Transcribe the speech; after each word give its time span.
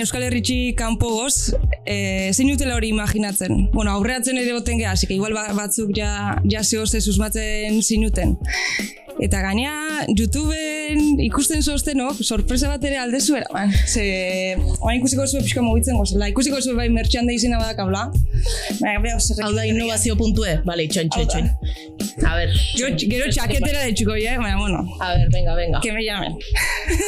Euskal 0.00 0.22
Herritxi 0.24 0.74
kanpo 0.78 1.10
goz, 1.12 1.52
e, 1.84 2.30
zein 2.32 2.50
utela 2.54 2.74
hori 2.78 2.88
imaginatzen? 2.94 3.68
Bueno, 3.74 3.92
aurreatzen 3.92 4.38
ere 4.40 4.54
boten 4.56 4.78
geha, 4.80 4.94
que 4.96 5.14
igual 5.14 5.34
ba- 5.36 5.52
batzuk 5.56 5.92
ja, 5.96 6.38
ja 6.48 6.62
zehoze 6.64 7.00
susmatzen 7.04 7.82
zinuten. 7.82 8.38
Eta 9.20 9.42
gainea, 9.44 10.06
YouTubeen 10.16 11.18
ikusten 11.20 11.60
zozten, 11.62 11.98
no? 12.00 12.14
sorpresa 12.24 12.70
bat 12.70 12.84
ere 12.88 12.96
aldezu 13.02 13.34
eraman. 13.36 13.74
Ze, 13.86 14.04
oain 14.80 14.96
ikusiko 15.02 15.26
zuen 15.28 15.44
pixka 15.44 15.60
mugitzen 15.60 15.98
gozela. 16.00 16.30
Ikusiko 16.32 16.62
zuen 16.62 16.78
bai 16.78 16.86
mertxan 16.94 17.28
da 17.28 17.34
izena 17.36 17.58
badak 17.60 17.82
habla. 17.84 18.06
Hau 18.80 19.52
da 19.52 19.66
innovazio 19.68 20.16
puntue? 20.16 20.54
Bale, 20.64 20.86
itxoin, 20.88 21.10
itxoin. 21.12 21.50
A 22.24 22.32
ver. 22.38 22.54
Gero, 22.78 22.94
gero 22.96 23.28
txaketera 23.28 23.84
de 23.84 23.92
txuko, 23.92 24.16
eh? 24.16 24.38
Baina, 24.40 24.56
bueno, 24.56 24.86
A 25.00 25.12
ver, 25.18 25.28
venga, 25.34 25.54
venga. 25.58 25.80
que 25.84 25.92
me 25.92 26.02
llamen. 26.06 26.38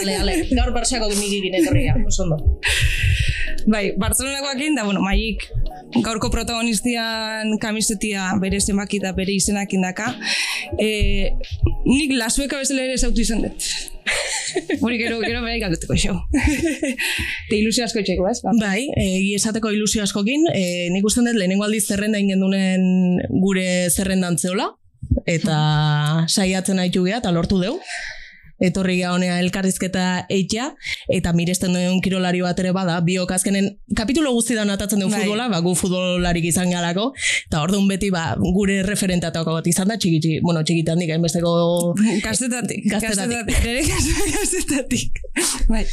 Ale, 0.02 0.16
ale. 0.16 0.36
Gaur 0.50 0.72
Barxako 0.74 1.10
nik 1.12 1.32
egin 1.41 1.59
etorria. 1.60 1.96
Oso 2.06 2.27
ondo. 2.27 2.38
Bai, 3.66 3.92
Bartzelonakoakin, 3.98 4.74
da, 4.74 4.84
bueno, 4.84 5.02
maik 5.05 5.45
gaurko 6.00 6.30
protagonistian 6.32 7.58
kamisetia 7.60 8.32
bere 8.41 8.60
zenbaki 8.60 8.98
eta 9.02 9.12
bere 9.16 9.34
izenak 9.36 9.72
indaka. 9.77 10.14
E, 10.80 11.32
nik 11.84 12.14
lasueka 12.16 12.62
bezala 12.62 12.86
ere 12.86 12.96
zautu 12.96 13.22
izan 13.22 13.42
dut. 13.45 13.68
Hori 14.80 14.98
gero, 15.00 15.20
gero 15.22 15.42
behar 15.45 15.60
galdutuko 15.62 15.96
xo. 15.96 16.16
Te 17.50 17.58
ilusio 17.58 17.84
asko 17.84 18.02
txeko, 18.05 18.27
ez? 18.30 18.41
Ba. 18.44 18.55
Bai, 18.61 18.86
egi 18.96 19.34
esateko 19.36 19.72
ilusio 19.72 20.02
askokin, 20.05 20.48
e, 20.52 20.64
nik 20.94 21.05
usten 21.08 21.28
dut 21.28 21.39
lehenengo 21.39 21.69
aldiz 21.69 21.84
zerrenda 21.86 22.20
ingendunen 22.22 23.20
gure 23.44 23.67
zerrendan 23.91 24.39
zeola, 24.41 24.72
eta 25.28 25.56
saiatzen 26.28 26.80
haitu 26.83 27.05
geha, 27.06 27.22
eta 27.22 27.33
lortu 27.34 27.61
deu. 27.62 27.78
Etorri 28.62 29.00
ga 29.00 29.12
honea 29.16 29.38
elkarrizketa 29.42 30.27
eitea, 30.32 30.68
eta 31.12 31.32
miresten 31.36 31.74
duen 31.74 32.00
kirolari 32.05 32.42
bat 32.44 32.58
ere 32.62 32.72
bada, 32.77 33.00
biok 33.05 33.32
azkenen 33.34 33.68
kapitulo 33.98 34.32
guztidan 34.36 34.70
atatzen 34.70 35.02
du 35.02 35.08
Bai. 35.10 35.22
futbola, 35.22 35.48
ba, 35.52 35.60
gu 35.64 35.74
futbolarik 35.78 36.46
izan 36.48 36.70
galako, 36.70 37.10
eta 37.48 37.62
orduan 37.64 37.88
beti 37.90 38.12
ba, 38.14 38.33
gure 38.56 38.80
referentatako 38.86 39.58
bat 39.58 39.66
izan 39.70 39.90
da, 39.90 39.98
txiki, 39.98 40.38
bueno, 40.46 40.62
txikitan 40.62 41.02
dik, 41.02 41.10
hainbesteko 41.16 41.52
Gaztetatik. 42.27 42.86
Gaztetatik. 42.90 43.58
Nere 43.64 43.83
gaztetatik. 44.36 45.22
Bai. 45.68 45.84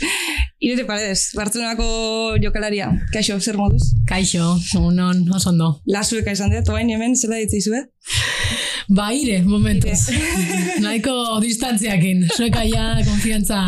Irene 0.60 0.86
Paredes, 0.86 1.30
Bartzelonako 1.38 2.38
jokalaria. 2.44 2.90
Kaixo, 3.14 3.40
zer 3.40 3.58
moduz? 3.58 3.94
Kaixo, 4.10 4.58
unon, 4.80 5.24
oso 5.36 5.54
ondo. 5.54 5.70
Lasueka 5.88 6.36
izan 6.36 6.52
dut, 6.54 6.70
oain 6.74 6.90
hemen, 6.92 7.16
zela 7.16 7.40
ditzizue? 7.40 7.86
Ba, 8.90 9.12
ire, 9.14 9.44
momentuz. 9.46 10.08
Nahiko 10.82 11.14
distantziakin. 11.44 12.24
Zueka 12.34 12.64
ja 12.66 12.86
konfiantza 13.06 13.60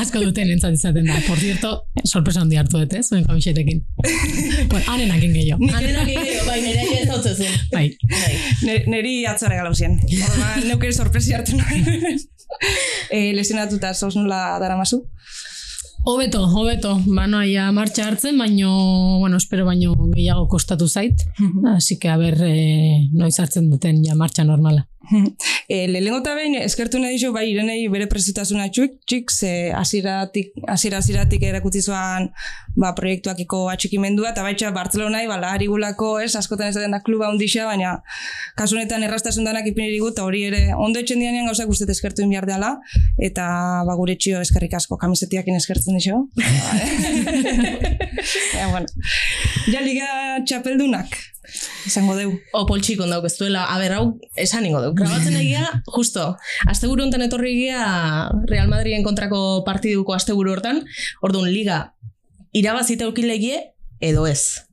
asko 0.00 0.22
duten 0.24 0.50
entzat 0.50 0.74
izaten 0.74 1.06
da. 1.06 1.20
Por 1.28 1.38
cierto, 1.38 1.70
sorpresa 2.02 2.42
handi 2.42 2.58
hartu 2.58 2.80
dut, 2.80 2.96
eh, 2.98 3.02
zuen 3.06 3.22
kamisetekin. 3.28 3.84
bueno, 4.02 4.82
hanenakin 4.90 5.36
gehiago. 5.38 5.68
Hanenak 5.70 6.10
egin, 6.16 6.42
bai, 6.48 6.58
nire 6.64 6.88
ez 6.98 7.06
hautzezun. 7.14 7.54
Bai, 7.70 7.84
Bai. 8.10 8.34
Ne- 8.66 8.82
Neri 8.90 9.14
atzara 9.30 9.60
galau 9.60 9.74
zien. 9.78 10.00
Orduan, 10.02 10.66
neuk 10.66 10.82
ere 10.88 10.98
sorpresi 10.98 11.36
hartu 11.38 11.54
nuen. 11.60 12.18
e, 13.16 13.30
lesionatuta 13.38 13.94
zauz 13.94 14.16
nola 14.18 14.58
dara 14.58 14.74
mazu. 14.82 15.04
Hobeto, 16.04 16.44
hobeto. 16.48 16.94
Banoa 17.06 17.44
ja 17.46 17.70
martxa 17.72 18.06
hartzen, 18.08 18.38
baino, 18.38 19.18
bueno, 19.18 19.36
espero 19.36 19.64
baino 19.66 19.94
gehiago 20.14 20.46
kostatu 20.48 20.88
zait. 20.88 21.24
Así 21.74 21.98
que, 21.98 22.08
a 22.08 22.16
ber, 22.16 22.38
eh, 22.46 23.08
noiz 23.12 23.38
hartzen 23.40 23.70
duten 23.70 24.04
ja 24.04 24.14
martxa 24.14 24.44
normala. 24.44 24.86
E, 25.70 25.86
lehenengo 25.86 26.18
eta 26.18 26.32
behin, 26.34 26.56
eskertu 26.58 26.98
nahi 26.98 27.14
dizu, 27.14 27.28
bai, 27.30 27.44
irenei 27.52 27.84
bere 27.92 28.08
prestutasuna 28.10 28.64
txuk, 28.74 28.96
txik, 29.06 29.30
ze 29.30 29.50
aziratik, 29.78 30.48
azira 30.66 30.98
aziratik 30.98 31.44
erakutzi 31.46 31.78
zuan, 31.84 32.26
ba, 32.74 32.90
proiektuakiko 32.98 33.60
atxikimendua, 33.70 34.32
eta 34.34 34.42
baitxa 34.42 34.72
Bartzelonai, 34.74 35.28
ba, 35.30 35.38
lahari 35.38 35.68
gulako, 35.70 36.16
ez, 36.24 36.32
askotan 36.40 36.72
ez 36.72 36.82
da 36.82 37.00
kluba 37.06 37.30
hundixa, 37.30 37.68
baina 37.70 38.00
kasu 38.58 38.74
honetan 38.74 39.06
errastasun 39.06 39.46
danak 39.46 39.70
ipiniri 39.70 40.00
gut, 40.02 40.18
eta 40.18 40.26
hori 40.26 40.42
ere, 40.48 40.64
ondo 40.74 40.98
etxen 40.98 41.22
dianean 41.22 41.46
gauzak 41.46 41.70
guztet 41.70 41.94
eskertu 41.94 42.26
inbiar 42.26 42.50
dela, 42.50 42.74
eta 43.22 43.46
ba, 43.86 43.94
gure 44.00 44.18
txio 44.18 44.42
eskerrik 44.42 44.74
asko, 44.74 44.98
kamisetiakin 44.98 45.54
eskertzen 45.62 46.02
dizu. 46.02 46.24
ja, 48.58 48.66
bueno. 48.74 48.86
Ja, 49.70 49.86
liga 49.86 50.40
txapeldunak, 50.46 51.14
izango 51.86 52.16
deu. 52.18 52.32
O 52.56 52.64
poltsik 52.68 53.00
ondauk 53.00 53.26
ez 53.28 53.34
duela, 53.38 53.64
a 53.70 53.78
ber, 53.80 53.96
hau, 53.98 54.06
esan 54.36 54.66
ingo 54.68 54.82
duk. 54.84 54.96
Grabatzen 55.00 55.36
egia, 55.40 55.66
justo, 55.94 56.36
asteburu 56.70 57.06
honetan 57.06 57.26
etorri 57.26 57.54
egia 57.56 58.30
Real 58.50 58.70
Madriden 58.72 59.06
kontrako 59.06 59.62
partiduko 59.66 60.16
asteburu 60.16 60.54
hortan, 60.56 60.84
orduan 61.22 61.50
liga 61.52 61.82
irabazita 62.52 63.06
eukilegie, 63.08 63.70
edo 64.00 64.26
ez. 64.26 64.66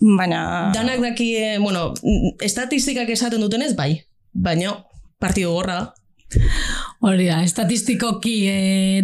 Baina... 0.00 0.70
Danak 0.74 1.00
daki, 1.00 1.28
bueno, 1.62 1.92
estatistikak 2.42 3.08
esaten 3.14 3.44
dutenez, 3.44 3.72
bai, 3.78 4.04
baina 4.32 4.80
partidu 5.22 5.54
gorra 5.54 5.78
da. 5.78 5.92
Hori 7.04 7.28
da, 7.28 7.42
estatistikoki 7.44 8.34
e, 8.48 8.56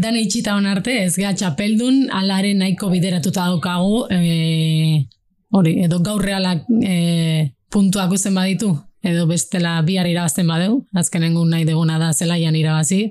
dana 0.03 0.19
itxita 0.19 0.56
hon 0.56 0.66
arte, 0.66 0.97
ez 1.04 1.15
geha 1.19 1.32
txapeldun, 1.37 2.09
alaren 2.16 2.62
nahiko 2.62 2.88
bideratuta 2.92 3.47
daukagu, 3.50 4.06
e, 4.10 5.06
hori, 5.50 5.76
edo 5.84 6.00
gaur 6.04 6.22
realak 6.24 6.66
e, 6.82 7.52
puntuak 7.70 8.12
uzen 8.12 8.34
baditu, 8.34 8.74
edo 9.02 9.26
bestela 9.30 9.78
bihar 9.86 10.08
irabazten 10.10 10.48
badeu, 10.50 10.82
azkenengun 10.94 11.50
nahi 11.50 11.66
deguna 11.68 11.98
da 11.98 12.12
zelaian 12.12 12.56
irabazi, 12.56 13.06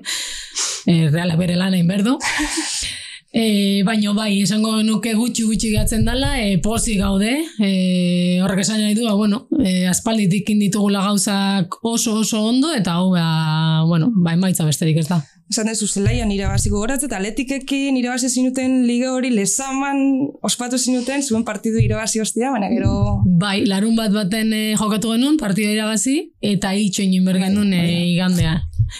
e, 0.86 1.08
realak 1.10 1.38
bere 1.40 1.58
lan 1.60 1.76
egin 1.78 1.90
berdu. 1.90 2.18
E, 3.32 3.82
baino 3.86 4.12
bai, 4.14 4.40
esango 4.42 4.72
nuke 4.82 5.12
gutxi 5.14 5.44
gutxi 5.46 5.70
gatzen 5.70 6.02
dela, 6.04 6.32
e, 6.42 6.58
pozi 6.58 6.96
gaude, 6.98 7.36
e, 7.62 8.40
horrek 8.42 8.64
esan 8.64 8.80
nahi 8.82 8.96
du, 8.98 9.04
ba, 9.06 9.14
bueno, 9.14 9.44
e, 9.62 9.86
aspalditik 9.86 10.50
inditugula 10.50 11.04
gauzak 11.04 11.78
oso 11.86 12.16
oso 12.24 12.42
ondo, 12.48 12.72
eta 12.74 12.98
hau, 12.98 13.12
ba, 13.14 13.84
bueno, 13.86 14.10
ba, 14.16 14.34
emaitza 14.34 14.66
besterik 14.66 14.98
ez 14.98 15.06
da. 15.12 15.20
Esan 15.50 15.70
dezu, 15.70 15.86
zelaian 15.86 16.30
irabaziko 16.30 16.78
goratze, 16.78 17.06
eta 17.06 17.18
aletikekin 17.18 17.96
irabazi 17.98 18.28
zinuten 18.30 18.84
liga 18.86 19.12
hori 19.14 19.30
lezaman 19.34 20.02
ospatu 20.46 20.78
zinuten, 20.78 21.22
zuen 21.22 21.46
partidu 21.46 21.78
irabazi 21.82 22.22
ostia, 22.22 22.50
baina 22.50 22.68
gero... 22.70 23.20
Bai, 23.38 23.60
larun 23.66 23.94
bat 23.98 24.14
baten 24.14 24.50
e, 24.54 24.64
jokatu 24.78 25.14
genuen, 25.14 25.38
partida 25.38 25.70
irabazi, 25.70 26.16
eta 26.42 26.74
itxo 26.74 27.06
egin 27.06 27.26
behar 27.26 27.42
genuen 27.46 27.74
e, 27.78 27.86
igandea. 28.12 28.58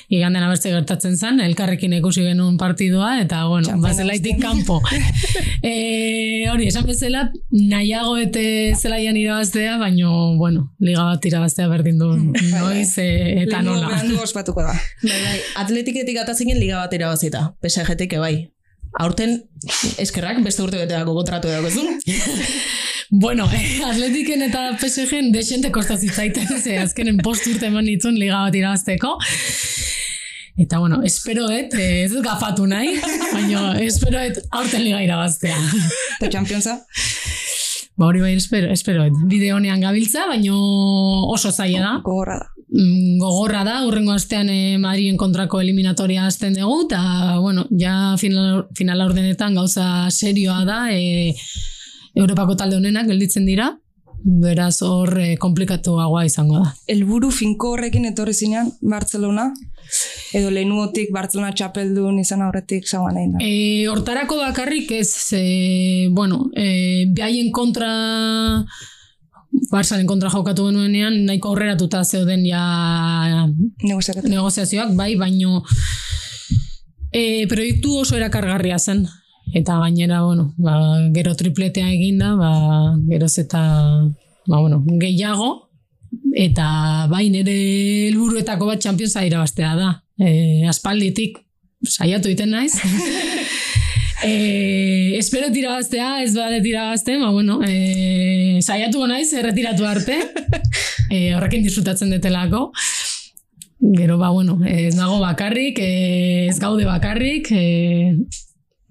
Igandean 0.09 0.47
abertze 0.47 0.73
gertatzen 0.73 1.17
zen, 1.17 1.41
elkarrekin 1.45 1.95
ikusi 1.99 2.25
genuen 2.27 2.57
partidua, 2.61 3.13
eta, 3.23 3.45
bueno, 3.51 3.77
bazelaitik 3.83 4.41
kanpo. 4.43 4.81
e, 5.63 6.47
hori, 6.53 6.69
esan 6.71 6.87
bezala, 6.89 7.27
nahiago 7.51 8.17
ete 8.21 8.45
zelaian 8.77 9.19
irabaztea, 9.21 9.79
baino, 9.83 10.37
bueno, 10.41 10.69
liga 10.79 11.09
bat 11.11 11.27
irabaztea 11.31 11.69
berdin 11.73 11.99
du 12.01 12.13
noiz 12.17 12.93
e, 12.99 13.11
eta 13.45 13.63
nola. 13.67 13.91
berandu 13.91 14.21
ospatuko 14.23 14.65
da. 14.67 14.77
Bai, 15.03 15.19
bai, 15.27 15.37
atletiketik 15.65 16.23
atazinen 16.23 16.61
liga 16.61 16.81
bat 16.83 16.97
irabazita, 16.97 17.51
PSG-tik 17.63 18.19
bai. 18.21 18.35
Aurten, 18.99 19.37
eskerrak, 20.03 20.41
beste 20.43 20.63
urte 20.65 20.81
beteako 20.81 21.15
kontratu 21.15 21.49
edo 21.49 21.63
bezun. 21.69 21.97
Bueno, 23.11 23.49
eh, 23.51 23.81
atletiken 23.83 24.45
eta 24.47 24.77
PSG-en 24.79 25.33
desente 25.35 25.73
kosta 25.75 25.97
zitzaiten, 25.99 26.47
ze 26.63 26.77
azkenen 26.79 27.17
post 27.19 27.49
urte 27.51 27.67
eman 27.67 27.83
nitzun 27.83 28.15
liga 28.15 28.45
bat 28.45 28.55
irabazteko. 28.55 29.17
Eta 30.63 30.79
bueno, 30.79 31.01
esperoet, 31.03 31.75
eh, 31.75 32.05
ez 32.05 32.13
dut 32.13 32.23
gafatu 32.23 32.69
nahi, 32.71 32.95
baina 33.33 33.75
esperoet 33.83 34.39
aurten 34.55 34.85
liga 34.87 35.03
irabaztea. 35.03 35.59
Eta 36.21 36.31
Championsa, 36.31 36.77
Ba 38.01 38.07
hori 38.09 38.23
bai 38.23 38.31
espero, 38.33 38.71
esperoet. 38.73 39.13
Bide 39.29 39.51
honean 39.53 39.83
gabiltza, 39.85 40.23
baina 40.31 40.55
oso 41.35 41.51
zaila 41.53 41.83
da. 41.83 41.91
gogorra 42.07 42.39
da. 42.39 42.60
Mm, 42.71 43.19
gogorra 43.19 43.65
da, 43.67 43.81
urrengo 43.87 44.13
astean 44.15 44.49
e, 44.49 44.79
Madrien 44.79 45.17
kontrako 45.19 45.61
eliminatoria 45.61 46.27
azten 46.27 46.55
dugu, 46.55 46.85
eta, 46.87 47.03
bueno, 47.43 47.67
ja 47.75 48.15
final, 48.19 48.69
finala 48.79 49.09
ordenetan 49.11 49.59
gauza 49.59 50.09
serioa 50.11 50.65
da, 50.65 50.85
e, 50.95 51.35
Europako 52.15 52.55
talde 52.59 52.79
honenak 52.79 53.09
gelditzen 53.11 53.47
dira, 53.47 53.73
beraz 54.23 54.83
hor 54.87 55.17
e, 55.19 55.35
komplikatuagoa 55.41 56.25
izango 56.29 56.61
da. 56.61 56.71
Elburu 56.95 57.33
finko 57.35 57.73
horrekin 57.75 58.07
etorri 58.07 58.35
zinean 58.35 58.71
Bartzelona, 58.83 59.49
edo 60.37 60.53
lehenuotik 60.55 61.11
Bartzelona 61.15 61.51
txapeldun 61.57 62.21
izan 62.23 62.45
aurretik 62.47 62.87
zauan 62.87 63.19
egin 63.19 63.35
da. 63.35 63.43
E, 63.43 63.89
hortarako 63.91 64.39
bakarrik 64.45 64.93
ez, 65.01 65.11
e, 65.35 66.09
bueno, 66.15 66.45
e, 66.55 67.07
behaien 67.17 67.51
kontra 67.51 67.91
Barsaren 69.71 70.07
kontra 70.07 70.31
jokatu 70.33 70.67
genuenean, 70.67 71.21
nahiko 71.29 71.53
aurreratuta 71.53 72.03
zeuden 72.05 72.43
ja 72.47 73.47
negoziazioak, 73.83 74.97
bai, 74.99 75.15
baino 75.21 75.63
e, 77.13 77.47
proiektu 77.51 78.01
oso 78.03 78.19
erakargarria 78.19 78.79
zen. 78.79 79.07
Eta 79.55 79.79
gainera, 79.83 80.23
bueno, 80.23 80.53
ba, 80.59 80.75
gero 81.15 81.35
tripletea 81.35 81.89
eginda, 81.91 82.35
ba, 82.39 82.51
geroz 83.09 83.37
eta 83.43 83.63
ba, 84.47 84.61
bueno, 84.61 84.83
gehiago, 85.01 85.51
eta 86.35 87.07
bai 87.11 87.29
nire 87.31 87.57
helburuetako 88.11 88.71
bat 88.71 88.83
Championsa 88.83 89.25
irabaztea 89.27 89.75
da. 89.79 89.93
E, 90.19 90.67
aspalditik 90.71 91.39
saiatu 91.87 92.31
iten 92.31 92.51
naiz. 92.55 92.75
E, 94.23 95.17
espero 95.19 95.51
tirabaztea, 95.53 96.23
ez 96.23 96.35
bade 96.35 96.61
tirabazten, 96.61 97.21
ba, 97.23 97.31
bueno, 97.31 97.61
e, 97.65 98.61
saiatu 98.61 99.07
naiz, 99.09 99.33
erretiratu 99.33 99.87
arte, 99.89 100.19
e, 101.11 101.35
horrekin 101.35 101.65
disfrutatzen 101.65 102.13
detelako. 102.13 102.71
Gero, 103.81 104.19
ba, 104.19 104.29
bueno, 104.29 104.59
ez 104.69 104.95
nago 104.99 105.21
bakarrik, 105.23 105.81
ez 105.81 106.59
gaude 106.61 106.85
bakarrik, 106.85 107.49
e, 107.51 108.15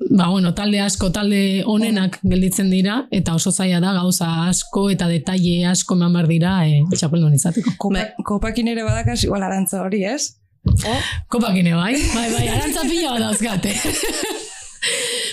ba, 0.10 0.32
bueno, 0.32 0.56
talde 0.58 0.82
asko, 0.82 1.12
talde 1.14 1.62
onenak 1.70 2.18
gelditzen 2.24 2.74
dira, 2.74 3.04
eta 3.14 3.38
oso 3.38 3.54
zaila 3.54 3.84
da 3.84 3.94
gauza 4.00 4.32
asko 4.48 4.90
eta 4.90 5.08
detaile 5.12 5.70
asko 5.70 6.00
eman 6.00 6.18
behar 6.18 6.32
dira 6.32 6.58
e, 6.66 6.82
txapeldun 6.96 7.38
izateko. 7.38 7.78
Kopa, 7.78 8.10
kopakin 8.26 8.74
ere 8.74 8.88
badakas, 8.88 9.22
igual 9.30 9.46
arantza 9.46 9.84
hori, 9.86 10.06
ez? 10.10 10.40
Kopakine 11.30 11.78
bai, 11.78 11.94
bai, 12.16 12.28
bai, 12.34 12.46
arantza 12.50 12.90
pila 12.90 13.14
bat 13.14 13.30
dauzkate. 13.30 13.78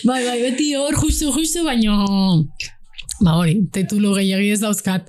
bai, 0.04 0.24
bai, 0.26 0.38
beti 0.42 0.74
hor 0.76 0.94
justu, 1.00 1.32
justu, 1.32 1.64
baino, 1.64 2.44
ba 3.20 3.36
hori, 3.40 3.60
titulo 3.72 4.14
gehiagi 4.16 4.52
ez 4.52 4.60
dauzkat. 4.60 5.08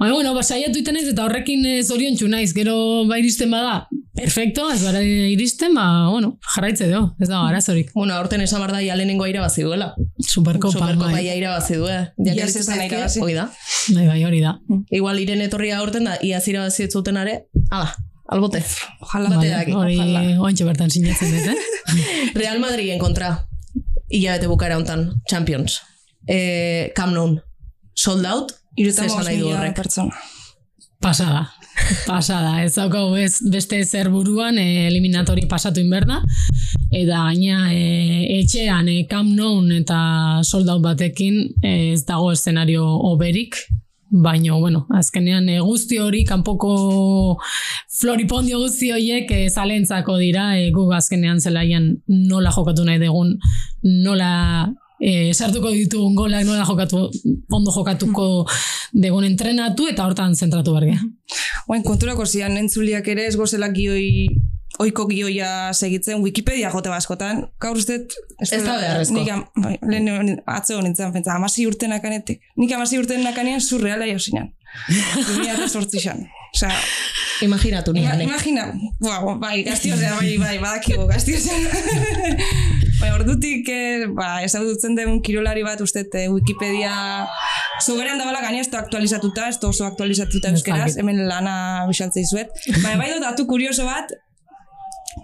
Baina, 0.00 0.14
bueno, 0.14 0.32
ba, 0.32 0.42
saiatu 0.42 0.80
iten 0.80 0.96
ez, 0.96 1.04
eta 1.10 1.26
horrekin 1.26 1.64
eh, 1.68 1.82
zorion 1.84 2.16
naiz, 2.32 2.54
gero 2.56 3.04
ba 3.04 3.18
iristen 3.20 3.50
bada, 3.52 3.86
perfecto, 4.16 4.70
ez 4.72 4.80
bara 4.82 5.02
iristen, 5.04 5.74
ba, 5.76 6.08
bueno, 6.08 6.38
jarraitze 6.54 6.88
do, 6.88 7.02
ez 7.20 7.28
da, 7.28 7.42
arazorik. 7.48 7.90
Bueno, 7.92 8.14
aurten 8.14 8.40
esan 8.40 8.64
bar 8.64 8.72
da, 8.72 8.80
ja 8.80 8.96
lehenengo 8.96 9.26
irabazi 9.28 9.62
duela. 9.62 9.92
Superkopa, 10.18 10.72
Superkopa 10.72 11.12
bai. 11.12 11.26
ja 11.26 11.34
irabazi 11.36 11.76
du, 11.76 11.84
eh? 11.84 12.06
Iaz 12.24 12.36
Ja, 12.38 12.46
ez 12.46 12.54
da 12.54 12.62
zaizkie, 12.62 12.86
irabazi. 12.94 13.20
Hoi 13.20 13.34
da. 13.36 13.50
Bai, 13.92 14.06
bai, 14.08 14.24
hori 14.24 14.40
da. 14.40 14.54
Igual 14.88 15.20
iren 15.20 15.44
etorria 15.44 15.76
aurten 15.84 16.08
da, 16.08 16.16
iaz 16.24 16.46
irabazi 16.48 16.86
ez 16.88 16.94
zuten 16.96 17.20
are, 17.20 17.36
ala, 17.68 17.92
albote. 18.32 18.64
Ojalá. 19.04 19.34
Bate 19.36 19.52
daki, 19.52 19.76
hori 19.76 20.00
ojalá. 20.00 20.24
oantxe 20.40 20.64
bertan 20.64 20.88
sinatzen 20.96 21.36
dut, 21.36 21.52
eh? 21.52 22.00
Real 22.40 22.56
Madriden 22.64 22.96
kontra, 23.04 23.34
hilabete 24.10 24.50
bukaera 24.50 24.76
hontan, 24.76 25.08
Champions. 25.30 25.80
Eh, 26.26 26.92
Camp 26.96 27.14
Nou, 27.14 27.38
sold 27.94 28.26
out, 28.26 28.52
Irutan 28.76 29.08
esan 29.08 29.24
nahi 29.24 29.40
du 29.40 29.48
horrek. 29.50 29.74
pertsona. 29.76 30.14
Pasada. 31.00 31.48
Pasada, 32.06 32.62
ez 32.62 32.74
daukagu 32.74 33.16
ez 33.16 33.40
beste 33.50 33.78
zer 33.84 34.10
buruan 34.12 34.58
e, 34.58 34.86
eliminatori 34.86 35.46
pasatu 35.48 35.80
inberda. 35.80 36.20
Eta 36.90 37.22
gaina 37.30 37.70
e, 37.72 38.40
etxean 38.40 38.88
e, 38.90 39.06
Camp 39.08 39.32
Nou 39.36 39.62
eta 39.72 40.00
soldau 40.44 40.78
batekin 40.84 41.40
e, 41.62 41.92
ez 41.94 42.04
dago 42.04 42.30
eszenario 42.32 42.84
oberik. 43.10 43.56
Baina, 44.10 44.54
bueno, 44.54 44.86
azkenean 44.90 45.48
e, 45.48 45.60
guzti 45.62 46.00
hori, 46.02 46.24
kanpoko 46.26 47.38
floripondio 48.00 48.58
guzti 48.58 48.90
horiek 48.90 49.30
e, 49.30 49.44
zalentzako 49.48 50.16
dira, 50.18 50.56
e, 50.58 50.72
guk 50.74 50.90
azkenean 50.96 51.38
zelaian 51.38 51.92
nola 52.08 52.50
jokatu 52.50 52.84
nahi 52.84 52.98
dugun, 52.98 53.36
nola 54.02 54.32
e, 54.98 55.30
sartuko 55.32 55.70
ditugun 55.70 56.18
golak, 56.18 56.42
nola 56.48 56.66
jokatu, 56.66 57.04
ondo 57.54 57.70
jokatuko 57.70 58.26
degun 58.92 59.28
entrenatu 59.28 59.86
eta 59.86 60.08
hortan 60.08 60.34
zentratu 60.34 60.74
berge. 60.74 60.98
Oain, 61.68 61.86
konturako 61.86 62.26
zian, 62.26 62.58
entzuliak 62.58 63.06
ere 63.14 63.28
ez 63.30 63.36
gozela 63.38 63.70
gioi 63.70 64.26
oiko 64.80 65.04
gioia 65.10 65.50
segitzen 65.76 66.22
Wikipedia 66.24 66.70
jote 66.72 66.88
baskotan. 66.92 67.44
Gaur 67.60 67.76
uste... 67.76 67.98
Ez 68.40 68.50
da 68.64 68.78
beharrezko. 68.80 69.18
Nik 69.18 69.28
am- 69.34 69.46
bai, 69.60 69.74
lehen 69.90 70.38
atzo 70.48 70.80
nintzen, 70.84 71.12
pentsa, 71.12 71.34
amasi 71.36 71.66
urte 71.68 71.88
nakanetik. 71.90 72.40
Nik 72.56 72.72
amasi 72.76 72.98
urte 73.00 73.18
nakanean 73.20 73.60
surreala 73.60 74.08
jo 74.08 74.18
zinan. 74.18 74.48
Dunia 75.26 75.56
eta 75.56 75.66
sortzixan. 75.68 76.24
Osea, 76.54 76.70
Imaginatu 77.44 77.92
ima, 77.94 78.12
nire. 78.16 78.24
imagina, 78.26 78.64
Bua, 79.00 79.34
bai, 79.38 79.62
gaztiozea, 79.64 80.16
bai, 80.18 80.32
bai, 80.38 80.56
badakigu, 80.62 81.04
gaztiozea. 81.06 81.58
bai, 83.00 83.10
ordutik, 83.14 83.68
eh, 83.70 84.06
ba, 84.16 84.30
ezagutzen 84.44 84.96
den 84.98 85.20
kirolari 85.24 85.62
bat, 85.66 85.80
uste, 85.84 86.02
eh, 86.18 86.26
Wikipedia 86.32 86.92
soberan 87.84 88.18
dabala 88.20 88.42
gaina 88.44 88.60
ez 88.64 88.68
da 88.72 88.82
aktualizatuta, 88.82 89.46
ez 89.52 89.60
da 89.62 89.70
oso 89.70 89.86
aktualizatuta 89.86 90.50
Ez 90.50 90.58
euskeraz, 90.58 90.96
hemen 91.00 91.22
lana 91.28 91.54
bisaltzei 91.88 92.26
zuet. 92.28 92.50
Bai, 92.82 92.96
bai 93.00 93.08
dut 93.14 93.22
datu 93.24 93.46
kurioso 93.48 93.86
bat, 93.88 94.12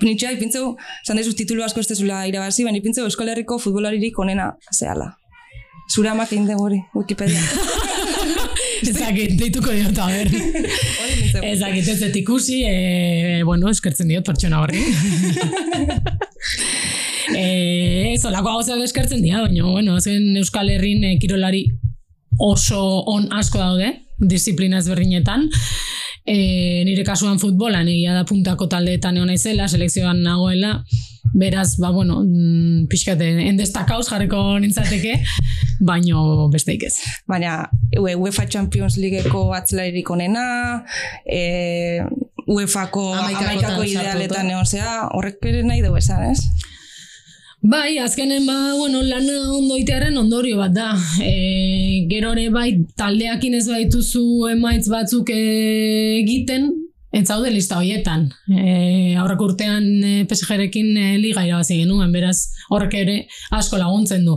Nitxea, 0.03 0.33
ipintzeu, 0.35 0.75
zan 1.07 1.21
dezu 1.21 1.33
titulu 1.39 1.63
asko 1.65 1.81
ez 1.81 1.91
tezula 1.93 2.25
irabazi, 2.29 2.65
baina 2.67 2.81
ipintzeu 2.81 3.07
Euskal 3.07 3.31
Herriko 3.33 3.59
futbolaririk 3.63 4.19
onena 4.19 4.51
zehala. 4.75 5.13
Zure 5.93 6.11
amak 6.11 6.33
egin 6.33 6.49
dugu 6.49 6.67
hori, 6.67 6.81
Wikipedia. 6.97 7.43
Ezakit, 8.91 9.37
deituko 9.39 9.73
diot, 9.73 9.99
a 10.03 10.07
ber. 10.11 10.29
Ezakit, 11.47 11.89
ez 11.89 11.97
dut 12.03 12.19
ikusi, 12.21 12.61
e, 12.67 13.43
bueno, 13.47 13.71
eskertzen 13.73 14.11
diot 14.11 14.27
pertsona 14.27 14.61
horri. 14.65 14.83
e, 17.41 17.47
ez, 18.13 18.21
olako 18.29 18.59
gauzak 18.59 18.83
eskertzen 18.85 19.23
dira, 19.25 19.45
baina, 19.47 19.65
bueno, 19.71 19.97
zen 20.03 20.37
Euskal 20.43 20.75
Herrin 20.75 21.07
e, 21.07 21.15
kirolari 21.23 21.65
oso 22.43 22.83
on 23.15 23.31
asko 23.33 23.63
daude, 23.63 23.93
disiplina 24.19 24.83
ezberdinetan. 24.83 25.47
E, 26.27 26.83
nire 26.87 27.05
kasuan 27.07 27.39
futbolan 27.39 27.87
egia 27.87 28.15
da 28.17 28.25
puntako 28.27 28.67
taldeetan 28.71 29.17
egon 29.17 29.31
naizela, 29.31 29.69
selekzioan 29.71 30.25
nagoela, 30.25 30.81
beraz, 31.37 31.77
ba, 31.79 31.93
bueno, 31.95 32.19
mm, 32.25 32.87
pixkate, 32.91 33.29
endestakauz 33.47 34.09
jarriko 34.11 34.41
nintzateke, 34.63 35.21
baino 35.89 36.49
besteik 36.53 36.87
ez. 36.89 36.95
Baina 37.31 37.59
UE 37.99 38.17
UEFA 38.17 38.49
Champions 38.51 38.99
Leagueko 38.99 39.53
atzelarik 39.55 40.11
onena, 40.11 40.47
e, 41.23 42.03
UEFA-ko 42.47 43.13
amaikako 43.15 43.61
sartuta. 43.61 43.91
idealetan 43.93 44.51
egon 44.51 44.67
zea, 44.67 44.97
horrek 45.15 45.47
ere 45.51 45.63
nahi 45.67 45.85
dugu 45.85 46.03
esan, 46.03 46.33
ez? 46.33 46.41
Bai, 47.67 47.99
azkenen 47.99 48.47
ba, 48.47 48.75
bueno, 48.79 49.03
lana 49.03 49.37
ondo 49.51 49.75
itearen 49.81 50.17
ondorio 50.21 50.59
bat 50.61 50.75
da. 50.75 50.93
E, 51.19 52.07
gero 52.07 52.31
ere 52.37 52.47
bai, 52.55 52.69
taldeakin 53.01 53.57
ez 53.59 53.65
baituzu 53.67 54.23
emaitz 54.53 54.85
batzuk 54.93 55.33
egiten, 55.35 56.69
ez 57.11 57.25
zaude 57.27 57.51
lista 57.51 57.81
horietan. 57.81 58.29
E, 58.47 59.15
aurreko 59.19 59.49
urtean 59.51 59.87
e, 59.99 60.13
PSG-rekin 60.31 60.93
e, 60.95 61.07
liga 61.19 61.43
irabazi 61.49 61.81
genuen, 61.81 62.13
beraz 62.15 62.53
horrek 62.71 62.95
ere 63.01 63.17
asko 63.59 63.81
laguntzen 63.81 64.23
du. 64.29 64.37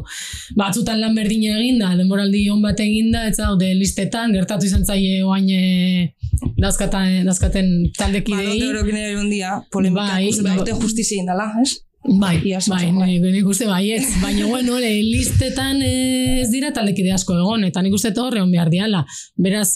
Batzutan 0.58 0.98
lan 1.04 1.14
berdina 1.20 1.60
eginda, 1.60 1.92
denboraldi 2.00 2.48
on 2.50 2.64
bat 2.66 2.82
eginda, 2.82 3.28
ez 3.30 3.36
zaude 3.38 3.70
listetan, 3.78 4.34
gertatu 4.34 4.66
izan 4.72 4.88
zaie 4.88 5.22
oain 5.28 5.52
e, 5.54 6.16
dauzkaten, 6.58 7.30
dauzkaten 7.30 7.70
taldekidei. 8.00 8.48
Balote 8.48 8.72
eurokin 8.72 9.00
ere 9.04 9.14
egon 9.14 9.30
dia, 9.36 9.60
polemika, 9.70 10.18
bai. 10.18 10.34
bai, 10.64 10.80
justizia 10.82 11.22
indala, 11.22 11.52
ez? 11.62 11.78
Bai, 12.04 12.40
bai, 12.42 12.92
bai. 12.96 13.18
nik, 13.20 13.48
uste 13.48 13.68
baietz, 13.68 14.08
baina 14.22 14.48
bueno, 14.48 14.78
le, 14.80 14.92
listetan 15.04 15.82
eh, 15.84 16.40
ez 16.42 16.50
dira 16.50 16.72
taldekide 16.74 17.12
asko 17.12 17.36
egon, 17.36 17.66
eta 17.68 17.84
nik 17.84 17.94
uste 17.94 18.14
horre 18.18 18.40
hon 18.42 18.52
behar 18.52 18.72
diala. 18.72 19.04
Beraz, 19.36 19.76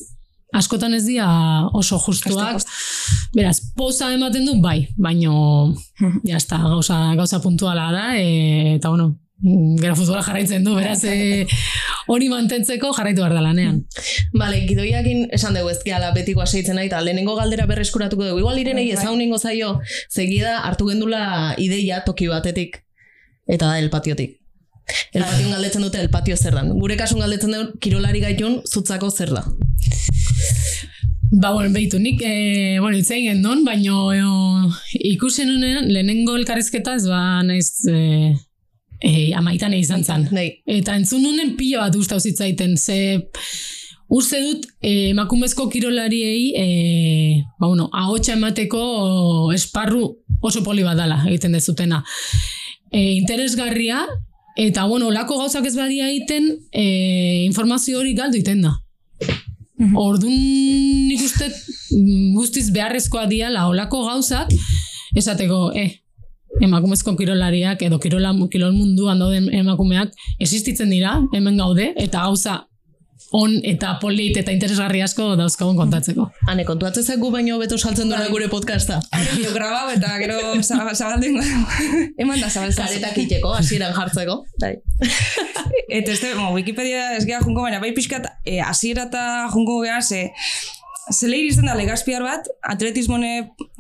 askotan 0.56 0.96
ez 0.96 1.04
dira 1.06 1.28
oso 1.76 2.00
justuak, 2.00 2.64
beraz, 3.36 3.58
poza 3.76 4.14
ematen 4.16 4.48
du, 4.48 4.56
bai, 4.64 4.88
baino, 4.96 5.74
ja 6.30 6.40
está, 6.40 6.62
gauza, 6.64 7.02
gauza 7.20 7.42
puntuala 7.44 7.92
da, 7.92 8.08
e, 8.18 8.78
eta 8.78 8.94
bueno, 8.94 9.18
gero 9.44 9.96
futbola 9.96 10.22
jarraitzen 10.24 10.64
du, 10.64 10.74
beraz, 10.78 11.02
e, 11.04 11.46
hori 12.08 12.30
mantentzeko 12.32 12.94
jarraitu 12.96 13.24
behar 13.24 13.36
da 13.36 13.42
lanean. 13.44 13.82
Bale, 14.32 14.62
gidoiakin 14.70 15.28
esan 15.36 15.58
dugu 15.58 15.70
ez 15.74 15.80
betiko 16.16 16.42
aseitzen 16.42 16.76
nahi, 16.76 16.88
eta 16.88 17.02
lehenengo 17.02 17.36
galdera 17.36 17.66
berreskuratuko 17.66 18.24
dugu. 18.24 18.40
Igual 18.40 18.60
irenei 18.60 18.88
Bai. 18.88 18.98
ezauningo 18.98 19.38
zaio, 19.38 19.80
segida 20.10 20.60
hartu 20.62 20.88
gendula 20.88 21.56
ideia 21.58 22.04
toki 22.06 22.28
batetik, 22.28 22.84
eta 23.48 23.68
da 23.68 23.80
el 23.80 23.90
patiotik. 23.90 24.40
El 25.14 25.24
patioan 25.24 25.52
galdetzen 25.52 25.82
dute 25.82 26.00
el 26.00 26.10
patio 26.10 26.36
zer 26.36 26.54
dan. 26.54 26.70
Gure 26.80 26.98
kasun 26.98 27.20
galdetzen 27.20 27.52
dugu, 27.52 27.80
kirolari 27.80 28.20
gaitun, 28.22 28.62
zutzako 28.68 29.12
zer 29.12 29.32
da. 29.32 29.44
Ba, 31.34 31.52
bueno, 31.52 31.72
behitu, 31.74 31.98
nik, 32.00 32.22
e, 32.22 32.80
bueno, 32.80 32.96
itzein 32.96 33.26
gendon, 33.26 33.64
baino 33.66 34.14
e, 34.14 34.22
ikusen 35.16 35.50
honean, 35.50 35.88
lehenengo 35.90 36.36
elkarrizketaz, 36.38 37.08
ba, 37.10 37.42
naiz, 37.44 37.72
e, 37.90 38.36
e, 39.04 39.34
amaitan 39.36 39.76
izan 39.76 40.04
zan. 40.04 40.28
Nei, 40.32 40.64
Eta 40.66 40.96
entzun 40.96 41.26
honen 41.28 41.58
pila 41.60 41.86
bat 41.86 41.98
gustau 42.00 42.20
zitzaiten, 42.20 42.78
ze 42.78 43.30
uste 44.14 44.40
dut 44.42 44.68
eh, 44.82 45.10
emakumezko 45.12 45.68
kirolariei 45.74 46.52
eh, 46.56 47.42
ba, 47.60 47.68
bueno, 47.68 47.90
ahotsa 47.92 48.36
emateko 48.38 49.52
esparru 49.56 50.06
oso 50.44 50.62
poli 50.64 50.84
bat 50.86 51.00
dala 51.00 51.24
egiten 51.28 51.56
dezutena. 51.56 52.04
Eh, 52.94 53.16
interesgarria, 53.18 54.04
eta 54.60 54.86
bueno, 54.86 55.08
olako 55.10 55.40
gauzak 55.40 55.66
ez 55.66 55.76
badia 55.76 56.10
egiten, 56.12 56.52
eh, 56.72 57.42
informazio 57.48 58.00
hori 58.00 58.14
galdu 58.14 58.38
iten 58.38 58.62
da. 58.62 58.78
Orduan 59.98 60.36
nik 61.10 61.24
uste 61.26 61.50
mm, 61.50 62.36
guztiz 62.38 62.70
beharrezkoa 62.72 63.26
diala 63.28 63.66
olako 63.68 64.04
gauzak, 64.06 64.54
esateko, 65.18 65.72
eh, 65.74 66.03
emakumezko 66.62 67.16
kirolariak 67.18 67.82
edo 67.82 68.00
kirola, 68.00 68.34
kirol 68.52 68.74
munduan 68.76 69.20
dauden 69.20 69.50
emakumeak 69.54 70.12
existitzen 70.40 70.90
dira, 70.94 71.18
hemen 71.34 71.58
gaude, 71.58 71.94
eta 71.98 72.20
gauza 72.28 72.68
on 73.34 73.56
eta 73.66 73.96
polit 74.02 74.36
eta 74.38 74.52
interesgarri 74.54 75.00
asko 75.02 75.32
dauzkagun 75.40 75.76
kontatzeko. 75.80 76.28
Hane, 76.48 76.66
kontuatzen 76.68 77.04
zaigu 77.04 77.32
baino 77.34 77.58
beto 77.58 77.78
saltzen 77.80 78.10
duela 78.12 78.28
gure 78.30 78.46
podcasta. 78.52 79.00
Gero 79.32 79.54
grabau 79.56 79.90
eta 79.90 80.12
gero 80.22 80.36
zab- 80.62 80.94
zabalden 80.94 81.40
eman 82.20 82.40
da 82.42 82.50
zabaltzen. 82.50 82.84
Zaretak 82.86 83.18
iteko, 83.24 83.56
hasieran 83.58 83.96
jartzeko. 83.98 84.44
Bai. 84.62 84.76
Eta 85.90 86.12
ez 86.12 86.20
bueno, 86.22 86.52
Wikipedia 86.54 87.16
ez 87.18 87.26
geha 87.26 87.40
junko, 87.42 87.62
baina 87.66 87.80
bai 87.82 87.94
pixkat 87.98 88.28
eh, 88.46 88.60
hasiera 88.62 89.08
eta 89.10 89.48
junko 89.54 89.82
geha, 89.82 90.02
ze 90.02 90.30
Zele 91.12 91.36
iristen 91.42 91.68
da 91.68 91.74
legazpiar 91.76 92.24
bat, 92.24 92.48
atletismone 92.64 93.32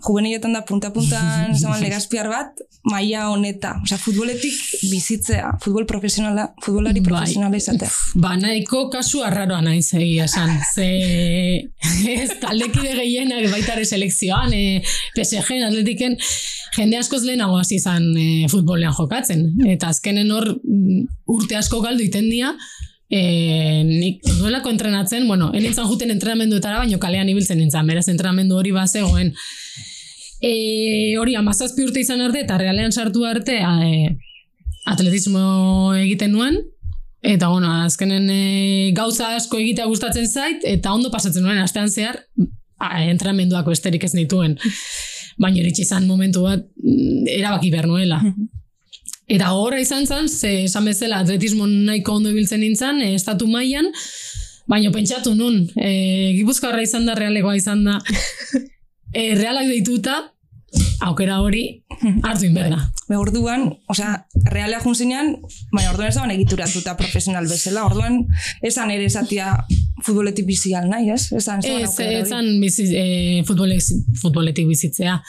juveniletan 0.03 0.53
da 0.53 0.63
punta-puntan 0.67 1.53
zaman 1.61 1.79
legazpiar 1.83 2.27
bat, 2.27 2.59
maila 2.91 3.29
honeta. 3.31 3.77
Osea, 3.85 3.97
futboletik 4.01 4.57
bizitzea, 4.91 5.53
futbol 5.63 5.87
profesionala, 5.87 6.49
futbolari 6.65 6.99
Bai. 6.99 7.07
profesionala 7.07 7.61
izatea. 7.61 7.89
Ba, 8.19 8.33
nahiko 8.39 8.89
kasu 8.91 9.23
arraroa 9.23 9.61
naiz 9.63 9.87
egia 9.95 10.27
esan. 10.27 10.51
Ze 10.73 10.89
ez 12.17 12.29
taldekide 12.43 12.91
gehienak 12.99 13.47
baita 13.53 13.77
ere 13.77 13.87
selekzioan, 13.87 14.51
e, 14.51 14.81
PSG, 15.15 15.61
atletiken, 15.69 16.17
jende 16.75 16.99
askoz 16.99 17.23
lehenago 17.23 17.61
hasi 17.61 17.79
izan 17.79 18.09
e, 18.19 18.49
futbolean 18.51 18.95
jokatzen. 18.99 19.47
Eta 19.71 19.93
azkenen 19.95 20.31
hor 20.35 20.49
mm, 20.57 21.05
urte 21.31 21.55
asko 21.55 21.79
galdu 21.85 22.03
iten 22.03 22.27
dira, 22.27 22.51
e, 23.13 23.83
nik 23.85 24.25
duelako 24.39 24.71
entrenatzen, 24.73 25.27
bueno, 25.27 25.51
enintzan 25.53 25.87
juten 25.89 26.11
entrenamenduetara, 26.15 26.79
baino 26.81 26.97
kalean 26.99 27.29
ibiltzen 27.29 27.59
nintzen, 27.61 27.85
beraz 27.87 28.07
entrenamendu 28.09 28.57
hori 28.57 28.73
bazegoen. 28.73 29.33
E, 30.43 30.53
hori 31.21 31.37
amazazpi 31.39 31.85
urte 31.85 32.01
izan 32.01 32.23
arte, 32.25 32.41
eta 32.43 32.57
realean 32.57 32.91
sartu 32.91 33.27
arte, 33.29 33.59
e, 33.61 34.15
atletismo 34.89 35.93
egiten 36.01 36.33
nuen, 36.35 36.63
Eta, 37.23 37.47
bueno, 37.47 37.69
azkenen 37.85 38.25
e, 38.27 38.91
gauza 38.91 39.29
asko 39.37 39.55
egitea 39.55 39.85
gustatzen 39.87 40.25
zait, 40.27 40.65
eta 40.67 40.91
ondo 40.91 41.07
pasatzen 41.07 41.45
nuen, 41.45 41.55
astean 41.61 41.87
zehar, 41.87 42.17
a, 42.75 42.89
entrenamenduako 43.05 43.71
esterik 43.71 44.03
ez 44.03 44.11
nituen. 44.11 44.57
Baina 45.39 45.61
iritsi 45.61 45.85
izan 45.85 46.03
momentu 46.03 46.43
bat, 46.43 46.65
mm, 46.83 47.29
erabaki 47.37 47.71
behar 47.71 47.87
nuela. 47.87 48.19
Eta 49.31 49.53
horra 49.55 49.79
izan 49.79 50.05
zen, 50.05 50.27
ze 50.27 50.65
esan 50.65 50.85
bezala 50.85 51.21
atletismo 51.23 51.67
nahiko 51.67 52.17
ondo 52.19 52.31
ibiltzen 52.33 52.59
nintzen, 52.59 52.99
e, 53.01 53.13
estatu 53.15 53.47
mailan, 53.47 53.87
baina 54.67 54.91
pentsatu 54.91 55.33
nun, 55.35 55.61
e, 55.79 56.33
gipuzkoarra 56.37 56.83
izan 56.83 57.07
da, 57.07 57.15
realegoa 57.15 57.55
izan 57.55 57.85
da, 57.87 57.99
e, 59.19 59.33
realak 59.39 59.69
deituta, 59.71 60.19
aukera 61.05 61.39
hori 61.43 61.63
hartu 62.25 62.47
inberda. 62.47 62.79
Be 63.07 63.15
orduan, 63.19 63.67
osea, 63.91 64.25
realea 64.49 64.81
jun 64.83 64.95
zinean, 64.95 65.33
baina 65.71 65.91
orduan 65.91 66.09
ez 66.09 66.15
dagoen 66.17 66.33
egituratuta 66.35 66.97
profesional 66.99 67.47
bezala, 67.47 67.85
orduan 67.87 68.23
esan 68.65 68.91
ere 68.91 69.07
esatia 69.07 69.53
futboletik 70.03 70.47
bizi 70.49 70.73
nahi, 70.73 71.11
ez? 71.13 71.29
Esan, 71.31 71.63
ez 71.63 71.95
dagoen 71.95 72.49
Ez, 72.49 72.59
bizi, 72.61 72.89
e, 72.95 73.43
futboletik 73.47 74.67
bizitzea. 74.67 75.19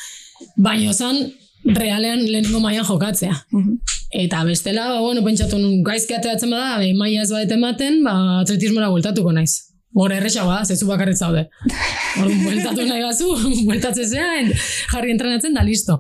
Baina 0.57 0.93
zan, 0.93 1.21
realean 1.65 2.25
lehenengo 2.31 2.61
mailan 2.61 2.85
jokatzea. 2.85 3.35
Mhm. 3.53 3.79
Eta 4.15 4.45
bestela, 4.45 4.89
ba, 4.93 5.01
bueno, 5.01 5.25
pentsatu 5.25 5.59
nun, 5.59 5.83
gaizki 5.83 6.15
ateratzen 6.15 6.51
bada, 6.51 6.79
be, 6.79 6.93
maila 6.95 7.23
ez 7.25 7.31
badet 7.33 7.55
ematen, 7.57 8.03
ba, 8.05 8.41
atletismora 8.43 8.91
bueltatuko 8.93 9.33
naiz. 9.35 9.73
Hor 9.95 10.13
erresagoa 10.13 10.61
da, 10.61 10.65
zezu 10.65 10.87
bakarret 10.87 11.19
zaude. 11.19 11.49
Orduan, 12.21 12.45
bueltatu 12.45 12.87
nahi 12.87 13.03
bazu, 13.03 13.33
bueltatzen 13.69 14.07
zean, 14.07 14.53
jarri 14.93 15.15
entrenatzen 15.15 15.55
da, 15.55 15.65
listo. 15.67 15.99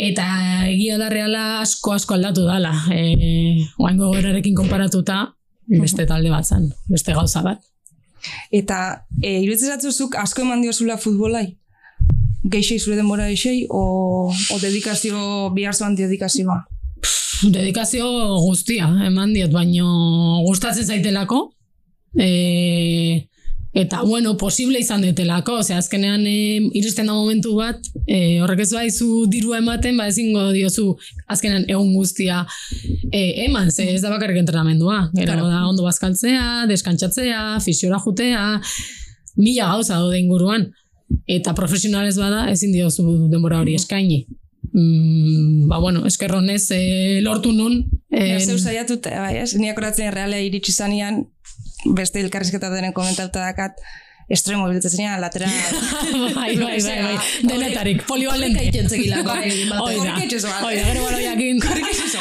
Eta 0.00 0.24
egia 0.70 0.96
da 0.96 1.10
reala 1.12 1.42
asko 1.60 1.92
asko 1.92 2.16
aldatu 2.16 2.46
dala. 2.48 2.72
E, 2.92 3.66
oaingo 3.78 4.08
gorarekin 4.14 4.56
konparatuta, 4.56 5.26
beste 5.68 6.06
talde 6.08 6.32
bat 6.32 6.48
zan, 6.48 6.70
beste 6.88 7.12
gauza 7.12 7.44
bat. 7.44 7.60
Eta 8.54 8.78
e, 9.20 9.42
iruditzen 9.42 9.76
asko 10.22 10.46
eman 10.46 10.62
diozula 10.64 10.96
futbolai? 10.96 11.50
Geixei 12.50 12.78
zure 12.80 12.96
denbora 12.98 13.28
eixei, 13.30 13.66
o, 13.70 14.32
o 14.32 14.58
dedikazio, 14.58 15.50
bihar 15.54 15.74
zoan 15.74 15.94
dedikazioa? 15.94 16.64
Dedikazio 17.42 18.06
guztia, 18.42 18.88
eman 19.06 19.32
diot, 19.34 19.52
baino 19.54 20.42
gustatzen 20.46 20.86
zaitelako. 20.86 21.52
E, 22.18 23.28
eta, 23.78 24.02
bueno, 24.02 24.36
posible 24.36 24.78
izan 24.82 25.02
detelako. 25.06 25.60
Ose, 25.62 25.74
azkenean 25.78 26.26
e, 26.26 26.34
iristen 26.78 27.06
da 27.06 27.14
momentu 27.14 27.54
bat, 27.58 27.78
e, 28.06 28.40
horrek 28.42 28.64
ez 28.66 28.70
baizu 28.74 29.24
dirua 29.30 29.62
ematen, 29.62 29.96
ba 29.98 30.10
ezingo 30.10 30.50
diozu 30.54 30.96
azkenean 31.30 31.64
egun 31.70 31.94
guztia 31.94 32.44
e, 33.10 33.46
eman, 33.46 33.70
ze 33.70 33.86
ez 33.94 34.02
da 34.02 34.10
bakarrik 34.10 34.42
entrenamendua. 34.42 35.08
Gero 35.14 35.32
Claro. 35.32 35.48
da 35.48 35.64
ondo 35.70 35.86
bazkaltzea, 35.86 36.66
deskantsatzea, 36.70 37.60
fisiora 37.64 38.02
jutea, 38.02 38.60
mila 39.36 39.72
gauza 39.76 39.98
daude 40.02 40.18
inguruan. 40.20 40.72
Eta 41.26 41.54
profesionalez 41.54 42.16
bada, 42.18 42.46
ezin 42.52 42.72
diozu 42.72 43.28
denbora 43.32 43.60
hori 43.60 43.74
eskaini. 43.78 44.26
Mm, 44.72 45.68
ba, 45.68 45.78
bueno, 45.78 46.06
eskerronez 46.06 46.70
e, 46.70 47.20
lortu 47.22 47.52
nun. 47.52 47.82
E, 48.10 48.36
E, 48.36 48.40
Zeu 48.40 48.58
saiatut, 48.58 49.04
bai, 49.04 49.36
ez? 49.42 49.54
Niak 49.56 49.78
oratzen 49.78 50.12
realea 50.12 50.40
iritsi 50.40 50.72
zanean, 50.72 51.26
beste 51.96 52.20
elkarrizketa 52.20 52.70
denen 52.72 52.92
komentauta 52.96 53.40
dakat, 53.40 53.80
estremo 54.32 54.68
biltzen 54.68 55.20
lateral. 55.20 55.50
bai, 56.36 56.56
bai, 56.56 56.78
bai, 56.80 56.98
bai. 57.02 57.16
Denetarik, 57.48 58.06
polivalente. 58.06 58.70
Jentzekilako. 58.72 59.36
Hoi 59.36 59.50
da, 59.68 59.80
Korrika 59.84 60.24
itxasoa. 60.24 60.60
hoi 60.64 60.76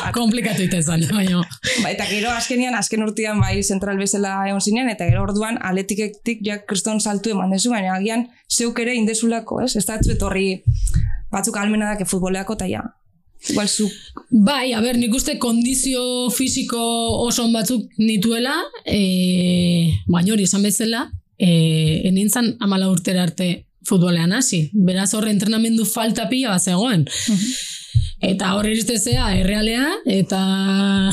da, 0.01 0.12
komplikatu 0.20 0.65
itezan, 0.65 1.03
baina. 1.17 1.43
Ba, 1.84 1.91
eta 1.91 2.08
gero 2.10 2.31
azkenian, 2.34 2.75
azken 2.77 3.05
urtean 3.05 3.41
bai 3.43 3.62
zentral 3.63 4.00
bezala 4.01 4.36
egon 4.50 4.62
zinean, 4.62 4.89
eta 4.91 5.08
gero 5.10 5.25
orduan 5.27 5.60
aletiketik 5.72 6.41
ja 6.48 6.62
kriston 6.67 7.01
saltu 7.01 7.36
eman 7.36 7.53
dezu, 7.53 7.74
baina 7.74 7.96
agian 7.98 8.27
zeuk 8.51 8.79
ere 8.84 8.96
indezulako, 9.00 9.62
ez? 9.65 9.75
Ez 9.79 9.86
da 9.88 10.00
etorri 10.01 10.63
batzuk 11.31 11.58
almena 11.58 11.93
dake 11.93 12.10
futboleako, 12.10 12.60
eta 12.60 12.67
ja. 12.70 12.84
Igual 13.50 13.67
zu, 13.67 13.88
Bai, 14.29 14.74
a 14.77 14.81
ber, 14.84 15.00
nik 15.01 15.15
uste 15.17 15.39
kondizio 15.41 16.29
fisiko 16.29 16.81
oso 17.25 17.48
batzuk 17.50 17.89
nituela, 17.98 18.53
e, 18.86 19.98
baina 20.05 20.36
hori 20.36 20.46
esan 20.46 20.62
bezala, 20.67 21.08
e, 21.41 21.50
enintzan 22.08 22.53
amala 22.62 22.91
urtera 22.91 23.25
arte 23.25 23.50
futbolean 23.88 24.34
hasi. 24.38 24.70
Beraz 24.74 25.12
horre 25.17 25.34
entrenamendu 25.34 25.88
falta 25.89 26.27
pila 26.29 26.53
bat 26.53 26.63
zegoen. 26.63 27.08
Eta 28.22 28.51
hor 28.54 28.68
iristezea 28.70 29.32
errealea, 29.40 29.88
eta 30.06 30.42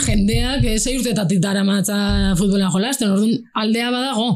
jendeak 0.04 0.66
sei 0.76 0.98
urtetatik 0.98 1.40
dara 1.40 1.64
matza 1.64 2.34
futbolean 2.36 2.72
jolasten, 2.74 3.14
orduan 3.14 3.38
aldea 3.56 3.90
badago. 3.94 4.28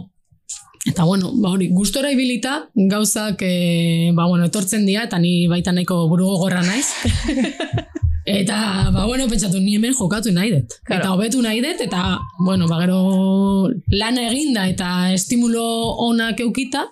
Eta 0.88 1.04
bueno, 1.04 1.30
ba 1.38 1.52
hori, 1.52 1.68
gustora 1.70 2.10
ibilita 2.10 2.56
gauzak 2.74 3.44
e, 3.46 4.10
ba, 4.16 4.26
bueno, 4.26 4.48
etortzen 4.48 4.86
dira, 4.88 5.04
eta 5.06 5.20
ni 5.20 5.46
baita 5.52 5.70
nahiko 5.76 6.08
buru 6.10 6.32
gogorra 6.32 6.64
naiz. 6.64 6.88
Eta, 8.24 8.88
ba, 8.94 9.04
bueno, 9.04 9.26
pentsatu, 9.26 9.58
ni 9.58 9.74
hemen 9.74 9.94
jokatu 9.98 10.30
nahi 10.30 10.52
dut. 10.52 10.76
Claro. 10.86 11.00
Eta 11.00 11.12
hobetu 11.12 11.40
nahi 11.42 11.58
dut, 11.60 11.80
eta, 11.82 12.20
bueno, 12.38 12.68
ba, 12.70 12.78
gero 12.84 13.66
lana 13.90 14.28
eginda 14.28 14.68
eta 14.70 15.10
estimulo 15.10 15.64
onak 16.06 16.38
eukita, 16.44 16.84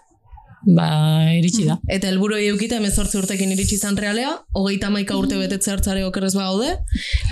ba, 0.66 0.88
iritsi 1.36 1.64
da. 1.68 1.78
Eta 1.88 2.08
helburu 2.10 2.36
eukita 2.50 2.78
emezortzi 2.80 3.18
urtekin 3.20 3.52
iritsi 3.54 3.76
izan 3.78 3.96
realea, 4.00 4.32
hogeita 4.56 4.90
maika 4.92 5.16
urte 5.18 5.38
betetze 5.40 5.72
hartzare 5.72 6.04
okerrez 6.06 6.34
bagaude. 6.36 6.74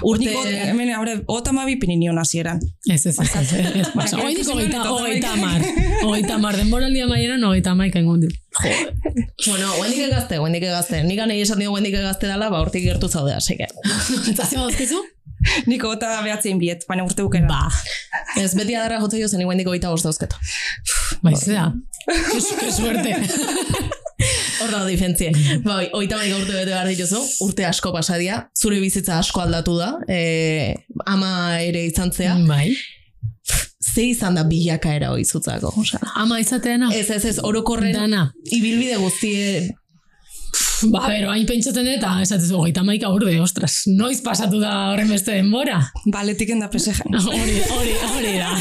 Urte... 0.03 0.29
Niko, 0.29 0.45
hemen, 0.49 0.93
haure, 0.97 1.19
ota 1.27 1.53
mabi 1.57 1.77
pininion 1.81 2.19
hasieran. 2.19 2.63
Ez, 2.89 3.05
ez, 3.07 3.17
ez, 3.19 3.35
ez, 3.37 3.53
ez, 3.53 3.93
hogeita, 4.21 4.49
nuen 4.55 4.73
hogeita 4.95 5.19
eta 5.19 5.35
amar. 5.37 5.67
Hogeita 6.05 6.39
amar, 6.39 6.59
denboraldia 6.61 7.09
maieran 7.11 7.45
hogeita 7.45 7.77
amaika 7.77 8.03
ingon 8.03 8.25
dit. 8.25 8.35
Bueno, 9.47 9.75
guendik 9.77 10.01
egazte, 10.09 10.39
guendik 10.39 10.67
egazte. 10.71 11.03
Nik 11.07 11.21
anei 11.23 11.41
esan 11.43 11.61
dio 11.63 11.75
guendik 11.75 11.95
egazte 12.01 12.31
dela, 12.31 12.51
ba, 12.51 12.63
hortik 12.65 12.87
gertu 12.87 13.11
zaude, 13.11 13.37
aseke. 13.37 13.69
Eta 14.33 14.47
zeo 14.49 14.67
dazkizu? 14.67 15.05
Niko 15.71 15.89
ota 15.95 16.21
behatzen 16.25 16.59
biet, 16.59 16.85
baina 16.89 17.05
urte 17.07 17.23
bukera. 17.23 17.47
Ba, 17.49 17.69
Ez 18.43 18.53
beti 18.59 18.75
adarra 18.75 18.99
jotze 19.03 19.21
jo 19.21 19.29
zen, 19.29 19.43
guendik 19.47 19.67
hogeita 19.71 19.91
bost 19.93 20.05
dauzket. 20.09 20.35
baizea. 21.23 21.73
Qué 22.09 22.41
su- 22.41 22.57
qué 22.61 22.71
suerte. 22.73 23.15
Hor 24.61 24.71
dago 24.73 24.87
difentzie. 24.91 25.31
Bai, 25.65 25.89
oita 25.95 26.17
maika 26.19 26.37
urte 26.41 26.53
bete 26.57 26.71
behar 26.73 26.89
dituzu, 26.91 27.21
urte 27.47 27.65
asko 27.69 27.93
pasadia, 27.95 28.41
zure 28.59 28.81
bizitza 28.83 29.19
asko 29.23 29.41
aldatu 29.45 29.77
da, 29.79 29.93
e, 30.11 30.75
ama 31.07 31.31
ere 31.63 31.85
izan 31.87 32.11
zea. 32.13 32.35
Bai. 32.49 32.73
Ze 33.95 34.09
izan 34.11 34.35
da 34.35 34.43
bilakaera 34.45 35.13
hori 35.15 35.25
zutzako, 35.25 35.71
osea. 35.81 36.01
Ama 36.19 36.41
izateana? 36.43 36.91
Ez, 36.95 37.09
ez, 37.15 37.25
ez, 37.25 37.39
orokorren 37.43 37.93
Dana. 37.95 38.25
ibilbide 38.51 38.97
guztie 39.01 39.69
ba, 40.93 41.07
bero, 41.09 41.31
hain 41.33 41.47
pentsatzen 41.49 41.89
eta 41.91 42.13
esatzen 42.23 42.51
zu, 42.51 42.61
gaita 42.63 42.85
maika 42.87 43.11
urde, 43.15 43.35
ostras, 43.43 43.83
noiz 43.91 44.21
pasatu 44.25 44.61
da 44.63 44.93
horren 44.93 45.11
beste 45.11 45.35
denbora? 45.35 45.81
Baletik 46.07 46.55
enda 46.55 46.71
PSG. 46.71 47.09
hori, 47.35 47.59
hori, 47.75 47.95
hori 48.13 48.35
da. 48.39 48.53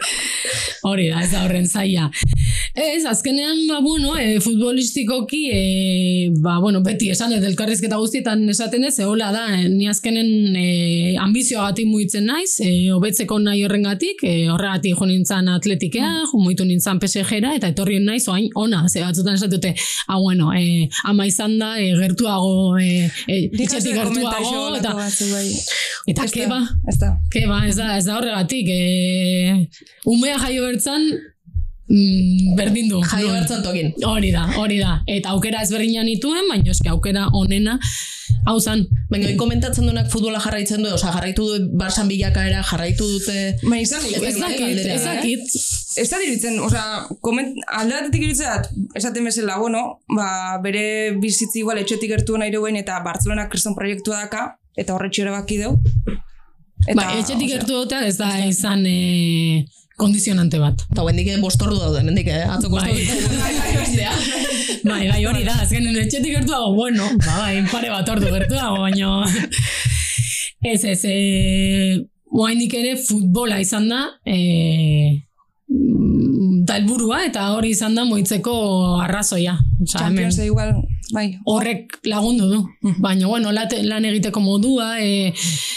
hori 0.90 1.08
da, 1.10 1.22
ez 1.24 1.30
da 1.32 1.44
horren 1.46 1.68
zaila. 1.68 2.10
Ez, 2.70 3.02
azkenean, 3.08 3.64
ba, 3.68 3.80
bueno, 3.82 4.14
e, 4.20 4.38
futbolistikoki, 4.40 5.40
e, 5.52 5.62
ba, 6.44 6.58
bueno, 6.62 6.82
beti 6.86 7.10
esan 7.10 7.32
dut, 7.34 7.46
elkarrizketa 7.48 7.98
guztietan 7.98 8.44
esaten 8.52 8.86
ez, 8.86 8.94
hola 9.04 9.30
da, 9.34 9.46
e, 9.56 9.64
ni 9.72 9.88
azkenen 9.90 10.56
e, 10.56 11.16
ambizioagatik 11.20 11.88
muitzen 11.90 12.28
naiz, 12.30 12.58
e, 12.62 12.70
hobetzeko 12.94 13.40
nahi 13.42 13.64
horrengatik, 13.66 14.22
e, 14.22 14.36
horregatik 14.52 15.00
jo 15.00 15.08
nintzen 15.08 15.50
atletikea, 15.50 16.12
jo 16.30 16.42
muitu 16.42 16.68
nintzen 16.68 17.00
PSG-era, 17.02 17.56
eta 17.58 17.72
etorri 17.74 17.98
naiz, 18.04 18.22
oain, 18.30 18.48
ona, 18.54 18.84
ze 18.88 19.02
batzutan 19.02 19.40
esatute, 19.40 19.74
ah, 20.06 20.20
bueno, 20.20 20.52
e, 20.54 20.86
ama 21.10 21.26
izan 21.30 21.56
da, 21.60 21.72
e, 21.80 21.90
gertuago, 21.98 22.76
e, 22.78 23.08
e, 23.26 23.40
etxetik 23.54 23.96
gertuago, 23.96 24.76
eta, 24.78 24.94
bai. 24.98 25.46
eta 26.12 26.28
keba, 26.34 26.60
Ez 26.90 26.98
da. 27.00 27.14
keba, 27.32 27.62
ez 27.70 27.76
da, 27.78 27.90
ez 27.96 28.06
da 28.08 28.18
horregatik, 28.18 28.70
e, 28.70 29.68
umea 30.10 30.38
jaio 30.44 30.66
bertzan, 30.68 31.06
mm, 31.90 32.54
berdin 32.56 32.88
du. 32.88 33.02
Bertzan 33.02 33.62
tokin. 33.66 33.92
Hori 34.06 34.30
da, 34.34 34.46
hori 34.60 34.78
da. 34.80 35.00
Eta 35.10 35.34
aukera 35.34 35.62
ezberdinak 35.66 36.06
nituen, 36.08 36.48
baina 36.50 36.72
eske 36.72 36.90
aukera 36.92 37.28
onena, 37.36 37.78
hau 38.48 38.58
zan, 38.60 38.86
Baina 39.10 39.26
hori 39.26 39.36
komentatzen 39.40 39.88
duenak 39.88 40.06
futbola 40.12 40.38
jarraitzen 40.42 40.84
du, 40.84 40.92
osea, 40.94 41.10
jarraitu 41.16 41.46
du 41.48 41.56
Barsan 41.78 42.08
bilakaera, 42.10 42.62
jarraitu 42.66 43.08
dute... 43.16 43.56
Ba, 43.64 43.80
izan, 43.82 44.04
Ez 44.06 44.22
ez 44.22 44.36
dakit, 44.38 44.78
ez 44.78 44.86
eh? 44.86 45.04
dakit, 45.04 45.56
Ez 46.00 46.06
da 46.06 46.20
diritzen, 46.22 46.60
osea, 46.62 46.84
koment, 47.26 47.58
batetik 47.66 48.28
iritzen 48.28 48.86
esaten 48.94 49.26
bezala, 49.26 49.58
bueno, 49.58 49.82
ba, 50.14 50.30
bere 50.62 51.16
bizitzi 51.18 51.64
igual 51.64 51.82
etxetik 51.82 52.14
gertu 52.14 52.38
nahi 52.38 52.54
duen 52.54 52.78
eta 52.78 53.00
Barcelona 53.04 53.48
kriston 53.50 53.74
proiektua 53.74 54.22
daka, 54.24 54.44
eta 54.78 54.94
horretxo 54.94 55.26
erabaki 55.26 55.58
deu. 55.64 55.74
Eta, 56.86 56.96
ba, 56.96 57.10
etxetik 57.18 57.50
gertu 57.50 57.82
dutea 57.82 58.06
ez 58.06 58.16
da 58.20 58.30
izan 58.46 58.86
e, 58.86 59.66
kondizionante 60.00 60.60
bat. 60.60 60.84
Eta 60.90 61.04
bendik 61.06 61.30
bostordu 61.42 61.78
daude, 61.80 62.02
mendik, 62.06 62.30
eh? 62.32 62.46
Atzoko 62.48 62.78
Bai. 62.80 62.94
bai, 64.84 65.02
bai, 65.10 65.24
hori 65.28 65.44
da, 65.44 65.58
azkenen 65.60 65.98
etxetik 66.00 66.38
gertu 66.38 66.54
dago, 66.54 66.72
bueno, 66.74 67.08
ba, 67.20 67.34
bai, 67.44 67.56
pare 67.70 67.90
bat 67.92 68.08
ordu 68.16 68.32
gertu 68.32 68.56
dago, 68.56 68.80
baina... 68.86 69.20
Ez, 70.60 70.84
ez, 70.84 71.00
e, 71.08 71.16
oainik 72.36 72.74
ere 72.76 72.96
futbola 73.00 73.60
izan 73.62 73.86
da, 73.88 74.00
e, 74.28 74.36
mm, 75.72 76.64
da 76.68 76.76
helburua 76.76 77.22
eta 77.24 77.46
hori 77.56 77.72
izan 77.72 77.96
da 77.96 78.04
moitzeko 78.04 78.54
arrazoia. 79.00 79.56
Osa, 79.80 80.04
hemen, 80.04 80.28
Champions 80.28 80.40
igual, 80.44 80.74
bai. 81.12 81.38
horrek 81.46 81.98
lagundu 82.04 82.48
du. 82.50 82.60
Baina, 82.98 83.26
bueno, 83.26 83.52
late, 83.52 83.82
lan 83.86 84.04
egiteko 84.08 84.40
modua, 84.40 85.00
e, 85.00 85.32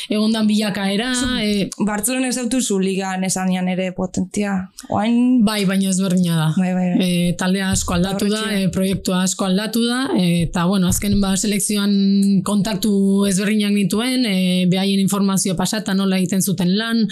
egondan 0.10 0.48
bilakaera, 0.48 1.12
e, 1.44 1.70
Barcelona 1.80 2.28
ez 2.28 2.40
zu 2.62 2.80
ligan 2.80 3.24
esanean 3.24 3.68
ere 3.68 3.92
potentia. 3.92 4.70
Oain, 4.90 5.44
bai, 5.46 5.66
baina 5.66 5.90
ezberdina 5.90 6.36
da. 6.36 6.50
bai, 6.58 6.74
bai, 6.74 6.88
bai. 6.96 7.08
E, 7.08 7.34
taldea 7.38 7.72
asko 7.72 7.94
aldatu 7.98 8.30
da, 8.30 8.44
e, 8.54 8.68
proiektua 8.70 9.24
asko 9.24 9.46
aldatu 9.46 9.86
da, 9.88 10.08
eta 10.18 10.66
bueno, 10.66 10.88
azken 10.88 11.20
ba, 11.22 11.36
selekzioan 11.38 12.42
kontaktu 12.44 13.26
ezberdinak 13.30 13.74
nituen, 13.74 14.26
e, 14.26 14.66
behaien 14.72 15.00
informazio 15.00 15.56
pasata 15.56 15.94
nola 15.94 16.18
egiten 16.22 16.42
zuten 16.42 16.76
lan, 16.78 17.08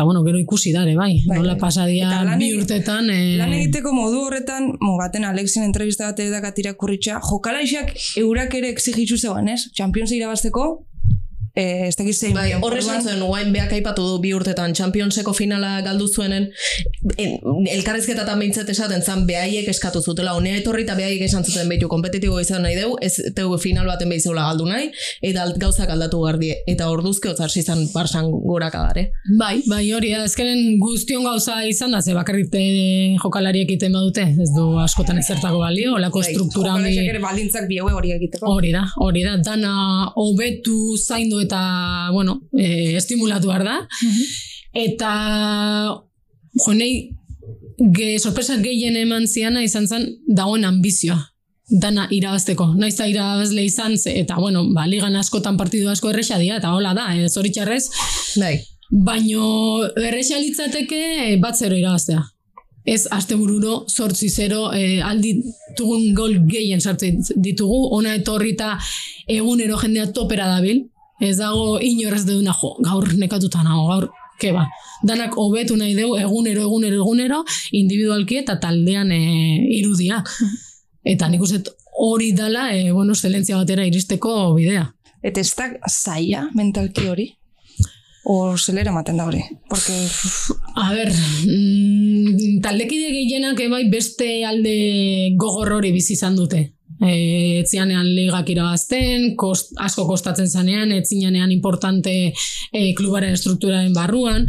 eta 0.00 0.06
bueno, 0.06 0.24
gero 0.24 0.38
ikusi 0.38 0.72
dare, 0.72 0.96
bai, 0.96 1.20
Bai, 1.26 1.36
nola 1.36 1.52
bai. 1.52 1.60
pasadia 1.60 2.08
Eta 2.08 2.22
lan 2.24 2.38
bi 2.40 2.54
urtetan, 2.56 3.10
e, 3.12 3.36
Lan 3.36 3.52
egiteko 3.52 3.92
modu 3.92 4.22
horretan, 4.24 4.70
mo 4.80 4.96
baten 4.96 5.26
Alexin 5.28 5.66
entrevista 5.66 6.08
bat 6.08 6.22
edak 6.24 6.46
atirakurritxa, 6.48 7.18
jokalaixak 7.20 7.92
eurak 8.22 8.54
ere 8.56 8.70
exigitzu 8.72 9.18
zegoen, 9.20 9.50
ez? 9.52 9.66
Champions 9.76 10.14
irabazteko, 10.16 10.64
eh, 11.54 11.88
ez 11.88 11.96
dakiz 11.96 12.16
zein. 12.18 12.34
Bai, 12.34 12.52
horre 12.60 12.80
esan 12.82 13.02
zuen, 13.02 13.20
guain 13.24 13.52
beak 13.54 13.72
aipatu 13.76 14.04
du 14.06 14.18
bi 14.22 14.32
urtetan 14.36 14.74
Championseko 14.74 15.32
finala 15.36 15.80
galdu 15.86 16.08
zuenen, 16.08 16.48
en, 17.16 17.36
elkarrizketatan 17.74 18.38
behintzat 18.38 18.70
esaten 18.72 19.02
zan 19.02 19.26
behaiek 19.28 19.68
eskatu 19.72 20.02
zutela, 20.02 20.34
honea 20.38 20.60
etorri 20.60 20.84
eta 20.86 20.96
behaiek 20.98 21.24
esan 21.26 21.44
zuten 21.44 21.68
behitu 21.70 21.88
kompetitibo 21.92 22.40
izan 22.40 22.62
nahi 22.66 22.76
deu, 22.78 22.94
ez 23.02 23.14
teu 23.36 23.56
final 23.62 23.88
baten 23.90 24.10
behizeula 24.12 24.46
galdu 24.50 24.68
nahi, 24.70 24.90
eta 25.30 25.46
gauzak 25.60 25.90
aldatu 25.90 26.22
gardie, 26.24 26.60
eta 26.70 26.90
orduzke 26.92 27.32
otzarsi 27.32 27.62
zan 27.62 27.86
barsan 27.94 28.30
goraka 28.30 28.84
dare. 28.88 29.06
Bai, 29.38 29.60
bai, 29.68 29.84
hori, 29.96 30.12
azkenen 30.14 30.78
guztion 30.80 31.24
gauza 31.26 31.60
izan 31.68 31.96
da, 31.96 32.02
ze 32.02 32.14
bakarrik 32.16 32.54
e, 32.54 33.16
jokalariek 33.22 33.68
egiten 33.70 33.94
badute, 33.94 34.24
ez 34.42 34.50
du 34.54 34.66
askotan 34.82 35.18
ezertako 35.20 35.60
balio, 35.62 35.94
olako 35.98 36.22
Bai, 36.22 36.32
struktura 36.34 36.74
handi... 36.74 36.90
Jokalaixak 36.90 37.14
ere 37.14 37.22
baldintzak 37.24 37.68
bieue 37.70 37.92
hori 37.94 38.14
egiteko. 38.16 38.48
Hori 38.50 38.72
da, 38.74 38.86
hori 39.04 39.24
da, 39.26 39.36
dana 39.44 39.74
hobetu, 40.18 40.96
zaindu 40.98 41.39
eta, 41.44 42.10
bueno, 42.12 42.40
e, 42.56 42.96
estimulatu 42.96 43.48
behar 43.48 43.64
da. 43.64 43.78
Eta, 44.76 45.12
jo, 46.64 46.74
nahi, 46.74 47.16
ge, 47.96 48.18
sorpresa 48.18 48.58
gehien 48.62 48.96
eman 48.96 49.26
ziana 49.26 49.64
izan 49.64 49.88
zen 49.88 50.08
dagoen 50.28 50.64
ambizioa 50.64 51.20
dana 51.70 52.08
irabazteko. 52.10 52.72
Naiz 52.74 52.94
eta 52.96 53.06
irabazle 53.06 53.64
izan, 53.64 53.96
ze, 53.98 54.16
eta 54.20 54.36
bueno, 54.42 54.64
ba, 54.74 54.86
ligan 54.90 55.14
askotan 55.16 55.56
partidu 55.56 55.90
asko 55.90 56.10
erresa 56.10 56.38
dira, 56.38 56.58
eta 56.58 56.74
hola 56.74 56.94
da, 56.94 57.06
e, 57.14 57.28
zoritxarrez, 57.28 57.84
Bai, 58.40 58.58
baino 58.90 59.86
erresa 59.98 60.38
litzateke 60.38 61.36
bat 61.42 61.58
zero 61.58 61.78
irabaztea. 61.78 62.22
Ez 62.86 63.04
astebururo 63.12 63.84
zortzi 63.88 64.30
zero 64.30 64.70
e, 64.72 65.00
aldi 65.04 65.34
tugun 65.76 66.14
gol 66.16 66.38
gehien 66.48 66.80
sartzen 66.80 67.20
ditugu, 67.36 67.84
ona 67.94 68.16
etorri 68.18 68.54
eta 68.56 68.72
egunero 69.28 69.78
jendea 69.78 70.10
topera 70.16 70.48
dabil, 70.48 70.88
ez 71.20 71.36
dago 71.38 71.78
inorrez 71.80 72.24
deuna 72.26 72.54
jo, 72.56 72.74
gaur 72.84 73.08
nekatuta 73.18 73.62
nago, 73.66 73.86
gaur 73.90 74.08
keba. 74.40 74.66
Danak 75.06 75.36
hobetu 75.38 75.76
nahi 75.76 75.94
dugu 75.94 76.16
egunero, 76.20 76.64
egunero, 76.68 77.02
egunero, 77.02 77.42
individualki 77.76 78.40
eta 78.40 78.58
taldean 78.60 79.12
e, 79.12 79.20
irudia. 79.80 80.22
Eta 81.04 81.28
nik 81.32 81.44
uste 81.44 81.62
hori 82.00 82.32
dala, 82.36 82.70
e, 82.76 82.90
bueno, 82.92 83.12
excelentzia 83.16 83.60
batera 83.60 83.86
iristeko 83.88 84.54
bidea. 84.56 84.86
Eta 85.22 85.40
ez 85.40 85.52
da 85.56 85.68
zaila 85.88 86.46
mentalki 86.56 87.06
hori? 87.08 87.28
O 88.24 88.56
zelera 88.56 88.92
maten 88.92 89.16
da 89.16 89.26
hori? 89.28 89.40
Porque, 89.68 89.96
A 90.80 90.92
ber, 90.92 91.10
mm, 91.12 92.60
taldekide 92.62 93.10
gehienak 93.12 93.58
ebai 93.60 93.82
beste 93.90 94.44
alde 94.46 95.34
gogor 95.36 95.72
hori 95.76 95.90
bizi 95.92 96.14
izan 96.14 96.36
dute. 96.38 96.60
E, 97.00 97.60
etzianean 97.62 98.04
ligak 98.04 98.50
irabazten, 98.52 99.34
kost, 99.40 99.72
asko 99.80 100.04
kostatzen 100.08 100.48
zanean, 100.48 100.92
etzianean 100.92 101.52
importante 101.54 102.12
e, 102.28 102.82
klubaren 102.98 103.36
strukturaren 103.40 103.94
barruan. 103.96 104.44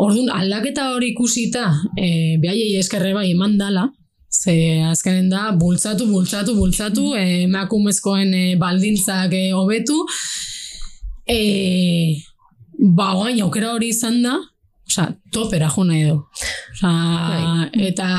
Orduan, 0.00 0.30
aldaketa 0.32 0.90
hori 0.94 1.12
ikusita, 1.12 1.68
e, 1.96 2.36
behaiei 2.40 2.80
eskerre 2.80 3.12
bai 3.16 3.30
eman 3.32 3.56
dala, 3.60 3.86
ze 4.32 4.82
azkenen 4.84 5.30
da, 5.32 5.50
bultzatu, 5.56 6.06
bultzatu, 6.10 6.56
bultzatu, 6.56 7.14
e, 7.16 7.44
emakumezkoen 7.44 8.34
e, 8.34 8.44
baldintzak 8.60 9.32
e, 9.36 9.44
hobetu, 9.56 10.00
e, 11.28 11.40
ba, 12.96 13.14
oain, 13.16 13.40
aukera 13.44 13.72
hori 13.74 13.92
izan 13.92 14.20
da, 14.24 14.36
osea, 14.88 15.10
topera 15.32 15.70
jo 15.72 15.84
nahi 15.84 16.04
du. 16.08 16.18
Osea, 16.74 17.70
eta, 17.88 18.10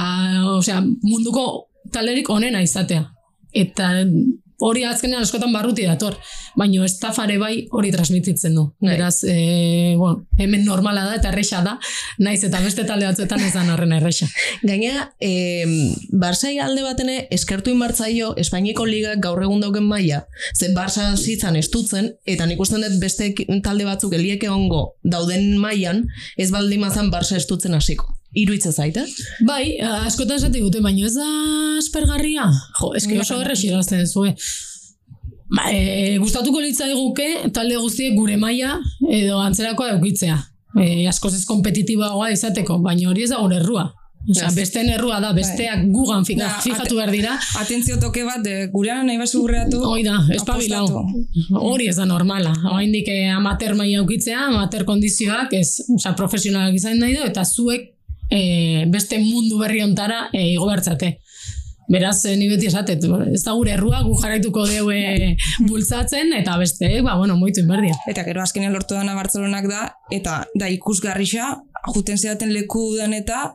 osea, 0.57 0.81
munduko 1.03 1.45
talerik 1.93 2.29
onena 2.29 2.61
izatea. 2.65 3.05
Eta 3.57 3.91
hori 4.57 4.83
azkenean 4.89 5.21
askotan 5.21 5.53
barruti 5.53 5.85
dator, 5.85 6.15
baino 6.57 6.85
estafare 6.85 7.37
bai 7.37 7.67
hori 7.77 7.91
transmititzen 7.93 8.55
du. 8.57 8.63
Bai. 8.81 8.95
Beraz, 8.95 9.23
e, 9.23 9.93
bueno, 9.97 10.25
hemen 10.37 10.65
normala 10.65 11.05
da 11.05 11.17
eta 11.19 11.29
erresa 11.29 11.61
da, 11.65 11.77
naiz 12.17 12.41
eta 12.43 12.61
beste 12.63 12.87
talde 12.89 13.05
batzuetan 13.05 13.43
ez 13.45 13.53
da 13.53 13.65
horren 13.73 13.93
erresa. 13.99 14.27
Gainera, 14.69 15.11
eh, 15.21 15.65
Barsai 16.11 16.57
alde 16.63 16.83
batene 16.85 17.19
eskertu 17.31 17.73
inbartzaio 17.73 18.33
Espainiko 18.41 18.85
ligak 18.89 19.21
gaur 19.21 19.43
egun 19.45 19.61
dauken 19.61 19.85
maila, 19.85 20.23
ze 20.55 20.73
Barsa 20.73 21.11
zitzan 21.15 21.55
estutzen, 21.55 22.15
eta 22.25 22.49
nik 22.49 22.59
usten 22.59 22.81
dut 22.81 22.97
beste 23.01 23.33
talde 23.63 23.85
batzuk 23.85 24.13
eliek 24.17 24.43
egongo 24.43 24.95
dauden 25.03 25.57
mailan, 25.61 26.07
ez 26.37 26.49
baldin 26.51 26.81
mazan 26.81 27.13
Barsa 27.13 27.37
estutzen 27.37 27.77
hasiko. 27.77 28.16
Iruitza 28.37 28.71
zaite? 28.71 29.03
Bai, 29.47 29.77
askotan 30.05 30.37
esate 30.37 30.61
dute, 30.61 30.81
baino 30.85 31.05
ez 31.07 31.13
da 31.17 31.27
aspergarria. 31.79 32.45
Jo, 32.79 32.91
eski 32.99 33.17
oso 33.23 33.39
errex 33.41 33.63
irazten 33.65 34.05
zue. 34.07 34.33
Ba, 35.47 35.69
e, 35.71 36.17
gustatuko 36.19 36.59
litzaiguke 36.61 37.27
talde 37.55 37.77
guztiek 37.79 38.13
gure 38.17 38.35
maila 38.37 38.75
edo 39.09 39.39
antzerakoa 39.41 39.93
eukitzea. 39.95 40.35
E, 40.77 41.07
askoz 41.09 41.33
ez 41.37 41.45
kompetitiboagoa 41.49 42.29
izateko, 42.35 42.77
baina 42.83 43.09
hori 43.09 43.23
ez 43.25 43.31
da 43.31 43.39
gure 43.41 43.57
errua. 43.63 43.87
Osea, 44.27 44.49
Ez. 44.49 44.55
besteen 44.57 44.89
errua 44.91 45.21
da, 45.23 45.29
besteak 45.31 45.85
gugan 45.93 46.25
fika, 46.27 46.43
Da, 46.49 46.59
fijatu 46.59 46.97
behar 46.97 47.11
dira. 47.15 47.37
atentzio 47.61 47.95
toke 48.01 48.25
bat, 48.27 48.41
de, 48.43 48.67
gurean 48.73 49.05
nahi 49.07 49.17
basu 49.17 49.39
gurreatu. 49.39 49.79
Hoi 49.87 50.01
da, 50.03 50.17
espabilau. 50.35 51.05
Hori 51.55 51.87
ez 51.87 51.95
da 51.95 52.03
normala. 52.05 52.51
Oraindik 52.73 53.07
eh, 53.07 53.29
amateur 53.31 53.73
maila 53.79 54.01
ukitzea, 54.03 54.49
amateur 54.49 54.83
kondizioak, 54.83 55.53
ez, 55.53 55.79
osea, 55.95 56.11
profesionalak 56.19 56.75
izan 56.75 56.99
nahi 56.99 57.15
du, 57.15 57.23
eta 57.23 57.45
zuek 57.47 57.93
eh, 58.29 58.85
beste 58.87 59.19
mundu 59.19 59.59
berri 59.59 59.83
ontara 59.83 60.27
eh, 60.33 60.53
igo 60.53 60.67
bertzate. 60.67 61.17
Beraz, 61.87 62.25
eh, 62.25 62.35
ni 62.35 62.49
beti 62.51 62.67
esatet, 62.67 63.03
ez 63.31 63.43
da 63.45 63.53
gure 63.55 63.71
errua, 63.71 64.01
gu 64.03 64.15
jarraituko 64.19 64.65
deu 64.67 64.89
eh, 64.91 65.37
bultzatzen, 65.69 66.33
eta 66.35 66.57
beste, 66.59 66.89
ba, 67.01 67.15
bueno, 67.15 67.37
moitu 67.39 67.63
inberdia. 67.63 67.95
Eta 68.11 68.25
gero 68.27 68.43
azkenean 68.43 68.75
lortu 68.75 68.97
dana 68.97 69.15
Bartzelonak 69.15 69.69
da, 69.71 69.85
eta 70.11 70.41
da 70.59 70.67
ikusgarrixa, 70.73 71.53
juten 71.93 72.19
zeaten 72.19 72.51
leku 72.51 72.89
dan 72.97 73.15
eta, 73.15 73.53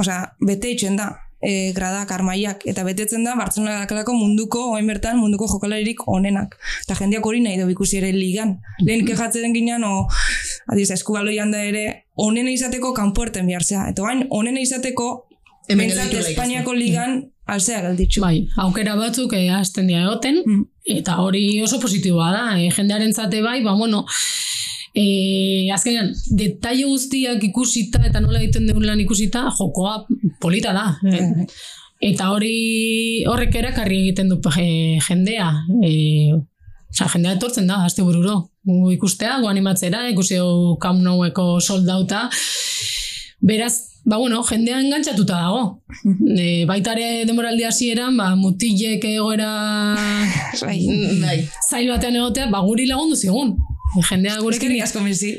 osea, 0.00 0.22
bete 0.40 0.72
itxen 0.72 0.96
da, 0.96 1.10
e, 1.42 1.72
gradak, 1.72 2.10
armaiak, 2.12 2.66
eta 2.70 2.84
betetzen 2.84 3.24
da, 3.24 3.34
Bartzelona 3.38 3.80
dakalako 3.82 4.14
munduko, 4.14 4.66
oain 4.74 4.86
bertan, 4.86 5.18
munduko 5.18 5.48
jokalaririk 5.50 6.06
onenak. 6.08 6.56
Eta 6.84 6.96
jendeak 7.00 7.26
hori 7.26 7.40
nahi 7.44 7.60
du 7.60 7.68
ikusi 7.72 7.98
ere 8.00 8.12
ligan. 8.12 8.58
Lehen 8.84 9.06
kejatzen 9.08 9.56
ginean, 9.56 9.84
o, 9.84 10.06
adiz, 10.72 10.90
eskubaloian 10.96 11.50
da 11.54 11.64
ere, 11.64 11.84
onena 12.16 12.52
izateko 12.52 12.92
kanpuerten 12.96 13.46
bihartzea. 13.48 13.88
Eta 13.90 14.04
oain, 14.06 14.26
onena 14.30 14.60
izateko, 14.60 15.10
laik 15.70 16.14
Espainiako 16.18 16.74
ligan 16.74 17.20
alzea 17.50 17.80
gelditxu. 17.84 18.22
Bai, 18.22 18.48
aukera 18.62 18.96
batzuk 18.98 19.32
eh, 19.38 19.48
hasten 19.54 19.88
dira 19.90 20.04
egoten, 20.06 20.42
Mm. 20.46 20.64
eta 20.98 21.18
hori 21.22 21.60
oso 21.62 21.80
positiboa 21.80 22.30
da, 22.32 22.44
e, 22.58 22.70
jendearen 22.74 23.12
zate 23.14 23.42
bai, 23.42 23.62
ba, 23.62 23.74
bueno, 23.74 24.04
e, 24.94 25.70
azkenean, 25.74 26.12
detaile 26.36 26.88
guztiak 26.88 27.42
ikusita 27.50 28.02
eta 28.06 28.22
nola 28.22 28.40
egiten 28.42 28.66
dugun 28.68 28.86
lan 28.88 29.00
ikusita, 29.02 29.46
jokoa 29.58 30.00
polita 30.40 30.74
da. 30.76 30.86
E, 31.06 31.46
eta 32.10 32.30
hori 32.34 33.24
horrek 33.28 33.60
erakarri 33.62 34.04
egiten 34.06 34.32
du 34.32 34.40
e, 34.56 34.98
jendea. 35.06 35.50
E, 35.84 35.92
Osa, 36.90 37.06
jendea 37.06 37.36
etortzen 37.36 37.68
da, 37.70 37.84
azte 37.86 38.02
bururo. 38.02 38.50
Gu 38.66 38.90
ikustea, 38.96 39.36
gu 39.40 39.46
animatzera, 39.46 40.08
ikusi 40.10 40.40
hau 40.40 40.76
Camp 40.82 40.98
Noueko 41.04 41.60
soldauta. 41.62 42.24
Beraz, 43.46 44.02
ba 44.04 44.18
bueno, 44.18 44.42
jendea 44.42 44.80
engantzatuta 44.82 45.38
dago. 45.38 45.62
E, 46.34 46.66
baitare 46.66 47.24
demoraldi 47.30 47.64
hasieran, 47.68 48.18
ba, 48.18 48.32
mutilek 48.36 49.06
egoera. 49.06 49.50
Bai. 50.66 51.38
zail 51.68 51.92
batean 51.94 52.18
egotea, 52.18 52.50
ba, 52.50 52.64
guri 52.66 52.90
lagundu 52.90 53.16
zigun. 53.16 53.54
Jendea 54.08 54.36
gurekin, 54.38 54.70
Eskerrik 54.70 54.82
asko 54.86 55.00
mezi. 55.02 55.30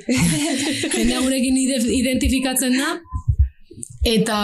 jendea 0.96 1.22
gurekin 1.24 1.58
ide- 1.58 1.94
identifikatzen 2.00 2.76
da, 2.78 2.90
eta 4.04 4.38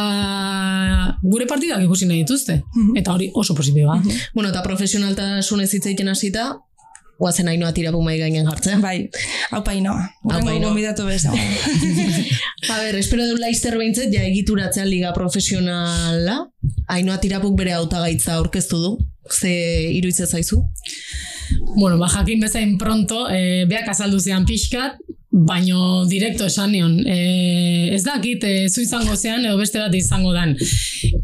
gure 1.24 1.48
partidak 1.50 1.82
ikusi 1.84 2.06
nahi 2.10 2.24
dituzte. 2.24 2.62
Eta 2.96 3.14
hori 3.16 3.32
oso 3.34 3.56
positiboa. 3.58 4.00
Bueno, 4.36 4.50
eta 4.54 4.64
profesionaltasunez 4.64 5.70
hitz 5.74 5.86
egiten 5.90 6.10
hasita, 6.14 6.48
guazen 7.20 7.48
hainoa 7.50 7.72
tirapu 7.74 8.02
mai 8.06 8.18
gainen 8.22 8.46
jartzea. 8.46 8.78
Bai, 8.84 9.10
hau 9.52 9.64
painoa. 9.66 10.04
Hau 10.30 10.40
Painoa. 10.46 10.68
gombidatu 10.70 11.06
bez. 11.10 11.26
A 12.72 12.78
ber, 12.84 12.96
espero 13.00 13.26
du 13.28 13.38
laizter 13.42 13.78
behintzet, 13.78 14.12
ja 14.14 14.24
egituratzea 14.28 14.86
liga 14.86 15.12
profesionala, 15.16 16.38
hainoa 16.94 17.18
tirapuk 17.24 17.58
bere 17.58 17.74
hautagaitza 17.78 18.36
aurkeztu 18.38 18.80
du. 18.82 18.92
Ze 19.28 19.50
iruitze 19.98 20.26
zaizu? 20.26 20.62
Bueno, 21.76 21.98
ba, 21.98 22.08
jakin 22.08 22.40
bezain 22.40 22.78
pronto, 22.78 23.28
e, 23.30 23.66
beak 23.70 23.90
azaldu 23.92 24.20
zian 24.20 24.46
pixkat, 24.46 24.98
baino 25.30 26.06
direkto 26.10 26.48
esan 26.48 26.72
nion. 26.72 26.96
E, 27.06 27.94
ez 27.94 28.04
dakit, 28.06 28.44
e, 28.44 28.70
zu 28.70 28.82
izango 28.82 29.16
zean, 29.16 29.46
edo 29.46 29.58
beste 29.60 29.80
bat 29.80 29.94
izango 29.94 30.34
dan. 30.34 30.56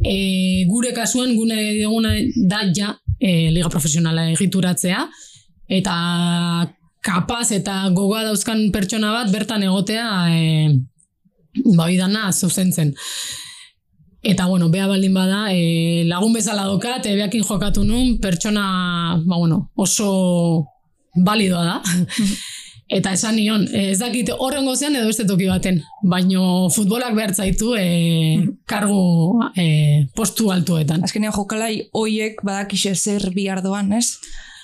E, 0.04 0.66
gure 0.70 0.94
kasuan, 0.94 1.36
gune 1.36 1.58
diguna 1.80 2.14
da 2.50 2.64
ja 2.76 2.94
e, 3.20 3.50
liga 3.56 3.72
profesionala 3.74 4.28
egituratzea, 4.34 5.08
eta 5.80 5.96
kapaz 7.04 7.52
eta 7.56 7.90
gogoa 7.96 8.24
dauzkan 8.28 8.70
pertsona 8.72 9.12
bat 9.16 9.32
bertan 9.32 9.64
egotea 9.64 10.10
e, 10.32 10.44
ba, 11.74 11.88
hori 11.88 11.98
dana 11.98 12.32
zuzentzen. 12.32 12.94
Eta, 14.24 14.46
bueno, 14.48 14.70
bea 14.70 14.88
baldin 14.88 15.14
bada, 15.14 15.50
e, 15.52 16.06
lagun 16.08 16.32
bezala 16.32 16.64
dokat, 16.72 17.06
e, 17.06 17.16
beakin 17.20 17.44
jokatu 17.44 17.84
nun, 17.84 18.20
pertsona, 18.24 19.20
ba, 19.26 19.36
bueno, 19.36 19.70
oso 19.76 20.70
balidoa 21.14 21.64
da. 21.66 21.82
Eta 22.94 23.12
esan 23.18 23.36
nion, 23.36 23.66
e, 23.68 23.90
ez 23.92 23.98
dakit 24.00 24.32
horrengo 24.38 24.78
zean 24.78 24.96
edo 24.96 25.10
beste 25.10 25.26
toki 25.28 25.50
baten, 25.50 25.82
baino 26.08 26.70
futbolak 26.72 27.16
behar 27.18 27.34
zaitu 27.36 27.74
e, 27.76 28.48
kargu 28.70 29.42
e, 29.60 29.68
postu 30.16 30.52
altuetan. 30.56 31.04
Azkenean 31.04 31.36
jokalai 31.36 31.90
hoiek 31.92 32.40
badakixe 32.48 32.96
zer 32.96 33.28
bihar 33.36 33.60
doan, 33.66 33.92
ez? 33.98 34.20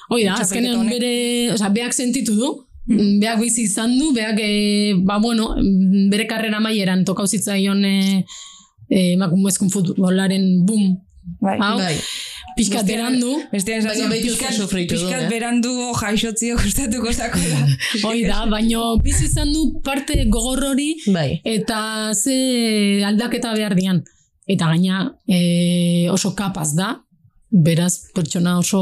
Hoi 0.07 0.23
da, 0.23 0.37
azkenean 0.39 0.87
bere, 0.87 1.13
osea, 1.55 1.71
beak 1.75 1.91
sentitu 1.97 2.37
du, 2.39 2.53
beak 2.87 3.41
bizi 3.43 3.65
izan 3.67 3.97
du, 3.97 4.13
beak, 4.15 4.39
e, 4.39 4.93
ba, 5.03 5.19
bueno, 5.19 5.51
bere 6.11 6.29
karrera 6.31 6.63
maieran 6.63 7.03
tokau 7.07 7.27
zitzaion 7.27 7.83
e, 7.83 7.97
e, 8.89 9.13
emakumezkun 9.13 9.69
futbolaren 9.73 10.65
boom 10.65 10.97
Bai. 11.41 11.57
hau, 11.61 11.77
Bai. 11.77 11.95
pixkat 12.57 12.87
berandu, 12.89 13.35
Bestean 13.51 13.83
esan 13.83 14.09
Baina 14.09 14.21
pixkat, 14.23 14.55
sufritu 14.57 14.95
du, 14.95 15.01
pixkat 15.01 15.25
eh? 15.25 15.29
berandu 15.29 15.73
jaixotzi 15.99 16.53
gustatuko 16.57 17.13
zako 17.13 17.41
da. 17.43 17.59
hoi 18.07 18.23
da, 18.25 18.45
baino 18.49 18.95
bizi 19.03 19.27
izan 19.29 19.53
du 19.53 19.81
parte 19.85 20.25
gogor 20.25 20.63
hori 20.71 20.89
Bai. 21.13 21.41
eta 21.45 22.13
ze 22.13 23.03
aldaketa 23.05 23.53
behar 23.57 23.77
dian. 23.77 24.01
Eta 24.49 24.71
gaina 24.71 25.11
e, 25.29 26.09
oso 26.09 26.33
kapaz 26.33 26.73
da, 26.73 26.95
beraz 27.49 28.09
pertsona 28.15 28.57
oso 28.57 28.81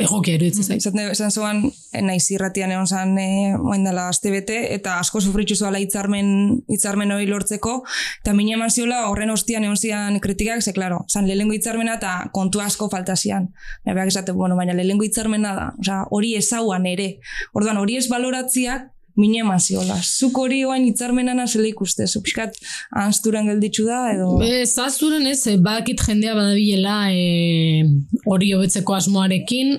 egokia 0.00 0.36
iruditzen 0.36 0.64
zait. 0.64 0.82
Zaten 0.82 1.10
esan 1.12 1.30
zuan, 1.30 1.62
naiz 2.06 2.24
irratian 2.32 2.72
egon 2.72 2.86
zan 2.86 3.16
e, 3.20 3.54
oain 3.58 3.84
dela 3.84 4.08
aste 4.10 4.32
bete, 4.32 4.58
eta 4.74 4.98
asko 5.00 5.20
sufritzu 5.20 5.56
zuala 5.56 5.80
hitzarmen, 5.82 6.30
hitzarmen 6.72 7.12
hori 7.14 7.28
lortzeko, 7.30 7.78
eta 8.22 8.34
mine 8.36 8.56
eman 8.56 8.72
ziola 8.72 9.04
horren 9.10 9.32
ostian 9.34 9.66
egon 9.68 9.76
zian 9.76 10.18
kritikak, 10.24 10.62
ze, 10.62 10.74
klaro, 10.76 11.02
zan 11.08 11.28
lehengo 11.28 11.56
hitzarmena 11.56 11.98
eta 12.00 12.14
kontu 12.32 12.62
asko 12.64 12.88
falta 12.92 13.16
zian. 13.16 13.50
Eta 13.82 13.94
berak 13.94 14.14
esate, 14.14 14.32
bueno, 14.32 14.56
baina 14.56 14.76
lehengo 14.76 15.06
hitzarmena 15.08 15.54
da, 15.58 15.68
osea, 15.78 16.02
hori 16.10 16.34
ezauan 16.40 16.88
ere. 16.88 17.14
Orduan, 17.52 17.80
hori 17.82 18.00
ez 18.00 18.08
baloratziak, 18.12 18.90
mine 19.16 19.42
eman 19.44 19.60
ziola. 19.60 19.98
Zuk 20.02 20.38
hori 20.38 20.62
oain 20.64 20.84
hitzarmenana 20.86 21.46
zela 21.46 21.68
ikuste, 21.68 22.06
zu 22.06 22.22
pixkat 22.24 22.56
anzturan 23.04 23.48
gelditzu 23.50 23.86
da, 23.88 24.02
edo... 24.14 24.38
Ez, 24.46 24.72
zazturen 24.74 25.26
ez, 25.28 25.40
badakit 25.58 26.02
jendea 26.06 26.34
badabilela 26.38 26.98
e, 27.12 27.84
hori 28.26 28.52
hobetzeko 28.56 28.96
asmoarekin, 28.96 29.78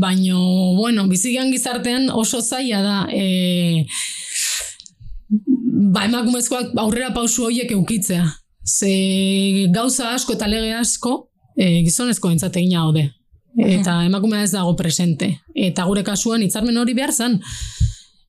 baino, 0.00 0.38
bueno, 0.78 1.08
bizigan 1.10 1.50
gizartean 1.52 2.08
oso 2.12 2.40
zaila 2.42 2.82
da, 2.84 2.98
e, 3.12 3.84
ba, 5.94 6.06
emakumezkoak 6.06 6.74
aurrera 6.84 7.12
pausu 7.16 7.48
horiek 7.48 7.72
eukitzea. 7.74 8.26
Ze 8.64 9.68
gauza 9.74 10.14
asko 10.14 10.38
eta 10.38 10.48
lege 10.48 10.72
asko 10.78 11.18
e, 11.56 11.82
gizonezko 11.84 12.30
entzate 12.32 12.62
gina 12.64 12.80
haude. 12.84 13.10
Eta 13.54 14.00
emakumea 14.02 14.42
ez 14.42 14.50
dago 14.50 14.72
presente. 14.76 15.28
Eta 15.54 15.84
gure 15.86 16.02
kasuan 16.06 16.42
hitzarmen 16.42 16.78
hori 16.80 16.94
behar 16.96 17.12
zan. 17.12 17.38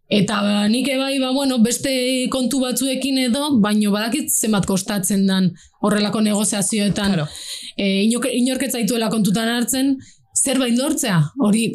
Eta 0.10 0.42
ba, 0.44 0.68
nik 0.70 0.88
ebai, 0.94 1.18
ba, 1.20 1.32
bueno, 1.34 1.58
beste 1.66 1.92
kontu 2.30 2.60
batzuekin 2.62 3.18
edo, 3.24 3.56
baino 3.62 3.90
badakit 3.94 4.30
zenbat 4.30 4.68
kostatzen 4.70 5.26
dan 5.26 5.50
horrelako 5.82 6.22
negoziazioetan. 6.22 7.16
Claro. 7.16 7.26
E, 7.78 8.04
inork, 8.06 8.30
inork 8.30 8.68
kontutan 9.10 9.50
hartzen, 9.50 9.96
zerbait 10.38 10.78
lortzea, 10.78 11.22
hori 11.42 11.72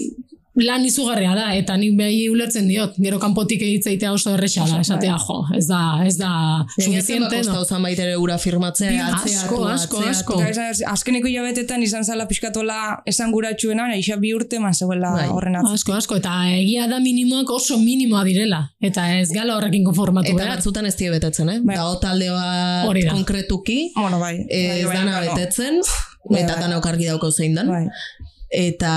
lan 0.59 0.83
izugarria 0.85 1.31
da, 1.39 1.45
eta 1.55 1.77
nik 1.79 1.93
behi 1.97 2.25
ulertzen 2.29 2.67
diot, 2.69 2.97
gero 2.99 3.21
kanpotik 3.23 3.61
egitzeitea 3.63 4.11
oso 4.13 4.33
erresa 4.35 4.65
da, 4.67 4.81
esatea, 4.83 5.15
jo, 5.23 5.37
ez 5.57 5.67
da, 5.69 5.79
ez 6.05 6.17
da 6.19 6.31
suficiente, 6.75 7.39
no? 7.47 7.61
zan 7.65 7.83
baitere 7.87 8.17
ura 8.19 8.35
firmatzea, 8.43 8.91
Asko, 9.07 9.21
atzeatu, 9.21 9.61
asko, 9.71 10.01
asko. 10.11 10.39
Eta 10.43 10.67
esan, 10.73 10.91
azkeneko 10.91 11.31
hilabetetan 11.31 11.85
izan 11.87 12.03
zala 12.05 12.27
pixkatola 12.29 12.81
esan 13.07 13.31
guratxuena, 13.33 13.87
baina 13.87 13.97
isa 14.03 14.17
bi 14.21 14.33
urte 14.35 14.59
man 14.59 14.75
zegoela 14.75 15.13
Bai. 15.15 15.29
horren 15.31 15.57
atzik. 15.61 15.79
Asko, 15.79 15.95
asko, 16.01 16.19
eta 16.19 16.35
egia 16.57 16.89
da 16.91 16.99
minimoak 16.99 17.51
oso 17.55 17.79
minimoa 17.79 18.25
direla, 18.27 18.65
eta 18.83 19.07
ez 19.21 19.31
gala 19.31 19.55
horrekin 19.57 19.87
konformatu 19.87 20.35
Eta 20.35 20.43
behar. 20.43 20.57
batzutan 20.59 20.91
ez 20.91 20.97
die 20.99 21.11
betetzen, 21.15 21.49
eh? 21.55 21.61
Bai. 21.63 21.77
Dago 21.79 21.95
talde 22.03 22.29
bat 22.35 22.91
da. 22.91 23.15
konkretuki, 23.15 23.93
Bueno, 23.95 24.19
bai. 24.19 24.35
ez 24.49 24.85
bai, 24.85 24.85
bai, 24.91 24.97
dana 24.99 25.21
bai, 25.21 25.29
betetzen, 25.31 25.81
Bai, 26.29 26.43
eta 26.43 26.55
bai. 26.59 26.63
dana 26.67 26.83
okargi 26.83 27.07
dauko 27.07 27.31
zein 27.31 27.55
dan. 27.55 27.71
Eta 28.51 28.93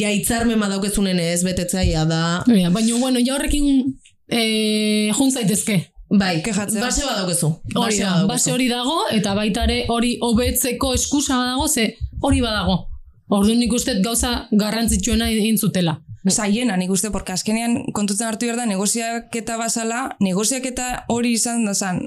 ja 0.00 0.10
hitzarmen 0.10 0.60
badaukezunen 0.60 1.18
ez 1.20 1.42
betetzea 1.44 1.82
ja 1.84 2.04
da 2.08 2.42
Ja, 2.48 2.70
baina, 2.72 2.96
bueno, 2.96 3.20
ja 3.20 3.34
horrekin 3.34 3.98
e, 4.28 5.10
jun 5.12 5.30
zaitezke. 5.30 5.82
Bai, 6.14 6.42
Kejatzea. 6.42 6.80
base 6.80 7.04
badaukezu. 7.04 7.50
Hori 7.74 7.98
da, 7.98 8.24
base 8.28 8.52
hori 8.52 8.68
dago, 8.70 9.02
eta 9.10 9.34
baita 9.34 9.64
ere 9.64 9.84
hori 9.88 10.16
hobetzeko 10.22 10.94
eskusa 10.94 11.36
badago, 11.36 11.68
ze 11.68 11.96
hori 12.22 12.40
badago. 12.40 12.86
Orduan 13.28 13.58
nik 13.58 13.72
uste 13.72 13.98
gauza 14.04 14.46
garrantzitsuena 14.52 15.28
egin 15.32 15.58
zutela. 15.58 15.98
Zaiena, 16.30 16.76
nik 16.76 16.90
uste, 16.90 17.10
porque 17.10 17.32
azkenean 17.32 17.92
kontutzen 17.92 18.28
hartu 18.28 18.46
behar 18.46 18.62
da, 18.62 18.66
negoziaketa 18.66 19.58
bazala, 19.60 20.16
negoziaketa 20.20 21.04
hori 21.12 21.34
izan 21.36 21.64
da 21.68 21.74
zan, 21.74 22.00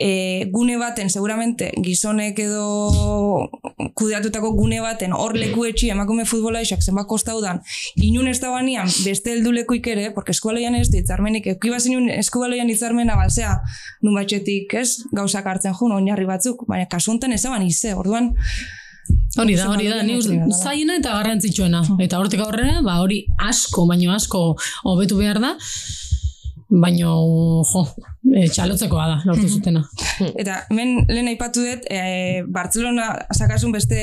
e, 0.00 0.48
gune 0.52 0.76
baten, 0.76 1.10
seguramente, 1.10 1.70
gizonek 1.82 2.38
edo 2.44 3.48
kudeatutako 3.96 4.52
gune 4.56 4.80
baten, 4.84 5.14
hor 5.16 5.36
leku 5.36 5.66
etxi 5.68 5.90
emakume 5.94 6.26
futbola 6.28 6.62
isak 6.64 6.82
zenbat 6.82 7.08
kostau 7.10 7.40
dan, 7.44 7.62
inun 7.96 8.28
ez 8.28 8.38
da 8.40 8.52
banian, 8.54 8.90
beste 9.04 9.32
heldulekuik 9.34 9.86
ere, 9.92 10.10
porque 10.14 10.34
eskualean 10.36 10.78
ez 10.78 10.88
ditzarmenik, 10.92 11.46
eki 11.56 11.72
bazen 11.72 12.10
eskualean 12.16 12.72
ditzarmena 12.72 13.18
balzea, 13.18 13.58
nun 14.02 14.18
batxetik, 14.20 14.74
ez, 14.74 15.06
gauzak 15.16 15.46
hartzen 15.46 15.76
jun, 15.76 15.94
oinarri 15.96 16.26
batzuk, 16.28 16.66
baina 16.68 16.88
kasuntan 16.90 17.36
ez 17.36 17.44
aban 17.44 17.66
ize, 17.66 17.94
orduan, 17.94 18.34
Hori 19.36 19.54
da, 19.54 19.66
hori 19.68 19.86
da, 19.86 20.00
ni 20.02 20.16
zaina 20.56 20.96
eta 20.98 21.12
garrantzitsuena. 21.12 21.82
Eta 22.02 22.18
hortik 22.18 22.40
aurrera, 22.42 22.80
ba, 22.82 22.96
hori 23.04 23.20
asko, 23.44 23.84
baino 23.86 24.14
asko 24.14 24.40
hobetu 24.88 25.18
behar 25.20 25.38
da, 25.42 25.52
baino, 26.68 27.62
jo, 27.68 27.82
e, 28.34 28.48
txalotzekoa 28.50 29.06
da, 29.10 29.16
lortu 29.28 29.48
zutena. 29.58 29.84
Eta 30.34 30.62
hemen 30.70 31.04
lehen 31.10 31.30
aipatu 31.30 31.64
dut, 31.64 31.86
e, 31.90 32.42
Barcelona 32.52 33.12
sakasun 33.36 33.74
beste 33.74 33.98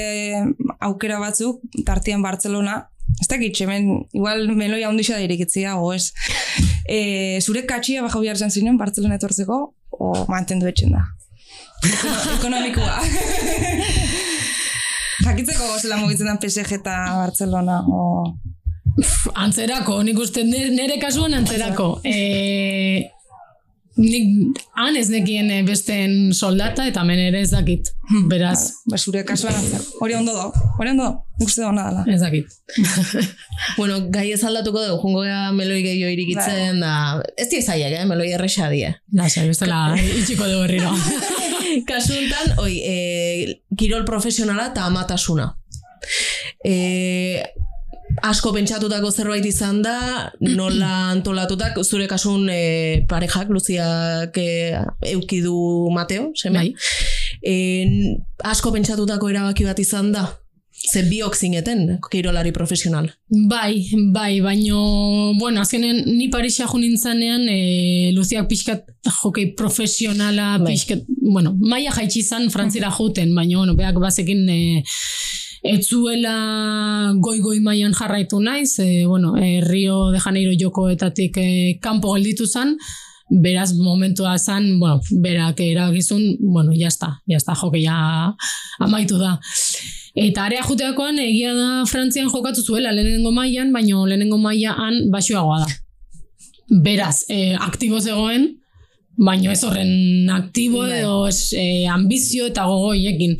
aukera 0.80 1.20
batzuk, 1.24 1.62
tartian 1.88 2.24
Barcelona, 2.24 2.80
ez 3.20 3.28
dakit, 3.28 3.60
hemen 3.66 4.08
igual 4.16 4.48
meloia 4.56 4.90
ondisa 4.90 5.18
da 5.18 5.26
irikitzia, 5.26 5.76
o 5.78 5.92
ez. 5.94 6.14
E, 6.88 7.40
zure 7.42 7.66
katxia 7.68 8.04
bajo 8.06 8.24
bihar 8.24 8.40
zan 8.40 8.52
zinen 8.52 8.80
Barcelona 8.80 9.20
etortzeko, 9.20 9.60
o 10.00 10.14
mantendu 10.32 10.70
etxen 10.72 10.96
da. 10.96 11.04
Ekonomikoa. 12.38 13.00
Jakitzeko 15.24 15.68
gozela 15.68 16.00
mugitzen 16.00 16.28
den 16.32 16.40
PSG 16.42 16.80
eta 16.80 16.98
Barcelona, 17.20 17.84
o... 17.88 18.34
Antzerako, 19.34 19.98
nik 20.06 20.20
uste 20.22 20.44
nire 20.46 21.00
kasuan 21.02 21.34
antzerako. 21.34 21.88
E, 22.06 23.10
nik 23.98 24.60
han 24.78 24.98
ez 24.98 25.08
nekien 25.14 25.50
besten 25.66 26.34
soldata 26.34 26.86
eta 26.90 27.04
men 27.08 27.22
ere 27.24 27.42
ez 27.42 27.50
dakit. 27.54 27.90
Beraz. 28.30 28.60
Ba, 28.90 29.00
zure 29.00 29.24
kasuan 29.26 29.58
antzerako. 29.58 29.98
Hori 30.06 30.18
ondo 30.20 30.36
do, 30.38 30.46
hori 30.78 30.94
ondo 30.94 31.08
do. 31.08 31.16
Nik 31.42 31.50
uste 31.50 31.66
da 31.66 31.72
dela. 31.80 32.04
Ez 32.14 32.20
dakit. 32.22 32.54
bueno, 33.80 33.98
gai 34.14 34.28
ez 34.36 34.44
aldatuko 34.46 34.86
dugu, 34.86 35.02
jungo 35.02 35.26
gara 35.26 35.50
meloi 35.58 35.82
gehiago 35.82 36.14
irikitzen, 36.14 36.84
da, 36.84 36.94
ez 37.34 37.50
die 37.50 37.64
zaiak, 37.64 37.98
eh? 37.98 38.06
meloi 38.10 38.30
erresa 38.38 38.70
die. 38.74 38.94
Da, 39.10 39.26
zai, 39.26 39.48
bestela 39.50 39.88
itxiko 40.22 40.46
dugu 40.46 40.68
herriro. 40.68 40.94
Kasuntan, 41.90 42.60
oi, 42.62 42.78
e, 42.78 43.60
kirol 43.80 44.06
profesionala 44.06 44.70
eta 44.70 44.86
amatasuna. 44.86 45.50
E, 46.62 47.42
asko 48.22 48.54
pentsatutako 48.54 49.12
zerbait 49.12 49.46
izan 49.46 49.82
da, 49.82 50.32
nola 50.40 50.92
antolatutak, 51.16 51.80
zure 51.84 52.08
kasun 52.08 52.48
e, 52.52 53.06
parejak, 53.10 53.50
Luziak 53.50 54.38
e, 54.38 54.78
eukidu 55.14 55.90
Mateo, 55.94 56.32
seme? 56.36 56.60
Bai. 56.60 56.74
E, 57.42 57.56
asko 58.44 58.72
pentsatutako 58.76 59.32
erabaki 59.34 59.68
bat 59.68 59.80
izan 59.80 60.12
da, 60.14 60.28
ze 60.74 61.04
biok 61.08 61.36
zineten, 61.38 61.98
kirolari 62.12 62.52
profesional. 62.52 63.08
Bai, 63.50 63.86
bai, 64.14 64.42
baino, 64.42 65.34
bueno, 65.40 65.62
azkenen 65.62 66.04
ni 66.06 66.30
Parisa 66.30 66.68
jo 66.68 66.80
nintzanean, 66.82 67.48
e, 67.48 68.12
Luziak 68.16 68.50
pixkat 68.50 68.90
jokei 69.22 69.54
profesionala, 69.58 70.58
bai. 70.60 70.74
pixkat, 70.74 71.06
bueno, 71.22 71.56
maia 71.60 71.94
jaitsi 71.96 72.20
izan 72.20 72.50
frantzira 72.54 72.92
joten, 72.92 73.34
baino, 73.36 73.64
bueno, 73.64 73.78
beak 73.80 74.02
bazekin 74.04 74.50
e, 74.50 74.84
etzuela 75.64 77.14
goi-goi 77.24 77.60
maian 77.64 77.94
jarraitu 77.96 78.40
naiz, 78.44 78.78
e, 78.80 79.06
bueno, 79.08 79.38
e, 79.38 79.62
Rio 79.64 80.12
de 80.12 80.20
Janeiro 80.20 80.52
jokoetatik 80.60 81.38
e, 81.38 81.80
kanpo 81.82 82.14
gelditu 82.14 82.46
zen, 82.46 82.78
beraz 83.30 83.74
momentua 83.74 84.38
zan, 84.38 84.80
bueno, 84.80 85.00
berak 85.24 85.60
eragizun, 85.60 86.38
bueno, 86.40 86.74
jazta, 86.76 87.22
jazta, 87.28 87.56
joke 87.56 87.82
ja 87.82 88.36
amaitu 88.80 89.18
da. 89.18 89.40
Eta 90.14 90.46
area 90.46 90.62
juteakoan 90.68 91.18
egia 91.18 91.54
da 91.58 91.70
Frantzian 91.90 92.30
jokatu 92.30 92.62
zuela 92.62 92.92
lehenengo 92.92 93.32
mailan, 93.32 93.72
baino 93.74 94.06
lehenengo 94.06 94.38
mailaan 94.38 95.10
basioagoa 95.12 95.64
da. 95.64 95.72
Beraz, 96.84 97.24
e, 97.30 97.56
aktibo 97.56 98.00
zegoen, 98.00 98.52
baino 99.18 99.52
ez 99.52 99.64
horren 99.64 100.30
aktibo 100.30 100.84
bai. 100.84 101.00
edo 101.00 101.28
e, 101.58 101.88
ambizio 101.88 102.52
eta 102.52 102.68
gogoiekin. 102.68 103.38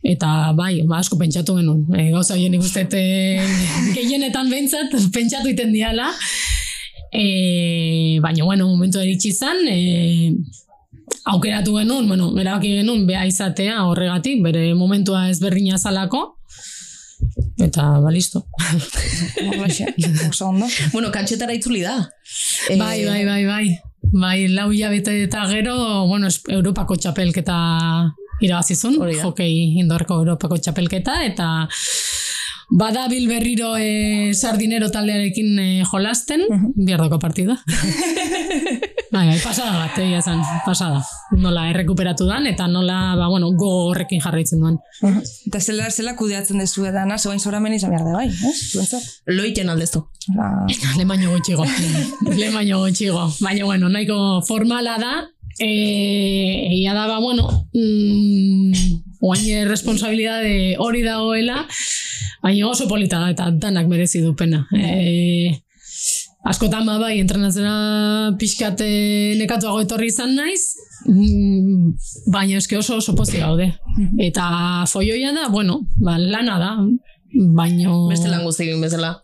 Eta 0.00 0.54
bai, 0.56 0.80
ba, 0.88 1.02
asko 1.02 1.18
pentsatu 1.20 1.58
genuen. 1.58 1.84
E, 1.92 2.08
gauza 2.14 2.38
hien 2.38 2.54
ikustet 2.56 2.94
e, 2.96 3.04
gehienetan 3.96 4.48
behintzat, 4.52 4.94
pentsatu 5.12 5.52
iten 5.52 5.74
diala. 5.76 6.08
E, 7.12 8.18
baina, 8.24 8.46
bueno, 8.46 8.70
momentu 8.70 9.02
eritxi 9.02 9.34
izan, 9.34 9.60
e, 9.68 10.32
aukeratu 11.28 11.76
genuen, 11.76 12.08
bueno, 12.08 12.30
erabaki 12.40 12.72
genuen 12.80 13.04
beha 13.08 13.26
izatea 13.28 13.82
horregatik, 13.84 14.40
bere 14.44 14.70
momentua 14.78 15.26
ezberdina 15.28 15.78
zalako, 15.78 16.22
eta 17.60 17.90
ba, 18.00 18.14
listo. 18.14 18.46
bueno, 20.94 21.12
kantxetara 21.12 21.58
itzuli 21.58 21.84
da. 21.84 21.98
Bai, 22.70 23.04
bai, 23.04 23.22
bai, 23.28 23.44
bai. 23.44 23.66
Bai, 24.10 24.48
lau 24.48 24.70
jabete 24.72 25.12
eta 25.26 25.44
gero, 25.50 26.06
bueno, 26.08 26.30
Europako 26.48 26.96
txapelketa 26.96 27.58
irabazizun, 28.40 28.98
jokei 29.22 29.52
indorko 29.80 30.20
Europako 30.22 30.58
txapelketa, 30.58 31.22
eta 31.24 31.50
badabil 32.70 33.26
berriro 33.26 33.74
e, 33.76 34.32
sardinero 34.32 34.90
taldearekin 34.94 35.58
e, 35.58 35.84
jolasten, 35.84 36.40
uh 36.48 36.54
-huh. 36.56 36.72
biardoko 36.76 37.18
partida. 37.18 37.58
bai, 39.12 39.26
bai, 39.26 39.40
pasada 39.42 39.74
bat, 39.76 39.98
egia 39.98 40.22
zan, 40.22 40.40
pasada. 40.64 41.02
Nola 41.36 41.68
errekuperatu 41.70 42.26
dan, 42.26 42.46
eta 42.46 42.68
nola, 42.68 43.16
ba, 43.16 43.26
bueno, 43.28 43.50
go 43.52 43.90
horrekin 43.90 44.20
jarraitzen 44.20 44.60
duen. 44.60 44.78
Uh 45.02 45.10
-huh. 45.10 45.22
Eta 45.46 45.60
zela, 45.60 45.90
zela 45.90 46.14
kudeatzen 46.16 46.58
dezu 46.58 46.86
edana, 46.86 47.18
zoain 47.18 47.40
zoramen 47.40 47.74
izan 47.74 47.90
behar 47.90 48.06
de 48.06 48.12
bai, 48.12 48.28
ez? 48.28 49.22
Loiten 49.26 49.68
aldezu. 49.68 50.06
La... 50.36 50.66
Lemaino 50.96 51.30
gotxigo. 51.30 51.64
Lemaino 52.36 52.78
gotxigo. 52.84 53.34
Baina, 53.40 53.64
bueno, 53.64 53.88
nahiko 53.88 54.42
formala 54.46 54.98
da, 54.98 55.26
Eh, 55.60 56.72
egia 56.72 56.94
da, 56.96 57.06
ba, 57.06 57.18
bueno, 57.20 57.68
mm, 57.74 58.72
oain 59.20 59.68
responsabilidade 59.68 60.76
hori 60.80 61.02
dagoela, 61.04 61.66
baina 62.40 62.70
oso 62.70 62.88
polita 62.88 63.20
da, 63.20 63.34
eta 63.34 63.50
danak 63.52 63.90
merezi 63.90 64.22
du 64.24 64.32
pena. 64.32 64.62
E, 64.72 65.52
askotan 66.48 66.88
ba, 66.88 66.96
bai, 67.02 67.18
entrenatzera 67.20 67.74
pixkate 68.40 68.88
nekatuago 69.36 69.84
etorri 69.84 70.08
izan 70.08 70.32
naiz, 70.38 70.62
mm, 71.04 71.92
baina 72.32 72.56
eske 72.56 72.80
oso 72.80 72.96
oso 72.96 73.12
pozi 73.18 73.44
gaude. 73.44 73.68
Eta 74.16 74.86
foioia 74.88 75.36
da, 75.36 75.50
bueno, 75.52 75.82
ba, 76.00 76.16
lana 76.16 76.56
da, 76.62 76.72
baino... 77.52 78.06
Beste 78.08 78.32
lan 78.32 78.48
guztikin 78.48 78.80
bezala. 78.80 79.18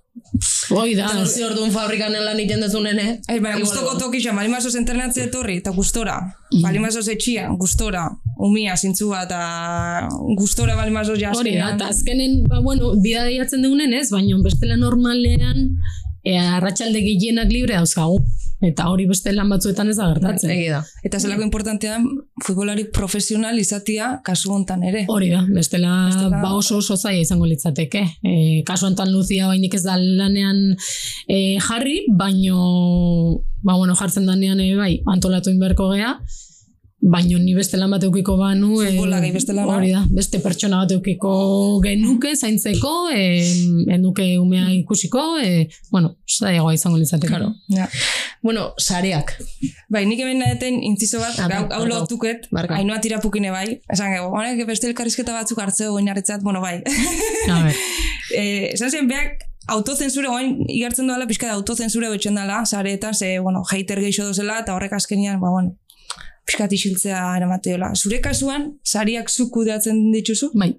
Hoi 0.71 0.95
da. 0.97 1.07
Eta 1.13 1.25
zi 1.29 1.45
orduan 1.45 1.71
fabrikan 1.75 2.15
lan 2.25 2.39
iten 2.41 2.63
dezunen, 2.65 2.99
eh? 2.99 3.11
Ez, 3.29 3.39
baina, 3.43 3.59
guztoko 3.61 3.95
tokisa, 4.01 4.33
balimazoz 4.37 4.75
entrenatzea 4.81 5.29
etorri, 5.29 5.59
eta 5.61 5.73
gustora. 5.77 6.17
Mm. 6.53 6.63
Balimazoz 6.65 7.07
etxia, 7.13 7.51
gustora. 7.61 8.07
Umia, 8.47 8.77
zintzua, 8.77 9.23
eta 9.29 9.41
gustora 10.39 10.77
balimazoz 10.79 11.19
jazke. 11.21 11.43
Hori 11.45 11.55
da, 11.59 11.75
eta 11.77 11.91
azkenen, 11.93 12.43
ba, 12.49 12.63
bueno, 12.65 12.95
bida 13.03 13.27
deiatzen 13.29 13.65
deunen 13.65 13.95
ez, 13.97 14.09
baina 14.15 14.41
bestela 14.45 14.79
normalean, 14.81 15.69
e, 16.25 16.37
arratsalde 16.59 17.05
gehienak 17.05 17.53
libre 17.53 17.77
dauzkagu. 17.79 18.21
Eta 18.65 18.87
hori 18.89 19.05
beste 19.09 19.33
lan 19.37 19.51
batzuetan 19.53 19.91
ez 19.93 19.97
da 19.99 20.07
gertatzen. 20.15 20.51
Egi 20.55 20.69
da. 20.73 20.81
Eta 21.05 21.21
zelako 21.21 21.45
importantea 21.45 21.99
futbolari 22.45 22.87
profesional 22.95 23.59
izatia 23.61 24.15
kasu 24.25 24.55
hontan 24.55 24.85
ere. 24.89 25.05
Hori 25.13 25.29
da, 25.33 25.43
bestela, 25.49 25.93
bestela... 26.09 26.41
ba 26.41 26.55
oso 26.57 26.79
oso 26.81 26.97
zaia 26.97 27.21
izango 27.21 27.49
litzateke. 27.51 28.03
E, 28.25 28.37
kasu 28.69 28.89
hontan 28.89 29.13
Luzia 29.13 29.51
bainik 29.51 29.77
ez 29.77 29.83
da 29.85 29.99
lanean 30.01 30.63
e, 31.29 31.59
jarri, 31.61 32.01
baino 32.09 33.43
ba, 33.63 33.77
bueno, 33.77 33.97
jartzen 33.99 34.27
danean 34.29 34.61
ere 34.63 34.77
bai, 34.79 34.93
antolatu 35.11 35.53
inberko 35.53 35.91
gea, 35.93 36.15
Baina 37.07 37.39
ni 37.39 37.53
beste 37.55 37.79
lan 37.79 37.93
bat 37.95 38.03
eukiko 38.03 38.35
banu, 38.41 38.81
e, 38.83 38.89
hori 38.99 39.93
da, 39.93 40.01
beste 40.11 40.41
pertsona 40.43 40.81
bat 40.83 40.95
eukiko 40.97 41.31
genuke, 41.85 42.33
zaintzeko, 42.35 42.95
e, 43.15 43.27
enuke 43.95 44.27
umea 44.43 44.73
ikusiko, 44.75 45.23
e, 45.39 45.69
bueno, 45.93 46.17
zaiagoa 46.27 46.75
izango 46.75 46.99
litzate. 46.99 47.31
Claro. 47.31 47.53
Ja. 47.71 47.87
Bueno, 48.43 48.73
sareak. 48.79 49.37
Bai, 49.89 50.03
nik 50.11 50.19
hemen 50.25 50.43
naheten 50.43 50.83
intzizo 50.83 51.23
bat, 51.23 51.39
hau 51.77 51.87
lotuket, 51.87 52.51
hainua 52.75 52.99
tirapukine 53.05 53.55
bai, 53.55 53.81
esan 53.93 54.11
gego, 54.17 54.35
honek 54.35 54.67
beste 54.67 54.91
elkarrizketa 54.91 55.37
batzuk 55.37 55.63
hartzeo 55.63 55.95
goinarritzat, 55.95 56.43
bueno, 56.43 56.65
bai. 56.65 56.81
E, 58.35 58.45
esan 58.75 58.91
zen, 58.91 59.07
beak, 59.07 59.47
autozensure, 59.79 60.27
oin 60.31 60.59
igartzen 60.67 61.07
doala, 61.07 61.31
pixka 61.31 61.49
da 61.51 61.55
autozensure 61.55 62.11
betxen 62.11 62.35
dela, 62.39 62.65
sareetan, 62.67 63.15
ze, 63.15 63.37
bueno, 63.39 63.63
hater 63.71 64.03
geixo 64.03 64.27
dozela, 64.27 64.59
eta 64.67 64.75
horrek 64.75 64.99
azkenian, 64.99 65.39
ba, 65.43 65.55
bueno, 65.55 65.77
piskat 66.47 66.73
isiltzea 66.73 67.21
eramateola. 67.37 67.93
Zure 67.95 68.21
kasuan, 68.25 68.73
sariak 68.85 69.31
zu 69.31 69.49
kudeatzen 69.51 69.99
dituzu? 70.15 70.53
Bai. 70.55 70.73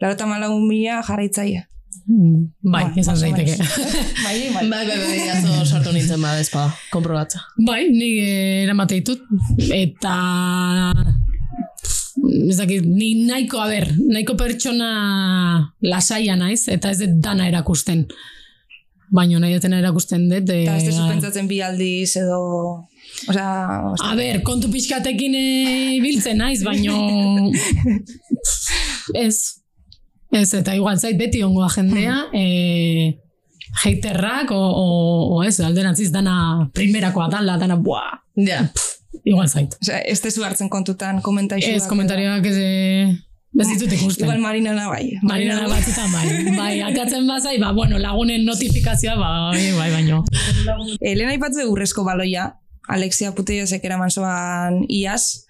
Laro 0.00 0.14
eta 0.14 0.26
malau 0.30 0.56
mila 0.62 1.00
jarraitzaia. 1.06 1.64
Mm, 2.08 2.44
Bai, 2.72 2.84
Ba, 2.88 2.92
izan 3.00 3.18
daiteke. 3.20 3.54
menos. 3.58 3.72
bai, 4.24 4.36
bai. 4.54 4.68
Bai, 4.70 4.84
bai, 4.88 4.98
bai, 5.44 5.66
sartu 5.66 5.92
nintzen 5.92 6.20
bada 6.22 6.40
ezpada, 6.40 6.72
komprobatza. 6.92 7.42
Bai, 7.66 7.82
nik 7.92 8.14
eh, 8.22 8.64
eramate 8.64 9.00
ditut. 9.00 9.24
Eta... 9.74 10.14
Ez 12.48 12.56
dakit, 12.58 12.82
ni 12.84 13.12
nahiko, 13.28 13.60
a 13.62 13.68
ber, 13.70 13.86
nahiko 14.10 14.34
pertsona 14.38 14.88
lasaia 15.84 16.34
naiz, 16.36 16.64
eta 16.72 16.90
ez 16.90 16.98
dut 17.02 17.18
dana 17.24 17.46
erakusten. 17.48 18.06
Baina 19.14 19.38
nahi 19.40 19.54
dutena 19.56 19.78
erakusten 19.80 20.26
dut. 20.30 20.48
Eta 20.50 20.74
ez 20.76 20.82
eh, 20.82 20.88
dezu 20.90 21.06
pentsatzen 21.08 21.48
bi 21.50 21.60
aldiz 21.64 22.16
edo... 22.20 22.40
Osea, 23.26 23.94
A 24.04 24.14
ber, 24.16 24.42
kontu 24.46 24.70
pixkatekin 24.70 25.34
eh, 25.34 25.96
ibiltzen 25.98 26.38
naiz, 26.38 26.62
baino... 26.64 27.50
ez. 29.26 29.38
Ez, 30.30 30.52
eta 30.54 30.74
igual 30.76 30.98
zait 31.00 31.16
beti 31.16 31.40
ongoa 31.42 31.70
jendea, 31.72 32.18
e, 32.36 33.16
haterrak, 33.82 34.50
o, 34.52 34.58
o, 34.60 34.84
o 35.38 35.42
ez, 35.46 35.56
alderantziz 35.64 36.10
dana 36.12 36.68
primerakoa 36.76 37.30
dala, 37.32 37.56
dana, 37.60 37.78
buah, 37.80 38.18
Ja. 38.36 38.60
igual 39.24 39.48
zait. 39.48 39.74
osea, 39.80 40.02
ez 40.04 40.20
dezu 40.22 40.44
hartzen 40.44 40.68
kontutan 40.68 41.22
komentaixuak. 41.24 41.80
Ez, 41.80 41.88
komentarioak 41.88 42.44
ez, 42.46 42.56
eh, 42.60 43.16
ez 43.58 43.66
ditut 43.72 43.92
ikusten. 43.96 44.28
Igual 44.28 44.44
Marinana 44.44 44.86
bai. 44.92 45.16
Marina 45.22 45.64
batzutan 45.66 46.12
bai, 46.12 46.28
bai, 46.54 46.74
akatzen 46.92 47.26
bazai, 47.26 47.56
ba, 47.58 47.72
bueno, 47.72 47.98
lagunen 47.98 48.44
notifikazioa, 48.44 49.16
ba, 49.16 49.32
bai, 49.50 49.72
bai, 49.80 49.90
baino. 49.96 50.22
Elena 51.00 51.32
aipatze 51.32 51.64
urrezko 51.66 52.04
baloia, 52.04 52.52
Alexia 52.88 53.32
Puteiasek 53.36 53.84
eraman 53.84 54.10
zoan 54.10 54.82
iaz. 54.88 55.44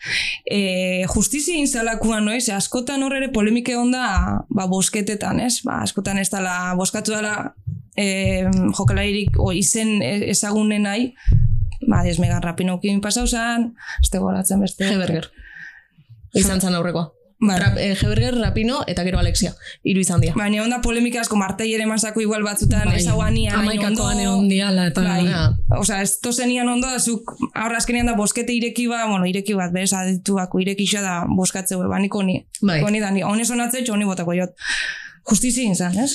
E, 0.44 1.05
justizia 1.12 1.59
inzalakuan 1.59 2.27
noiz, 2.27 2.48
askotan 2.55 3.03
hor 3.07 3.16
ere 3.16 3.31
polemike 3.35 3.77
onda 3.79 4.05
ba, 4.51 4.66
bosketetan, 4.70 5.40
ez? 5.40 5.61
Ba, 5.66 5.83
askotan 5.87 6.18
ez 6.18 6.29
dala, 6.33 6.74
boskatu 6.79 7.14
dala 7.14 7.53
e, 7.96 8.46
jokalairik 8.77 9.38
o, 9.38 9.53
izen 9.53 10.01
ezagunen 10.03 10.87
nahi, 10.88 11.12
ba, 11.87 12.05
ez 12.07 12.18
megan 12.22 12.42
rapinokin 12.42 13.03
pasau 13.05 13.27
zan, 13.27 13.72
ez 14.03 14.11
goratzen 14.14 14.64
beste. 14.64 14.90
Heberger. 14.90 15.31
Izan 16.37 16.61
zan 16.61 16.74
aurrekoa. 16.77 17.17
Bai. 17.40 17.59
Rap, 17.61 17.77
eh, 17.79 17.94
Heberger, 17.94 18.35
Rapino 18.35 18.81
eta 18.90 19.05
gero 19.07 19.18
Alexia. 19.20 19.53
Hiru 19.87 20.01
izan 20.03 20.20
dira. 20.20 20.35
Baina 20.35 20.62
onda 20.64 20.81
polemika 20.83 21.20
asko 21.20 21.37
martei 21.38 21.68
ere 21.74 21.87
masako 21.87 22.20
igual 22.20 22.42
batzutan 22.42 22.88
Bai. 22.90 22.96
ezaguania 22.98 23.53
hain 23.53 23.61
Amaikakoan 23.61 24.16
ondo. 24.16 24.22
egon 24.24 24.48
diala, 24.48 24.88
eta... 24.90 25.05
Bai. 25.07 25.27
Ja. 25.29 25.44
Osea, 25.79 26.01
ez 26.03 26.18
tozenian 26.18 26.68
ondo, 26.68 26.90
da 26.90 26.98
zuk 26.98 27.37
aurra 27.55 27.79
azkenean 27.79 28.11
da 28.11 28.16
boskete 28.18 28.53
ireki 28.53 28.88
ba, 28.90 29.05
bueno, 29.07 29.27
ireki 29.31 29.55
bat, 29.55 29.70
bez, 29.72 29.92
adituako 29.92 30.59
irekixo 30.64 31.03
da 31.05 31.20
boskatze 31.31 31.79
ba, 31.79 31.98
nik 32.03 32.14
honi. 32.14 32.40
Bai. 32.61 32.81
Honi 32.83 33.01
da, 33.01 33.12
ni, 33.14 33.22
honi 33.22 33.46
sonatze, 33.46 33.85
honi 33.88 34.05
botako 34.05 34.35
jot. 34.35 34.59
Justizi 35.31 35.70
izan, 35.70 35.94
ez? 35.98 36.11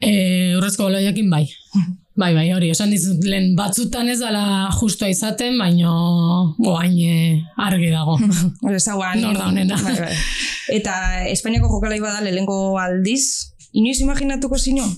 E, 0.00 0.56
urrezko 0.58 0.90
baloiakin 0.90 1.30
bai. 1.30 1.46
Bai, 2.18 2.32
bai, 2.34 2.48
hori, 2.50 2.72
esan 2.74 2.90
dizut, 2.90 3.22
lehen 3.22 3.52
batzutan 3.54 4.08
ez 4.10 4.16
dala 4.18 4.66
justua 4.74 5.06
izaten, 5.12 5.54
baino 5.60 5.92
oain 6.66 6.96
eh, 6.98 7.36
argi 7.62 7.92
dago. 7.92 8.16
Hori 8.66 8.74
ezaguan. 8.74 9.20
Nor 9.22 9.36
da 9.38 9.46
honena. 9.46 9.78
Bai, 9.84 9.94
bai. 10.00 10.16
Eta 10.74 10.94
Espainiako 11.30 11.70
jokalai 11.76 12.00
bada 12.02 12.24
lehenko 12.24 12.56
aldiz, 12.82 13.54
inoiz 13.70 14.00
imaginatuko 14.02 14.58
zino? 14.58 14.88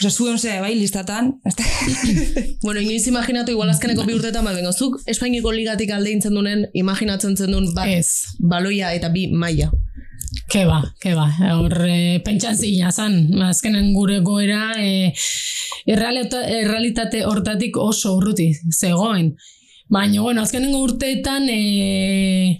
Osa, 0.00 0.10
zuen 0.10 0.38
ze, 0.38 0.56
bai, 0.64 0.72
listatan. 0.80 1.34
Bueno, 2.64 2.80
inoiz 2.80 3.04
imaginatu 3.06 3.52
igual 3.52 3.68
azkeneko 3.74 4.06
bi 4.08 4.16
urtetan, 4.16 4.48
bai, 4.48 4.54
bengo, 4.56 4.72
zuk 4.72 5.02
Espainiako 5.12 5.52
ligatik 5.52 5.92
aldeintzen 5.92 6.40
dunen, 6.40 6.64
imaginatzen 6.72 7.36
zen 7.36 7.52
duen 7.52 7.68
bat, 7.76 7.92
Ez, 7.92 8.32
baloia 8.40 8.94
eta 8.96 9.12
bi 9.12 9.28
maila. 9.28 9.68
Ke 10.50 10.62
ba, 10.66 10.80
ke 11.02 11.14
ba. 11.18 11.26
Hor, 11.56 11.74
e, 11.86 12.20
pentsan 12.24 12.56
zina 12.56 12.92
zan, 12.92 13.18
azkenen 13.48 13.92
gure 13.94 14.20
goera, 14.26 14.74
e, 14.78 15.12
errealita, 15.90 16.44
errealitate 16.46 17.24
hortatik 17.26 17.76
oso 17.82 18.16
urruti 18.18 18.52
zegoen. 18.70 19.34
Baina, 19.90 20.22
bueno, 20.22 20.42
azkenengo 20.42 20.82
urteetan 20.86 21.48
e, 21.50 22.58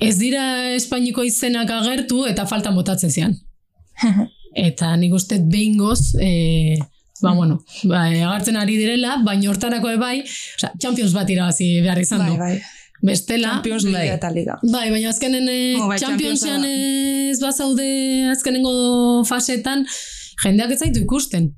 ez 0.00 0.14
dira 0.20 0.44
Espainiko 0.76 1.24
izenak 1.24 1.70
agertu 1.70 2.24
eta 2.28 2.46
faltan 2.48 2.76
botatzen 2.76 3.12
zian. 3.12 3.36
Eta 4.68 4.94
nik 4.96 5.12
uste 5.14 5.38
behingoz, 5.44 6.14
e, 6.24 6.78
ba, 7.22 7.34
bueno, 7.36 7.60
ba, 7.84 8.06
agartzen 8.08 8.56
ari 8.56 8.78
direla, 8.80 9.18
baina 9.24 9.50
hortarako 9.50 9.92
ebai, 9.96 10.22
oza, 10.56 10.72
Champions 10.80 11.12
bat 11.14 11.28
irabazi 11.30 11.78
behar 11.84 12.00
izan 12.02 12.24
bai, 12.24 12.30
du. 12.30 12.38
bai. 12.42 12.56
Bestela, 13.02 13.54
Champions 13.54 13.84
League 13.84 14.08
bai. 14.08 14.16
eta 14.16 14.30
Liga. 14.34 14.58
Bai, 14.62 14.90
baina 14.90 15.12
azkenen 15.12 15.48
Oh, 15.78 15.86
bai, 15.88 15.98
Championsean 15.98 16.64
ez 16.64 17.38
bazaude 17.40 17.86
azkenengo 18.32 19.24
fasetan, 19.28 19.86
jendeak 20.44 20.74
ez 20.74 20.80
zaitu 20.80 21.04
ikusten. 21.04 21.52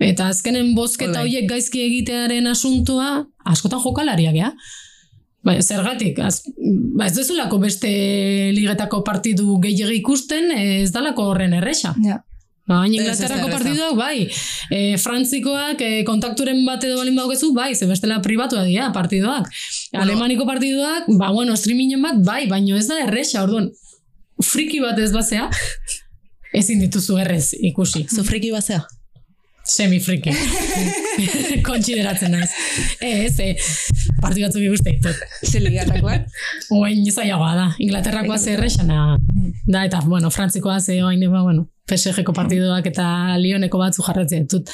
Eta 0.00 0.30
azkenen 0.32 0.74
bozketa 0.74 1.18
Bai. 1.20 1.26
horiek 1.26 1.48
gaizki 1.50 1.82
egitearen 1.84 2.46
asuntua, 2.48 3.26
askotan 3.44 3.82
jokalariak, 3.84 4.34
ja? 4.34 4.54
Ba, 5.44 5.54
zergatik, 5.62 6.18
az, 6.20 6.42
ba 6.96 7.06
ez 7.06 7.14
duzulako 7.16 7.58
beste 7.62 7.88
ligetako 8.56 9.02
partidu 9.04 9.58
gehiagi 9.62 10.00
ikusten, 10.00 10.50
ez 10.56 10.90
dalako 10.92 11.30
horren 11.30 11.54
erresa. 11.56 11.94
Ja. 12.04 12.22
Ba, 12.70 12.84
hain 12.84 12.94
Inglaterrako 12.94 13.48
partiduak, 13.50 13.96
bai. 13.98 14.28
E, 14.70 14.94
Frantzikoak 15.02 15.80
e, 15.82 15.88
kontakturen 16.06 16.60
bat 16.62 16.84
edo 16.86 17.00
balin 17.00 17.16
badukezu, 17.18 17.50
bai, 17.56 17.72
ze 17.74 17.88
bestela 17.90 18.20
pribatua 18.22 18.62
dira 18.68 18.92
partiduak. 18.94 19.48
Bueno. 19.50 20.04
Alemaniko 20.04 20.46
partiduak, 20.46 21.08
ba, 21.18 21.32
bueno, 21.34 21.56
streamingen 21.58 22.04
bat, 22.06 22.22
bai, 22.22 22.44
baino 22.52 22.78
ez 22.78 22.86
da 22.86 23.00
erresa, 23.08 23.42
orduan, 23.42 23.72
friki 24.38 24.78
bat 24.84 25.02
ez 25.02 25.10
bazea, 25.10 25.50
ezin 26.62 26.78
dituzu 26.86 27.18
errez 27.18 27.56
ikusi. 27.58 28.06
Zu 28.06 28.22
friki 28.28 28.54
bazea? 28.54 28.84
Semi-friki. 29.66 30.30
Kontsideratzen 31.70 32.34
naiz. 32.34 32.50
Ez, 33.00 33.34
e, 33.40 33.54
partidu 34.20 34.46
batzuk 34.46 34.64
ikuste 34.66 34.96
ditut. 34.96 35.26
Ze 35.46 35.62
ligatakoak. 35.62 36.26
Oain 36.76 37.04
zailagoa 37.12 37.52
da. 37.56 37.68
Inglaterrakoa 37.78 38.38
ze 38.38 38.56
erresana 38.58 39.18
da, 39.66 39.84
eta, 39.84 40.00
bueno, 40.06 40.30
frantzikoa 40.30 40.80
ze 40.80 41.02
oain, 41.04 41.22
ba, 41.30 41.42
bueno, 41.42 41.68
PSG-ko 41.90 42.34
partiduak 42.34 42.86
eta 42.90 43.36
Lyoneko 43.38 43.78
batzu 43.78 44.04
jarratzen 44.06 44.46
ditut. 44.46 44.70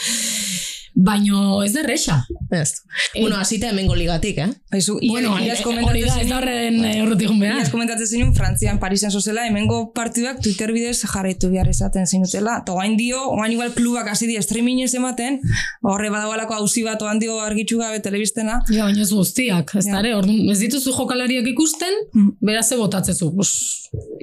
Baino 0.98 1.62
ez 1.62 1.74
da 1.74 1.80
erresa. 1.82 2.24
Ez. 2.50 2.82
Bueno, 3.20 3.37
hasita 3.37 3.68
hemengo 3.68 3.94
ligatik, 3.94 4.38
eh? 4.38 4.46
Aizu, 4.72 4.94
Bueno, 5.11 5.35
iaz 5.44 5.59
eh, 5.61 5.62
komentatzen 5.62 6.06
da, 6.09 6.20
ez 6.22 6.28
da 6.30 6.38
horren 6.38 6.78
eh, 6.88 7.02
urrutik 7.04 7.28
behar. 7.38 7.59
Iaz 7.61 7.68
komentatzen 7.70 8.06
zinun, 8.09 8.30
Frantzian, 8.35 8.78
Parisen 8.80 9.11
zozela, 9.12 9.44
hemengo 9.46 9.92
partiduak 9.92 10.40
Twitter 10.40 10.72
bidez 10.72 11.02
jarraitu 11.04 11.50
behar 11.52 11.68
izaten 11.68 12.06
zinutela. 12.09 12.62
Eta 12.62 12.72
oain 12.72 12.96
dio, 12.96 13.20
oain 13.37 13.52
igual 13.52 13.74
klubak 13.76 14.09
hasi 14.09 14.26
di 14.30 14.38
streamingez 14.40 14.94
ematen, 14.96 15.40
ba, 15.82 15.92
horre 15.92 16.09
badagoalako 16.11 16.54
hauzi 16.62 16.82
bat 16.88 17.02
oain 17.04 17.20
dio 17.20 17.40
argitxu 17.44 17.78
gabe 17.85 18.00
telebistena. 18.00 18.62
Ja, 18.72 18.85
baina 18.88 19.02
ez 19.04 19.11
guztiak, 19.12 19.74
ez 19.76 19.85
Ja. 19.87 19.98
dare, 19.98 20.14
orduan, 20.16 20.48
ez 20.50 20.59
dituzu 20.64 20.96
jokalariak 20.96 21.46
ikusten, 21.52 21.92
Mm. 22.14 22.30
beraz 22.40 22.68
ze 22.70 22.76
botatzezu. 22.76 23.35
Pues, 23.37 23.52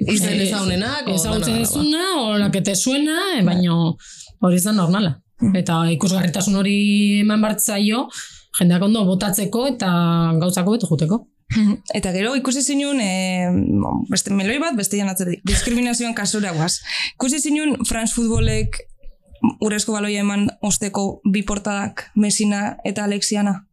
Izen 0.08 0.40
eh, 0.40 0.48
ezagunenak, 0.50 1.08
o 1.08 1.14
Ezagutzen 1.16 1.54
dana 1.54 1.64
ezuna, 1.64 2.04
o 2.18 2.38
la 2.38 2.50
que 2.52 2.62
te 2.62 2.76
suena, 2.76 3.20
eh, 3.38 3.44
baino 3.44 3.96
hori 4.42 4.56
ez 4.58 4.64
da 4.64 4.72
normala. 4.74 5.20
Eta 5.58 5.84
ikusgarritasun 5.96 6.56
hori 6.60 6.78
eman 7.24 7.42
bartzaio, 7.44 8.08
jendeak 8.60 8.88
ondo 8.88 9.04
botatzeko 9.08 9.68
eta 9.74 9.92
gauzako 10.42 10.78
betu 10.78 10.90
juteko. 10.92 11.24
Eta 11.98 12.14
gero 12.16 12.34
ikusi 12.38 12.64
zinun, 12.64 13.02
e, 13.04 13.50
beste 14.10 14.34
meloi 14.34 14.58
bat, 14.62 14.78
beste 14.78 14.98
janatzetik, 14.98 15.44
diskriminazioan 15.46 16.16
kasura 16.18 16.54
guaz. 16.56 16.80
Ikusi 17.14 17.42
zinun, 17.44 17.76
Franz 17.86 18.14
Futbolek 18.16 18.80
urezko 19.62 19.94
baloia 19.94 20.24
eman 20.24 20.48
osteko 20.64 21.22
bi 21.30 21.44
portadak, 21.44 22.08
Mesina 22.16 22.78
eta 22.88 23.04
Alexiana. 23.04 23.66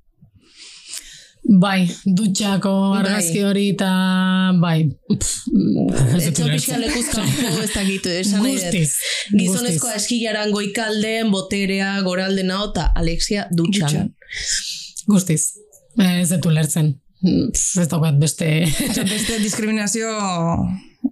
Bai, 1.43 1.89
dutxako 2.05 2.71
Bai. 2.93 2.99
argazki 3.01 3.41
hori 3.43 3.71
eta 3.73 3.89
bai. 4.61 4.85
Pff, 5.09 5.47
ez 6.15 6.25
dut 6.27 6.29
Etxo 6.29 6.45
ulertzen. 6.45 6.53
pixka 6.55 6.79
lekuzkanpo 6.83 7.55
ez 7.65 7.71
dakit, 7.75 8.07
esan 8.21 8.45
nahi 8.45 8.57
dut. 8.59 8.67
Guztiz. 8.67 8.93
Gizonezko 9.33 9.91
eskilaran 9.97 10.53
goikalden, 10.55 11.31
boterea, 11.33 11.95
goraldena, 12.07 12.61
eta 12.71 12.91
Alexia 12.95 13.49
dutxan. 13.57 14.13
Guztiz. 15.09 15.41
Ez 15.99 16.29
dut 16.35 16.47
ulertzen. 16.53 16.95
Ez 17.25 17.89
daukat 17.89 18.21
beste... 18.21 18.47
Beste 19.15 19.41
diskriminazio 19.43 20.13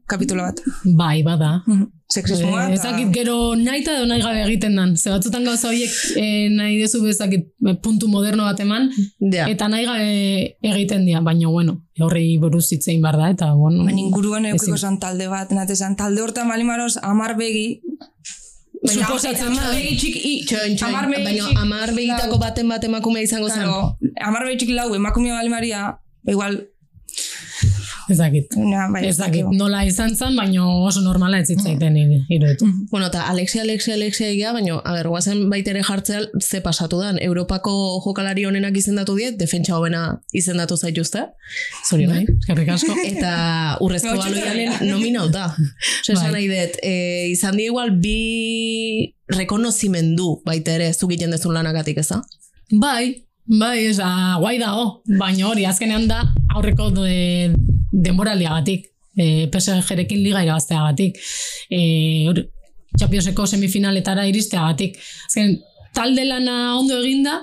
kapitulo 0.08 0.42
bat. 0.42 0.58
bai, 0.84 1.22
bada. 1.22 1.62
Sexismoa 2.08 2.62
Eh, 2.70 2.74
Ez 2.74 2.82
dakit 2.82 3.10
gero 3.12 3.54
nahi 3.56 3.82
eta 3.82 3.94
nahi 4.08 4.20
gabe 4.22 4.40
egiten 4.46 4.76
dan. 4.76 4.96
Ze 4.96 5.10
batzutan 5.12 5.44
gauza 5.44 5.68
horiek 5.68 5.90
eh, 6.16 6.48
nahi 6.50 6.78
dezu 6.80 7.02
bezakit 7.04 7.44
puntu 7.82 8.08
moderno 8.08 8.44
bat 8.48 8.60
eman, 8.64 8.88
Ja. 9.32 9.46
eta 9.52 9.68
nahi 9.68 9.84
gabe 9.84 10.56
egiten 10.72 11.04
dira, 11.04 11.20
baina 11.20 11.48
bueno, 11.52 11.82
horrei 12.00 12.38
buruz 12.38 12.64
hitzein 12.72 13.02
bar 13.02 13.16
da, 13.20 13.28
eta 13.34 13.52
bueno. 13.54 13.84
Baina 13.84 14.00
inguruan 14.00 14.46
eukiko 14.46 14.76
zan 14.78 14.96
talde 14.98 15.28
bat, 15.28 15.52
nate 15.52 15.76
zan 15.76 15.96
talde 15.96 16.22
hortan 16.24 16.48
balimaroz 16.48 16.96
amar 17.02 17.36
begi, 17.36 17.82
Suposatzen 18.86 19.48
amar 19.50 19.64
da. 19.64 19.70
begi 19.74 19.96
txiki, 19.98 20.32
Txoin, 20.46 20.76
txoin, 20.78 20.94
amar 20.94 21.08
baina 21.10 21.30
txiki, 21.34 21.56
amar 21.64 21.90
begitako 21.96 22.36
baten 22.38 22.68
bat 22.72 22.84
emakumea 22.86 23.22
izango 23.26 23.48
zen. 23.50 23.66
amar 24.28 24.44
begi 24.46 24.58
txiki 24.62 24.72
lau 24.76 24.94
emakumea 24.94 25.34
balimaria, 25.34 25.80
ba 26.24 26.32
igual, 26.32 26.60
Ez 28.08 28.16
dakit. 28.16 28.54
Ja, 28.56 28.86
bai, 28.92 29.02
Ez 29.06 29.16
dakit, 29.18 29.42
dakigu. 29.44 29.52
nola 29.58 29.82
izan 29.84 30.14
zen, 30.16 30.36
baina 30.36 30.64
oso 30.66 31.00
normala 31.04 31.38
ez 31.38 31.46
zitzaiten 31.48 31.96
iruditu. 32.28 32.66
Bueno, 32.90 33.06
eta 33.06 33.26
Alexia, 33.28 33.62
Alexia, 33.62 33.94
Alexia 33.94 34.28
egia, 34.30 34.52
baina, 34.52 34.78
a 34.84 34.92
ber, 34.96 35.08
guazen 35.12 35.50
baitere 35.50 35.82
jartzea 35.84 36.20
ze 36.40 36.60
pasatu 36.60 37.00
dan. 37.00 37.18
Europako 37.20 38.00
jokalari 38.04 38.44
honenak 38.48 38.76
izendatu 38.76 39.14
diet, 39.16 39.36
defentsa 39.38 39.76
hobena 39.76 40.20
izendatu 40.32 40.76
zaituzte. 40.76 41.26
Zorion, 41.90 42.10
Bai, 42.14 42.24
eskerrik 42.38 42.68
asko. 42.68 42.96
Eta 43.12 43.76
urrezko 43.84 44.14
Gautxo 44.16 44.30
baloianen 44.30 44.90
nominauta. 44.90 45.46
Osa, 45.54 46.12
esan 46.12 46.32
Bai. 46.32 46.32
nahi 46.32 46.48
dut, 46.48 46.80
e, 46.82 46.94
izan 47.34 47.56
di 47.60 47.68
igual 47.68 47.90
bi 48.00 49.14
rekonozimendu 49.36 50.40
baita 50.46 50.72
ere 50.78 50.92
zuk 50.94 51.10
egiten 51.12 51.30
dezun 51.34 51.52
lanagatik, 51.56 51.98
eza? 52.00 52.22
Bai, 52.72 53.24
bai, 53.44 53.86
esa, 53.90 54.08
guai 54.40 54.56
dago, 54.60 55.02
baina 55.18 55.48
hori 55.48 55.64
azkenean 55.68 56.08
da 56.08 56.22
aurreko 56.56 56.90
de, 56.96 57.52
denboraliagatik, 57.92 58.86
e, 59.16 59.48
PSG-rekin 59.52 60.22
liga 60.22 60.44
irabazteagatik, 60.46 61.18
e, 61.70 61.80
hori, 62.28 62.46
Championseko 62.98 63.44
semifinaletara 63.46 64.24
iristeagatik. 64.30 64.96
Azken, 65.26 65.58
talde 65.94 66.24
lana 66.24 66.78
ondo 66.78 66.96
eginda, 67.02 67.34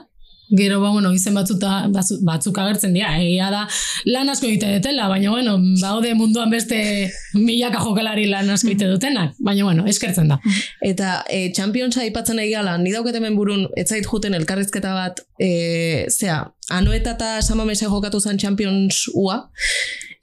Gero, 0.49 0.79
ba, 0.81 0.91
bueno, 0.91 1.11
izen 1.13 1.33
batzuta, 1.33 1.87
batzu, 1.89 2.19
batzuk 2.21 2.57
agertzen 2.61 2.93
dira, 2.93 3.15
egia 3.17 3.47
da 3.49 3.63
lan 4.05 4.29
asko 4.29 4.45
egite 4.45 4.67
dutela, 4.75 5.07
baina, 5.09 5.31
bueno, 5.33 5.55
baude 5.81 6.11
munduan 6.13 6.51
beste 6.53 7.09
milaka 7.33 7.79
jokalari 7.81 8.27
lan 8.29 8.49
asko 8.53 8.69
egite 8.69 8.91
dutenak, 8.91 9.33
baina, 9.39 9.63
bueno, 9.65 9.87
eskertzen 9.89 10.29
da. 10.29 10.37
Eta 10.85 11.23
e, 11.29 11.49
Championsa 11.55 12.03
aipatzen 12.05 12.37
nahi 12.37 12.51
gala, 12.53 12.77
ni 12.77 12.93
dauket 12.93 13.15
hemen 13.17 13.35
burun, 13.39 13.65
ez 13.75 13.87
zait 13.89 14.05
juten 14.05 14.37
elkarrizketa 14.37 14.93
bat, 14.93 15.25
e, 15.41 16.05
zea, 16.13 16.43
Anoeta 16.73 17.11
eta 17.13 17.41
Samamese 17.45 17.85
jokatu 17.85 18.17
zen 18.19 18.39
Champions 18.41 19.03
ua. 19.13 19.35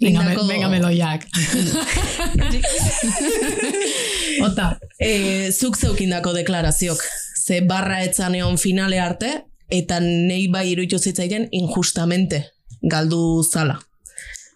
Venga, 0.03 0.25
Indako- 0.25 0.49
venga 0.49 0.69
meloiak. 0.69 1.27
Ota. 4.43 4.73
e, 4.99 5.51
zuk 5.53 5.77
zeukindako 5.79 6.33
deklarazioak. 6.35 6.99
Ze 7.43 7.61
barra 7.67 8.01
etzan 8.03 8.35
egon 8.39 8.59
finale 8.59 8.99
arte, 9.03 9.31
eta 9.73 10.01
nei 10.03 10.47
bai 10.53 10.67
iruditu 10.73 10.99
zitzaiten 10.99 11.49
injustamente 11.51 12.45
galdu 12.83 13.43
zala. 13.43 13.79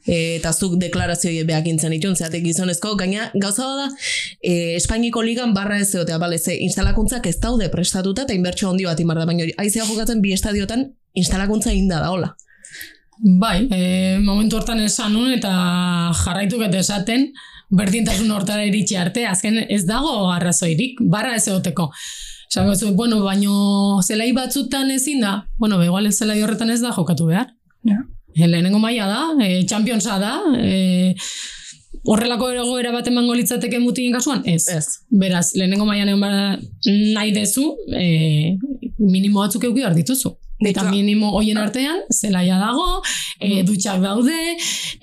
E, 0.06 0.36
eta 0.36 0.52
zuk 0.52 0.76
deklarazioi 0.78 1.42
beak 1.48 1.66
intzen 1.66 1.94
itun, 1.96 2.14
zeatek 2.14 2.44
gizonezko, 2.44 2.92
gaina 3.00 3.30
gauza 3.34 3.66
da, 3.80 3.86
e, 4.38 4.76
Espainiko 4.76 5.22
ligan 5.26 5.54
barra 5.54 5.80
ez 5.82 5.88
zeotea, 5.90 6.20
bale, 6.22 6.38
ze 6.38 6.54
instalakuntzak 6.62 7.26
ez 7.26 7.40
daude 7.42 7.66
prestatuta 7.72 8.22
eta 8.22 8.36
inbertsio 8.36 8.70
handi 8.70 8.86
bat 8.86 9.02
imar 9.02 9.18
da, 9.18 9.26
baina 9.26 9.48
aizea 9.58 9.88
jokatzen 9.88 10.22
bi 10.22 10.34
estadiotan 10.36 10.86
instalakuntza 11.18 11.74
inda 11.74 11.98
da, 12.04 12.12
hola. 12.14 12.36
Bai, 13.40 13.66
e, 13.72 14.18
momentu 14.22 14.60
hortan 14.60 14.84
esan 14.84 15.16
nun 15.16 15.32
eta 15.32 15.50
jarraitu 16.22 16.62
eta 16.62 16.84
esaten 16.84 17.30
berdintasun 17.74 18.30
hortara 18.30 18.66
iritsi 18.68 18.94
arte, 19.00 19.26
azken 19.26 19.58
ez 19.66 19.82
dago 19.88 20.28
arrazoirik, 20.30 21.00
barra 21.02 21.34
ez 21.34 21.48
egoteko. 21.48 21.90
Esango 22.48 22.74
zu, 22.74 22.94
bueno, 22.94 23.22
baino 23.24 24.00
zelai 24.02 24.32
batzutan 24.32 24.90
ezin 24.90 25.20
da, 25.20 25.48
bueno, 25.58 25.78
ba, 25.78 25.84
igual 25.84 26.12
zelai 26.12 26.42
horretan 26.42 26.70
ez 26.70 26.80
da 26.80 26.92
jokatu 26.94 27.26
behar. 27.26 27.50
Ja. 27.84 27.98
E, 28.34 28.46
lehenengo 28.46 28.78
maila 28.78 29.06
da, 29.10 29.20
e, 29.44 29.64
championsa 29.66 30.18
da, 30.22 30.38
e, 30.58 31.14
horrelako 32.06 32.50
egoera 32.54 32.92
bat 32.94 33.08
emango 33.10 33.34
litzateke 33.34 33.80
mutien 33.82 34.14
kasuan? 34.14 34.44
Ez. 34.46 34.68
Ez. 34.70 34.86
Beraz, 35.10 35.50
lehenengo 35.58 35.86
mailan 35.88 36.14
egon 36.14 36.64
nahi 37.16 37.34
dezu, 37.34 37.72
e, 37.90 38.56
minimo 38.98 39.42
batzuk 39.42 39.66
euki 39.66 39.82
behar 39.82 39.96
dituzu. 39.98 40.36
Eta 40.64 40.86
minimo 40.88 41.34
hoien 41.36 41.58
artean, 41.60 41.98
zelaia 42.14 42.56
dago, 42.62 43.02
e, 43.40 43.60
dutxak 43.66 44.00
daude, 44.00 44.38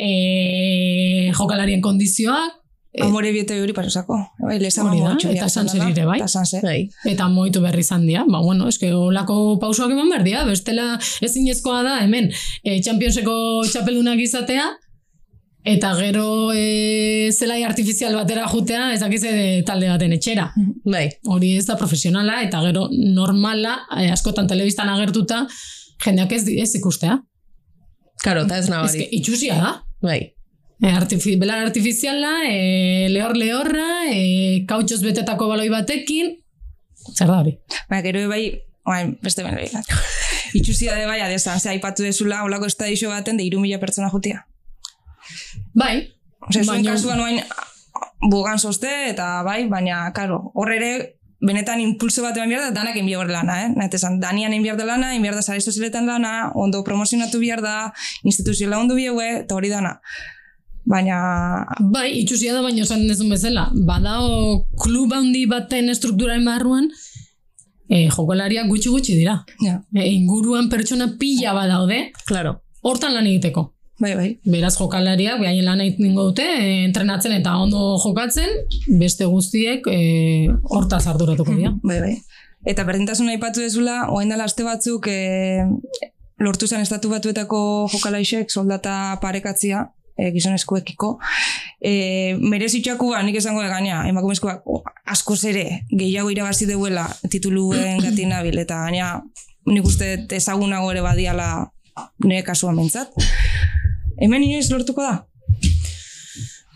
e, 0.02 1.30
jokalarien 1.38 1.84
kondizioak, 1.84 2.63
Amore 3.02 3.32
biete 3.32 3.56
hori 3.62 3.74
pasosako. 3.74 4.20
Bai, 4.40 4.60
lezama 4.62 4.92
Hori 4.92 5.00
da, 5.02 5.14
eta 5.32 5.48
da. 5.64 5.90
ere 5.90 6.06
bai. 6.06 6.20
Eta. 6.22 6.62
Bai. 6.62 6.90
eta 7.10 7.28
moitu 7.28 7.62
berri 7.62 7.82
izan 7.82 8.06
dira. 8.06 8.24
Ba, 8.30 8.40
bueno, 8.40 8.68
eske 8.70 8.94
olako 8.94 9.58
pausoak 9.60 9.92
eman 9.92 10.10
behar 10.10 10.24
dira, 10.24 10.44
bestela 10.46 11.00
ezinezkoa 11.22 11.82
da 11.84 12.00
hemen 12.04 12.30
e, 12.64 12.82
Championseko 12.82 13.64
txapeldunak 13.72 14.20
izatea, 14.20 14.68
eta 15.66 15.94
gero 15.98 16.52
e, 16.54 17.32
zelai 17.32 17.64
artifizial 17.64 18.14
batera 18.16 18.46
jutea, 18.52 18.92
ezakize 18.94 19.64
talde 19.66 19.90
baten 19.90 20.14
etxera. 20.14 20.52
Bai. 20.86 21.10
hori 21.26 21.56
ez 21.58 21.66
da 21.66 21.78
profesionala 21.80 22.42
eta 22.44 22.62
gero 22.62 22.90
normala, 22.92 23.80
eh, 23.98 24.12
askotan 24.12 24.48
telebistan 24.48 24.90
agertuta, 24.90 25.48
jendeak 26.04 26.32
ez, 26.32 26.46
ez 26.48 26.76
ikustea. 26.76 27.18
Karo, 28.24 28.44
eta 28.46 28.58
ez 28.58 28.66
Ez 28.66 28.70
nabari. 28.70 28.98
que 29.00 29.10
itxusia 29.16 29.56
da. 29.56 29.84
Bai. 30.02 30.33
E, 30.84 30.90
artifi, 30.92 31.38
belar 31.40 31.62
artifiziala, 31.64 32.34
e, 32.50 33.08
lehor 33.10 33.38
lehorra, 33.40 33.88
e, 34.12 34.66
kautxoz 34.68 35.00
betetako 35.06 35.48
baloi 35.48 35.70
batekin, 35.72 36.34
zer 37.16 37.30
da 37.32 37.38
hori? 37.40 37.54
Ba, 37.90 38.02
gero 38.04 38.26
bai, 38.28 38.44
bai, 38.90 39.04
beste 39.24 39.46
bene 39.48 39.62
bai. 39.64 39.84
Itxuzia 40.60 40.98
de 41.00 41.06
bai, 41.08 41.22
adesan, 41.24 41.62
ze 41.64 41.72
aipatu 41.72 42.04
dezula, 42.04 42.44
holako 42.44 42.68
estadixo 42.68 43.08
baten, 43.14 43.40
de 43.40 43.48
iru 43.48 43.62
mila 43.64 43.80
pertsona 43.80 44.12
jutia. 44.12 44.44
Bai, 45.74 46.10
Ose, 46.44 46.60
zuen 46.66 46.82
Baina- 46.84 46.92
kasuan 46.98 47.22
oain 47.24 47.40
bugan 48.30 48.60
soste, 48.60 48.92
eta 49.10 49.38
bai, 49.48 49.62
baina, 49.72 50.04
karo, 50.14 50.52
hor 50.54 50.72
ere, 50.76 50.92
benetan 51.44 51.80
impulso 51.84 52.24
bat 52.24 52.36
eman 52.40 52.52
behar 52.52 52.68
da, 52.68 52.76
danak 52.76 52.96
egin 53.00 53.08
behar 53.08 53.32
lana, 53.32 53.56
eh? 53.64 53.72
Nahet 53.72 53.96
esan, 53.96 54.20
danian 54.20 54.52
egin 54.52 54.68
behar 54.68 54.78
da 54.80 54.86
lana, 54.92 55.10
egin 55.16 55.24
behar 55.24 55.40
da 55.40 55.42
sare 55.48 55.64
sozialetan 55.64 56.06
lana, 56.08 56.52
ondo 56.56 56.84
promozionatu 56.84 57.40
behar 57.40 57.64
da, 57.64 57.76
instituzioa 58.28 58.80
ondo 58.80 58.96
bieue, 59.00 59.30
eta 59.46 59.56
hori 59.56 59.72
dana. 59.72 59.98
Baina, 60.86 61.66
bai, 61.80 62.10
itxusia 62.20 62.54
da 62.54 62.62
baino 62.62 62.84
esan 62.84 63.06
dezun 63.08 63.30
bezala. 63.32 63.70
Badao 63.88 64.66
klub 64.84 65.14
handi 65.16 65.46
baten 65.48 65.88
estrukturaren 65.90 66.44
barruan, 66.46 66.90
e, 67.88 68.10
jokolariak 68.10 68.68
gutxi 68.68 68.90
gutxi 68.92 69.16
dira. 69.16 69.46
ja, 69.64 69.82
E, 69.96 70.10
inguruan 70.12 70.68
pertsona 70.70 71.08
pila 71.20 71.54
badaude, 71.54 72.12
Claro. 72.26 72.62
hortan 72.82 73.14
lan 73.14 73.28
egiteko. 73.28 73.70
bai, 74.00 74.16
bai. 74.16 74.40
Beraz 74.44 74.76
jokalariak 74.78 75.40
behaien 75.40 75.64
lan 75.66 75.80
egingo 75.80 76.24
dute, 76.32 76.44
e, 76.44 76.84
entrenatzen 76.84 77.32
eta 77.32 77.56
ondo 77.58 77.98
jokatzen, 78.04 78.50
beste 79.00 79.24
guztiek 79.26 79.88
e, 79.88 80.50
hortaz 80.64 81.08
arduratuko 81.08 81.56
dira. 81.56 81.72
Bai, 81.84 82.00
bai. 82.02 82.18
Eta 82.66 82.84
berdintasuna 82.84 83.32
aipatu 83.32 83.62
dezula, 83.62 84.10
oain 84.10 84.30
dela 84.30 84.44
aste 84.44 84.64
batzuk 84.64 85.08
e, 85.08 85.64
lortu 86.40 86.68
zen 86.68 86.82
estatu 86.82 87.08
batuetako 87.10 87.88
jokalaixek 87.94 88.52
soldata 88.52 89.18
parekatzia, 89.22 89.92
e, 90.18 90.32
gizonezkoekiko. 90.36 91.18
E, 91.82 92.36
merezitxaku 92.40 93.12
ba, 93.12 93.22
nik 93.26 93.38
esango 93.42 93.64
egaina, 93.66 94.04
emakumezkoak 94.10 94.64
askoz 95.14 95.42
ere 95.52 95.84
gehiago 95.92 96.32
irabazi 96.34 96.68
deuela 96.70 97.08
tituluen 97.30 98.02
gati 98.04 98.28
nabil, 98.30 98.58
eta 98.64 98.84
gaina 98.86 99.16
nik 99.70 99.86
uste 99.88 100.16
ezagunago 100.36 100.92
ere 100.92 101.04
badiala 101.06 101.50
nire 102.24 102.44
kasuan 102.48 102.80
bentsat. 102.80 103.14
Hemen 104.22 104.44
inoiz 104.46 104.70
lortuko 104.72 105.06
da? 105.06 105.16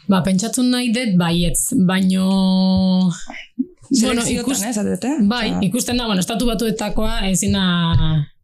Ba, 0.08 0.22
pentsatzen 0.24 0.70
nahi 0.72 0.94
dut 0.96 1.18
baietz, 1.20 1.74
baino... 1.88 3.12
Bueno, 3.88 4.20
Selekziotan, 4.20 4.44
ikus, 4.44 4.62
eh, 4.68 4.72
zatete? 4.76 5.10
bai, 5.32 5.46
ikusten 5.64 6.00
da, 6.00 6.08
bueno, 6.10 6.20
estatu 6.20 6.48
batuetakoa 6.48 7.22
ezina 7.30 7.62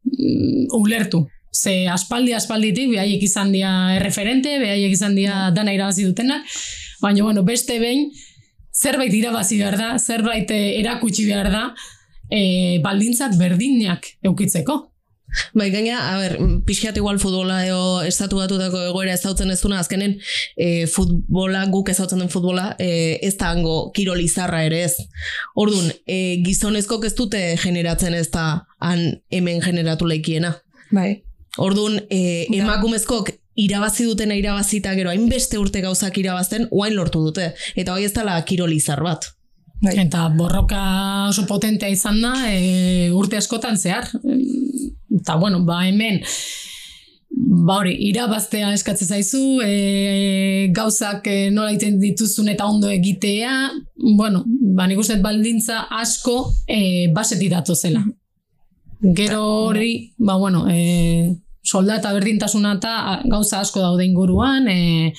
mm, 0.07 0.69
ulertu. 0.79 1.25
Ze 1.53 1.87
aspaldi 1.87 2.33
aspalditik, 2.33 2.89
behaiek 2.91 3.23
izan 3.23 3.51
dira 3.53 3.93
erreferente, 3.95 4.57
behaiek 4.59 4.93
izan 4.95 5.15
dira 5.15 5.51
dana 5.53 5.73
irabazi 5.75 6.07
dutenak, 6.07 6.47
baina, 7.01 7.23
bueno, 7.23 7.43
beste 7.45 7.77
behin, 7.79 8.09
zerbait 8.73 9.13
irabazi 9.13 9.59
behar 9.61 9.77
da, 9.77 9.91
zerbait 9.99 10.49
eh, 10.51 10.79
erakutsi 10.79 11.27
behar 11.29 11.51
da, 11.53 11.67
e, 12.33 12.79
baldintzak 12.83 13.37
berdinak 13.37 14.15
eukitzeko. 14.25 14.79
Bai, 15.57 15.71
gaina, 15.73 15.97
a 16.11 16.17
ber, 16.21 16.35
pixkat 16.67 16.97
igual 16.99 17.17
futbola 17.21 17.63
edo 17.65 18.03
estatu 18.05 18.37
batutako 18.37 18.83
egoera 18.91 19.15
ezautzen 19.17 19.49
ez 19.49 19.59
duna, 19.63 19.79
azkenen 19.81 20.13
e, 20.57 20.85
futbola, 20.89 21.63
guk 21.73 21.89
ezautzen 21.89 22.21
den 22.21 22.29
futbola, 22.29 22.67
e, 22.77 23.17
ez 23.25 23.33
da 23.39 23.49
hango 23.53 23.91
kirol 23.95 24.21
izarra 24.21 24.61
ere 24.67 24.83
ez. 24.85 24.93
Orduan, 25.57 25.89
e, 26.05 26.37
gizonezkok 26.45 27.07
ez 27.09 27.15
dute 27.17 27.41
generatzen 27.63 28.13
ez 28.17 28.27
da 28.33 28.47
han 28.83 29.07
hemen 29.33 29.63
generatu 29.65 30.09
leikiena. 30.09 30.53
Bai. 30.93 31.23
Orduan, 31.61 31.99
e, 32.09 32.47
emakumezkok 32.49 33.29
irabazi 33.61 34.07
dutena 34.09 34.35
irabazita 34.35 34.95
gero 34.97 35.11
hainbeste 35.11 35.59
urte 35.61 35.83
gauzak 35.85 36.17
irabazten, 36.17 36.67
oain 36.71 36.95
lortu 36.97 37.21
dute. 37.21 37.51
Eta 37.75 37.93
hoi 37.93 38.07
ez 38.07 38.13
dela 38.15 38.39
kirol 38.47 38.73
izar 38.73 39.03
bat. 39.05 39.29
Bai. 39.83 39.97
Eta 40.05 40.29
borroka 40.33 40.81
oso 41.29 41.45
potentea 41.45 41.91
izan 41.91 42.21
da 42.23 42.33
e, 42.49 43.11
urte 43.13 43.37
askotan 43.37 43.77
zehar. 43.77 44.09
Eta 45.13 45.35
bueno, 45.37 45.61
ba 45.67 45.83
hemen 45.85 46.23
ba 47.33 47.79
hori, 47.81 47.93
irabaztea 48.09 48.71
eskatzen 48.75 49.09
zaizu, 49.15 49.41
e, 49.65 50.69
gauzak 50.75 51.27
e, 51.29 51.37
nola 51.53 51.73
egiten 51.73 51.99
dituzun 52.01 52.51
eta 52.53 52.67
ondo 52.69 52.91
egitea, 52.93 53.53
bueno, 54.17 54.43
ba 54.77 54.87
nik 54.89 55.01
uste 55.01 55.17
baldintza 55.23 55.87
asko 56.01 56.37
e, 56.67 57.09
basetik 57.15 57.51
datozela. 57.53 58.03
Gero 59.03 59.43
hori, 59.65 60.13
ba 60.17 60.35
bueno, 60.35 60.65
e, 60.71 61.35
soldata 61.61 62.13
berdintasuna 62.15 62.77
eta 62.79 62.93
a, 63.11 63.21
gauza 63.25 63.59
asko 63.59 63.81
daude 63.83 64.05
inguruan, 64.07 64.69
e, 64.71 65.11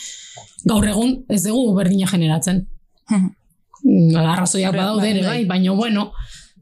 gaur 0.64 0.88
egun 0.88 1.18
ez 1.28 1.42
dugu 1.44 1.74
berdina 1.76 2.08
generatzen. 2.10 2.66
Mm, 3.84 4.16
Arrazoiak 4.16 4.72
Bai, 4.72 4.78
badaude 4.80 5.10
ere, 5.10 5.20
bai. 5.20 5.28
bai, 5.28 5.44
baino 5.44 5.74
bueno, 5.76 6.06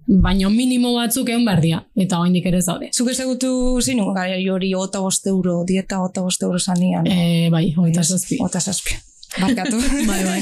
baino 0.07 0.49
minimo 0.51 0.91
batzuk 0.97 1.29
egon 1.31 1.45
behar 1.47 1.61
dira, 1.63 1.79
eta 1.95 2.19
oraindik 2.19 2.49
ere 2.51 2.59
ez 2.59 2.67
daude. 2.67 2.89
Zuk 2.91 3.13
ezagutu 3.13 3.79
zinu, 3.79 4.09
gara 4.17 4.41
hori 4.51 4.73
ota 4.75 4.99
bost 4.99 5.29
euro, 5.31 5.61
dieta 5.69 6.01
ota 6.03 6.25
bost 6.27 6.43
euro 6.43 6.59
zanian. 6.59 7.07
E, 7.07 7.47
bai, 7.55 7.69
hogeita 7.77 8.03
zazpi. 8.03 8.41
Ota 8.43 8.59
zazpi. 8.59 8.99
Barkatu. 9.41 9.79
Bai, 10.11 10.23
bai. 10.25 10.41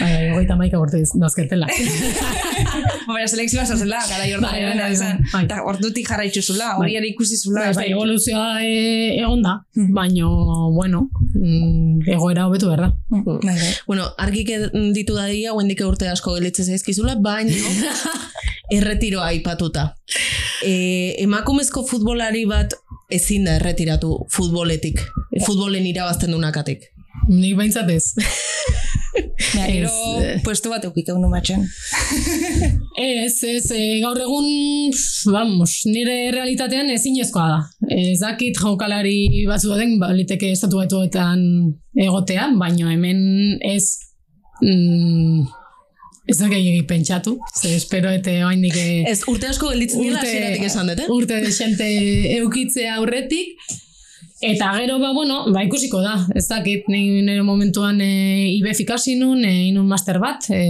Bai, 0.00 0.10
bai, 0.12 0.30
hogeita 0.34 0.56
maika 0.60 0.78
bortu 0.78 0.98
dazketela. 1.22 1.66
Baina 3.08 3.28
selekzioa 3.30 3.64
zazela, 3.64 4.00
gara 4.10 4.26
jordan 4.28 4.50
Bai, 4.50 4.62
bai, 4.62 4.72
bai, 4.72 4.80
bai, 4.82 4.92
izan. 4.96 5.20
bai. 5.32 5.42
Eta 5.46 5.60
ordutik 5.70 6.08
jarraitzu 6.10 6.42
zula, 6.42 6.72
hori 6.76 6.92
Bai. 6.92 6.98
ere 7.00 7.08
ikusi 7.12 7.38
zula. 7.40 7.60
Bai, 7.62 7.70
ez 7.70 7.76
bai, 7.78 7.86
da- 7.88 7.94
evoluzioa 7.94 8.48
e, 8.66 8.72
egon 9.22 9.42
da, 9.46 9.54
baino, 9.96 10.30
bueno, 10.74 11.04
mm, 11.34 12.02
egoera 12.16 12.46
hobetu 12.50 12.68
behar 12.72 12.82
da. 12.86 12.90
Bai, 13.08 13.54
bai. 13.54 13.70
Bueno, 13.86 14.08
argik 14.26 14.50
ditu 14.96 15.16
dadia, 15.16 15.54
guendik 15.56 15.80
urte 15.86 16.10
asko 16.12 16.34
gelitze 16.36 16.66
zaizkizula, 16.68 17.16
baina 17.22 17.54
erretiroa 18.76 19.30
aipatuta. 19.32 19.92
E, 20.66 21.14
emakumezko 21.22 21.84
futbolari 21.88 22.44
bat 22.50 22.74
ezin 23.12 23.44
da 23.46 23.54
erretiratu 23.60 24.24
futboletik, 24.34 25.00
futbolen 25.46 25.86
irabazten 25.86 26.32
dunakatik. 26.34 26.90
Nik 27.28 27.56
behintzat 27.58 27.90
ez. 27.96 28.12
Gero, 29.36 29.90
eh. 30.20 30.38
puesto 30.44 30.70
bat 30.72 30.84
eukik 30.86 31.08
egun 31.08 31.28
matxen. 31.30 31.64
Ez, 32.96 33.42
ez, 33.44 33.66
e, 33.76 33.98
gaur 34.00 34.16
egun, 34.20 34.46
vamos, 35.28 35.82
nire 35.84 36.30
realitatean 36.32 36.88
ezinezkoa 36.94 37.44
da. 37.50 37.58
Ez 37.92 38.16
dakit 38.22 38.56
jaukalari 38.56 39.44
batzu 39.48 39.74
den, 39.76 39.98
baliteke 40.00 40.48
estatu 40.54 40.80
batuetan 40.80 41.42
egotea, 41.92 42.48
baino 42.56 42.88
hemen 42.88 43.20
ez, 43.60 43.84
mm, 44.62 45.44
ez 46.32 46.38
da 46.40 46.48
gehiagik 46.48 46.88
pentsatu, 46.88 47.36
ze 47.52 47.74
espero 47.76 48.12
ete 48.16 48.38
oaindik 48.46 48.76
e, 48.80 48.88
Ez, 49.12 49.20
urte 49.28 49.52
asko 49.52 49.74
gelditzen 49.74 50.06
dira 50.06 50.24
hasieratik 50.24 50.68
esan 50.70 50.92
dut, 50.92 51.04
eh? 51.04 51.10
urte 51.12 51.42
desente 51.44 51.90
eukitzea 52.38 52.96
aurretik, 52.96 53.60
Eta 54.46 54.70
gero, 54.78 55.00
ba, 55.02 55.10
bueno, 55.12 55.40
ba, 55.50 55.64
ikusiko 55.66 55.98
da. 56.04 56.14
Ez 56.38 56.46
dakit, 56.46 56.86
ni 56.86 57.22
nire 57.26 57.42
momentuan 57.42 57.98
e, 58.00 58.46
IBEF 58.54 58.84
ikasi 58.84 59.16
nun, 59.18 59.42
e, 59.44 59.66
inun 59.72 59.88
master 59.90 60.20
bat, 60.22 60.46
e, 60.54 60.60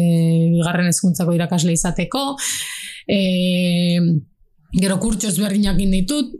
bigarren 0.55 0.89
hezkuntzako 0.89 1.35
irakasle 1.37 1.75
izateko. 1.77 2.23
E, 3.05 3.21
gero 4.73 4.97
kurtso 5.03 5.29
ezberdinak 5.29 5.77
ditut. 5.77 6.33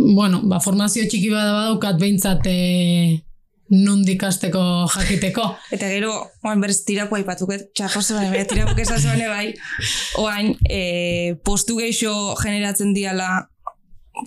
Bueno, 0.00 0.40
ba, 0.48 0.62
formazio 0.64 1.04
txiki 1.04 1.28
bada 1.28 1.52
badaukat 1.52 2.00
behintzat 2.00 2.48
e, 2.48 3.20
nundik 3.76 4.16
ikasteko 4.16 4.64
jakiteko. 4.96 5.44
Eta 5.76 5.92
gero, 5.92 6.16
oain 6.42 6.64
berez 6.64 6.80
tirapo 6.88 7.20
aipatuket, 7.20 7.68
txapoz 7.76 8.06
baina, 8.16 8.32
baina 8.32 8.48
tirapo 8.48 8.74
kesazuen 8.78 9.20
bai, 9.28 9.52
oain, 10.24 10.54
e, 10.64 11.36
postu 11.44 11.76
geixo 11.76 12.14
generatzen 12.40 12.96
diala 12.96 13.50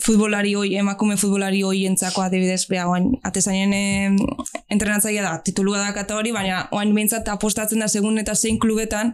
futbolari 0.02 0.54
hoi, 0.56 0.76
emakume 0.80 1.18
futbolari 1.18 1.62
hoi 1.64 1.86
entzako 1.86 2.24
adibidez, 2.24 2.66
beha, 2.70 2.88
oain, 2.90 3.12
atezainen 3.24 3.74
e, 3.74 3.84
entrenatzaia 4.74 5.24
da, 5.26 5.34
titulua 5.46 5.82
da 5.82 5.94
kata 5.96 6.18
hori, 6.18 6.32
baina 6.36 6.68
oain 6.72 6.94
behintzat 6.96 7.28
apostatzen 7.34 7.84
da 7.84 7.90
segun 7.92 8.22
eta 8.22 8.36
zein 8.36 8.60
klubetan, 8.60 9.14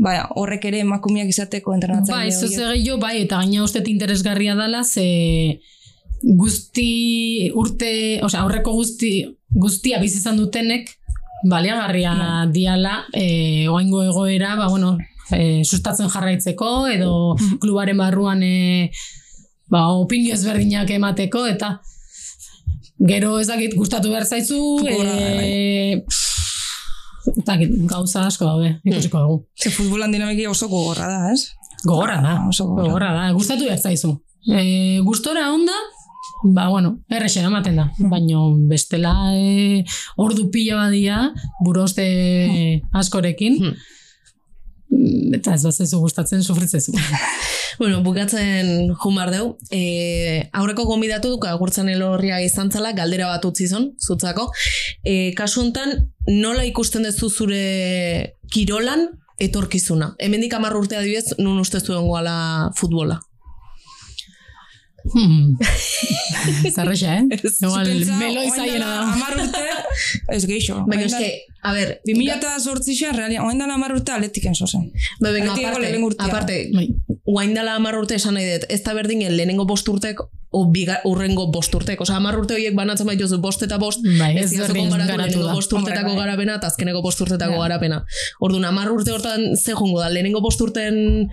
Baina, 0.00 0.30
horrek 0.40 0.64
ere 0.64 0.78
emakumeak 0.80 1.28
izateko 1.28 1.74
entrenatzaile 1.76 2.30
Bai, 2.30 2.32
zuze 2.32 2.62
gehiago, 2.62 2.96
bai, 3.02 3.18
eta 3.26 3.42
gaina 3.42 3.66
uste 3.66 3.82
interesgarria 3.92 4.54
dela, 4.56 4.80
ze 4.80 5.60
guzti 6.22 7.50
urte, 7.56 7.92
osea, 8.24 8.40
aurreko 8.40 8.72
guzti, 8.78 9.12
guztia 9.52 10.00
bizi 10.00 10.16
izan 10.22 10.40
dutenek, 10.40 10.88
baliagarria 11.48 12.14
diala, 12.52 13.02
e, 13.12 13.68
oaingo 13.68 14.02
egoera, 14.06 14.54
ba, 14.56 14.70
bueno, 14.72 14.96
e, 15.32 15.64
sustatzen 15.64 16.08
jarraitzeko, 16.12 16.70
edo 16.92 17.12
klubaren 17.60 18.00
barruan 18.00 18.42
e, 18.42 18.90
ba, 19.70 19.86
opinio 19.94 20.34
ezberdinak 20.34 20.90
emateko, 20.90 21.46
eta 21.46 21.76
gero 23.08 23.38
ez 23.40 23.46
dakit 23.48 23.74
gustatu 23.78 24.10
behar 24.12 24.26
zaizu, 24.26 24.58
Gora, 24.84 25.14
e, 25.44 26.02
ez 27.36 27.44
dakit, 27.46 27.70
gauza 27.88 28.26
asko 28.26 28.44
daude, 28.48 28.74
ikusiko 28.84 29.20
dugu. 29.24 29.38
Ze 29.56 29.70
futbolan 29.70 30.12
dinamiki 30.12 30.46
oso 30.50 30.68
gogorra 30.68 31.06
da, 31.08 31.32
ez? 31.32 31.46
Gogorra 31.84 32.18
da, 32.20 32.34
Oso 32.48 32.66
gogorra. 32.66 32.88
gogorra 32.88 33.12
da, 33.16 33.30
gustatu 33.32 33.64
behar 33.64 33.78
zaizu. 33.80 34.14
E, 34.48 35.00
gustora 35.04 35.46
onda, 35.52 35.72
ba, 36.44 36.68
bueno, 36.72 36.98
errexen 37.12 37.44
ematen 37.48 37.76
da, 37.76 37.86
baino 37.98 38.50
bestela 38.68 39.14
e, 39.36 39.84
ordu 40.16 40.50
pila 40.50 40.76
badia, 40.86 41.30
buroste 41.64 42.82
askorekin, 42.92 43.60
Mm, 43.60 43.74
eta 45.36 45.54
ez 45.54 45.62
da 45.62 45.70
zaizu 45.72 46.00
gustatzen 46.02 46.42
sufritzezu. 46.44 46.92
Bueno, 47.80 48.02
bukatzen 48.04 48.90
jumar 49.00 49.30
deu. 49.32 49.54
E, 49.72 50.50
aurreko 50.52 50.84
gomidatu 50.84 51.30
duk 51.32 51.46
agurtzen 51.48 51.88
elorria 51.88 52.36
izan 52.44 52.68
zela, 52.68 52.90
galdera 52.92 53.30
bat 53.30 53.46
utzi 53.48 53.70
zon, 53.70 53.86
zutzako. 53.96 54.50
E, 55.00 55.32
kasu 55.38 55.62
hontan, 55.62 55.94
nola 56.28 56.66
ikusten 56.68 57.06
duzu 57.08 57.30
zure 57.30 58.34
kirolan 58.52 59.06
etorkizuna? 59.40 60.10
Hemendik 60.20 60.52
hamar 60.58 60.76
urte 60.76 60.98
adibidez, 61.00 61.38
nun 61.40 61.56
uste 61.62 61.80
zuen 61.80 62.04
goala 62.04 62.36
futbola? 62.76 63.16
Hmm. 65.14 65.56
Zarrexa, 66.74 67.14
eh? 67.16 67.22
Igual, 67.64 67.86
Pentsa, 67.86 68.16
melo 68.20 68.42
orain 68.42 68.52
izaiena 68.52 68.74
dela 68.74 68.90
da. 68.92 69.06
hamar 69.14 69.38
urte, 69.46 69.64
ez 70.36 70.44
geixo. 70.44 70.82
Baina 70.84 71.08
eske, 71.08 71.30
da- 71.30 71.49
a 71.62 71.72
ber, 71.76 72.00
2000 72.06 72.34
eta 72.38 72.54
sortzixan, 72.60 73.14
realia, 73.16 73.42
oain 73.44 73.58
dela 73.60 73.74
hamar 73.74 73.92
urte 73.92 74.12
atletiken 74.12 74.54
zozen. 74.54 74.90
Ba, 75.20 75.30
venga, 75.30 75.52
aparte, 75.52 75.94
aparte, 76.18 76.58
Bai. 76.74 76.88
guain 77.26 77.54
dela 77.54 77.74
hamar 77.76 77.98
urte 77.98 78.14
esan 78.16 78.34
nahi 78.34 78.46
dut, 78.52 78.64
ez 78.68 78.82
da 78.82 78.94
berdin 78.96 79.20
lehenengo 79.36 79.66
bost 79.68 79.88
urtek 79.88 80.22
o 80.52 80.64
biga, 80.72 80.96
urrengo 81.06 81.44
bost 81.52 81.74
urtek. 81.78 82.00
Osa, 82.02 82.16
hamar 82.16 82.34
urte 82.40 82.54
horiek 82.56 82.74
banatzen 82.74 83.06
baituzu 83.06 83.38
bost 83.38 83.62
eta 83.62 83.76
bost, 83.78 84.00
Bai, 84.18 84.32
ez 84.40 84.48
konparatu 84.50 84.88
garatu 84.88 85.20
lehenengo 85.20 85.52
bost 85.54 85.72
urtetako 85.72 86.08
Hombre, 86.08 86.14
bai. 86.16 86.24
garapena 86.24 86.56
eta 86.58 86.66
azkeneko 86.72 87.02
bost 87.02 87.20
urtetako 87.20 87.52
Ja. 87.54 87.60
garapena. 87.68 88.00
Orduan, 88.40 88.64
hamar 88.64 88.90
urte 88.90 89.12
hortan 89.12 89.54
ze 89.56 89.72
jongo 89.78 90.00
da, 90.00 90.08
lehenengo 90.10 90.40
bost 90.40 90.60
urten 90.60 91.28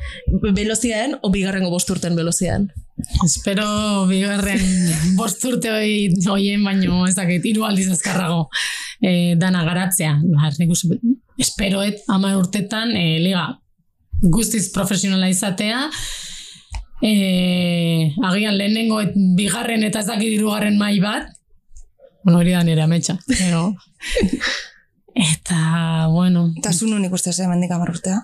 veloziaen 0.53 1.15
o 1.21 1.32
bigarrengo 1.32 1.71
bost 1.71 1.89
urten 1.89 2.15
veloziaen. 2.15 2.69
Espero 3.23 4.05
bigarren 4.09 4.61
bost 5.19 5.43
urte 5.45 5.69
hoi, 5.71 6.09
hoien, 6.30 6.63
baino 6.65 7.05
ez 7.07 7.15
dakit, 7.15 7.45
hiru 7.45 7.65
aldiz 7.65 7.89
azkarrago 7.93 8.49
e, 9.01 9.36
dana 9.38 9.63
garatzea. 9.65 10.16
Ba, 10.24 10.51
nik 10.59 10.72
uste- 10.74 10.99
esperoet 11.38 12.03
ama 12.07 12.36
urtetan 12.38 12.95
e, 12.97 13.20
liga 13.24 13.59
guztiz 14.22 14.72
profesionala 14.74 15.30
izatea, 15.30 15.84
e, 17.01 18.13
agian 18.26 18.57
lehenengo 18.57 19.01
et, 19.01 19.13
bigarren 19.38 19.84
eta 19.86 20.01
ez 20.01 20.07
dakit 20.09 20.34
hirugarren 20.34 20.78
mai 20.78 20.97
bat, 21.03 21.30
bueno, 22.24 22.39
hori 22.39 22.55
da 22.55 22.63
nire 22.63 22.82
ametsa, 22.84 23.20
pero... 23.28 23.70
Eta, 25.18 26.05
bueno, 26.13 26.51
Eta 26.59 26.70
zu 26.74 26.86
nun 26.86 27.05
ikuste 27.07 27.32
zen 27.34 27.49
mendik 27.49 27.72
hamar 27.74 27.89
urtea. 27.89 28.20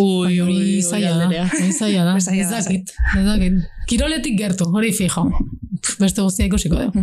Ui, 0.00 0.38
hori 0.40 0.80
zaila 0.82 1.28
da, 1.30 1.44
zaila 1.78 2.04
da, 2.08 2.16
ez 2.16 2.26
da, 2.26 2.60
dakit, 2.60 2.94
ez 3.18 3.24
dakit. 3.26 3.60
Kiroletik 3.90 4.38
gertu, 4.38 4.66
hori 4.74 4.92
fijo. 4.96 5.26
Beste 6.00 6.22
guztia 6.24 6.46
ikusiko 6.48 6.78
dugu. 6.80 7.02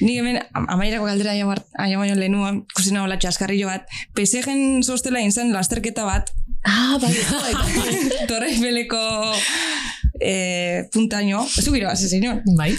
Nik 0.00 0.16
hemen, 0.16 0.38
am- 0.56 0.66
amaierako 0.72 1.04
galdera 1.10 1.34
aia 1.36 1.98
baino 1.98 2.14
lehenua, 2.16 2.54
ikusi 2.72 2.94
nagoela 2.96 3.18
txaskarrillo 3.20 3.68
bat, 3.68 3.84
PSG-en 4.16 4.82
sostela 4.86 5.20
inzen 5.20 5.52
lasterketa 5.52 6.06
bat, 6.08 6.32
Ah, 6.64 6.94
bai, 7.02 7.10
bai. 7.10 7.52
Torre 8.30 8.46
Eiffeleko 8.52 8.98
eh, 10.24 10.84
puntaino, 10.92 11.42
ez 11.58 11.64
du 11.66 11.74
gira 11.74 11.90
base, 11.90 12.08
senyor. 12.08 12.40
Bai. 12.58 12.70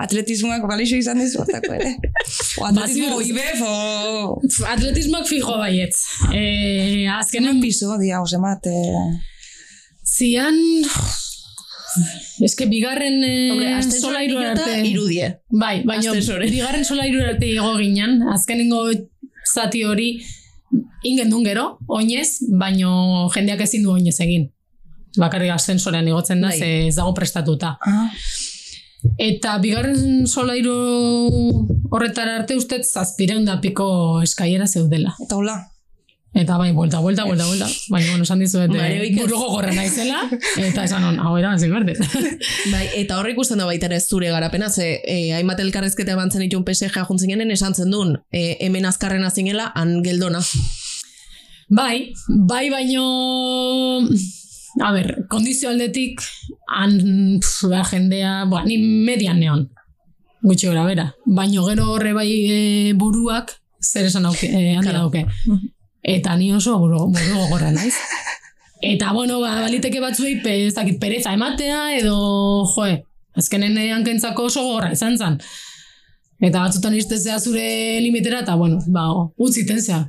Atletismoak 0.00 0.66
balixo 0.68 0.98
izan 1.00 1.20
dizu, 1.20 1.42
hortako 1.42 1.74
ere. 1.78 1.96
O 2.60 2.64
atletismo, 2.66 3.18
IBEF, 3.24 3.60
o... 3.64 4.40
Atletismoak 4.70 5.26
fijo 5.28 5.56
baietz. 5.58 5.96
E, 6.34 7.06
azkenen 7.10 7.60
piso, 7.62 7.96
dia, 8.00 8.20
osemat, 8.22 8.66
eh, 8.70 9.04
zian... 10.06 10.60
Eske 12.46 12.68
bigarren 12.70 13.16
e, 13.26 13.32
ascensoren 13.74 13.96
solairu 14.04 14.38
arte... 14.38 14.76
irudie. 14.86 15.32
Bai, 15.50 15.80
baina 15.88 16.12
bigarren 16.14 16.86
solairu 16.86 17.24
arte 17.26 17.48
igo 17.50 17.72
ginen, 17.80 18.20
azkenengo 18.30 18.84
zati 19.50 19.82
hori 19.84 20.12
ingen 21.02 21.32
duen 21.32 21.44
gero, 21.44 21.66
oinez, 21.88 22.38
baino 22.60 22.92
jendeak 23.34 23.66
ezin 23.66 23.84
du 23.86 23.94
oinez 23.96 24.18
egin. 24.22 24.48
Bakarrik 25.18 25.50
ascensorean 25.50 26.06
igotzen 26.08 26.40
da, 26.40 26.48
Bai. 26.48 26.58
ze 26.58 26.86
ez 26.88 26.94
dago 26.96 27.14
prestatuta. 27.14 27.78
ah, 27.80 28.08
Eta 29.16 29.56
bigarren 29.58 30.26
solairu 30.28 30.74
horretara 31.90 32.36
arte 32.36 32.56
ustez 32.56 32.82
zazpireun 32.92 33.46
da 33.46 33.60
piko 33.60 34.20
eskaiera 34.22 34.66
zeudela. 34.68 35.14
eta 35.24 35.36
hola. 35.36 35.54
Eta 36.32 36.56
bai, 36.58 36.70
vuelta, 36.72 37.00
vuelta, 37.00 37.24
vuelta, 37.24 37.44
vuelta. 37.46 37.66
Baina, 37.88 38.10
bueno, 38.10 38.22
esan 38.22 38.38
dizuet, 38.38 38.70
eh, 38.72 39.06
Iker. 39.08 39.24
buru 39.24 39.36
gogorra 39.36 39.72
naizela, 39.74 40.20
eta 40.58 40.84
esan 40.84 41.02
on, 41.02 41.18
hau 41.18 41.36
era, 41.38 41.56
ziberde. 41.58 41.96
Bai, 42.72 42.84
eta 43.00 43.16
horrek 43.18 43.34
ikusten 43.34 43.58
da 43.58 43.64
baita 43.66 43.86
ere 43.88 43.98
zure 44.00 44.28
garapena, 44.30 44.68
ze 44.70 45.00
e, 45.02 45.32
hainbat 45.34 45.58
elkarrezketa 45.64 46.12
eman 46.12 46.30
zen 46.30 46.42
itun 46.42 46.62
PSG 46.64 47.02
juntzinen 47.08 47.50
esan 47.50 47.74
zen 47.74 47.90
duen, 47.90 48.18
e, 48.30 48.58
hemen 48.60 48.86
azkarrena 48.86 49.30
zinela, 49.30 49.72
han 49.74 50.04
geldona. 50.04 50.38
Bai, 51.68 52.12
bai 52.28 52.68
baino... 52.70 54.06
A 54.78 54.92
ber, 54.94 55.26
kondizio 55.28 55.68
aldetik, 55.72 56.20
han, 56.70 56.94
pf, 57.42 57.66
ba, 57.72 57.82
jendea, 57.84 58.44
ba, 58.46 58.62
ni 58.64 58.76
median 58.78 59.40
neon. 59.42 59.64
Gutxi 60.46 60.68
gora 60.70 60.84
bera. 60.86 61.08
Baino 61.26 61.64
gero 61.66 61.88
horre 61.96 62.12
bai 62.16 62.28
e, 62.30 62.58
buruak, 62.96 63.50
zer 63.82 64.06
esan 64.06 64.26
auke, 64.30 64.46
e, 64.46 64.76
handi 64.76 64.88
Claro. 64.88 65.10
dauke. 65.10 65.26
Eta 66.02 66.36
ni 66.36 66.52
oso 66.54 66.78
buru, 66.78 67.08
buru 67.12 67.34
gogorra 67.42 67.72
naiz. 67.74 67.94
Eta, 68.80 69.10
bueno, 69.12 69.40
ba, 69.42 69.56
baliteke 69.60 70.00
batzuei, 70.00 70.38
pe, 70.40 70.54
ez 70.68 70.74
dakit, 70.78 71.00
pereza 71.02 71.34
ematea, 71.36 71.96
edo, 71.98 72.64
joe, 72.74 73.02
azkenen 73.36 73.76
eh, 73.76 73.90
hankentzako 73.92 74.46
oso 74.48 74.62
gogorra 74.64 74.94
izan 74.96 75.18
zen. 75.18 75.36
Eta 76.40 76.62
batzutan 76.62 76.94
irtezea 76.96 77.36
zure 77.38 78.00
limitera, 78.00 78.40
eta, 78.46 78.54
bueno, 78.56 78.78
ba, 78.88 79.10
utziten 79.36 79.82
zea. 79.82 80.06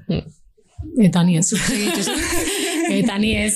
Eta 1.04 1.24
ni 1.28 1.36
ez. 1.42 1.52
Eta 3.00 3.18
ni 3.18 3.32
ez, 3.38 3.56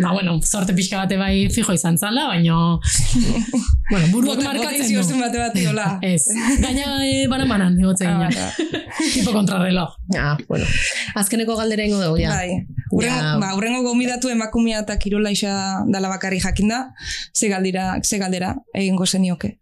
ba, 0.00 0.12
bueno, 0.12 0.38
sorte 0.42 0.74
pixka 0.74 0.98
bate 1.02 1.16
bai 1.20 1.48
fijo 1.52 1.74
izan 1.76 1.98
zala, 1.98 2.26
baina, 2.30 2.56
bueno, 3.90 4.06
buruak 4.12 4.42
markatzen 4.42 4.88
du. 4.88 4.98
Botizio 4.98 5.20
bate 5.20 5.38
bat 5.42 5.56
diola. 5.56 5.86
Ez, 6.12 6.22
gaina 6.62 6.98
e, 7.06 7.26
banan-banan, 7.30 7.78
egotzen 7.80 8.08
Ah, 8.14 8.28
gina. 8.30 8.50
tipo 9.14 9.32
kontrarreloj. 9.32 9.88
Ah, 10.18 10.36
bueno. 10.48 10.66
Azkeneko 11.14 11.56
galdera 11.60 11.86
ingo 11.86 12.00
dugu, 12.02 12.22
ja. 12.22 12.30
Bai. 12.36 12.64
Urrengo, 12.90 13.20
Ja. 13.20 13.36
ba, 13.42 13.54
urrengo 13.56 13.82
gomidatu 13.82 14.30
emakumea 14.30 14.84
eta 14.84 14.98
kirola 14.98 15.32
isa 15.34 15.82
dala 15.90 16.08
bakarri 16.08 16.40
jakinda, 16.40 16.94
ze 17.34 17.48
galdira, 17.48 17.98
ze 18.02 18.18
galdera 18.18 18.54
egingo 18.74 19.06
zenioke. 19.06 19.58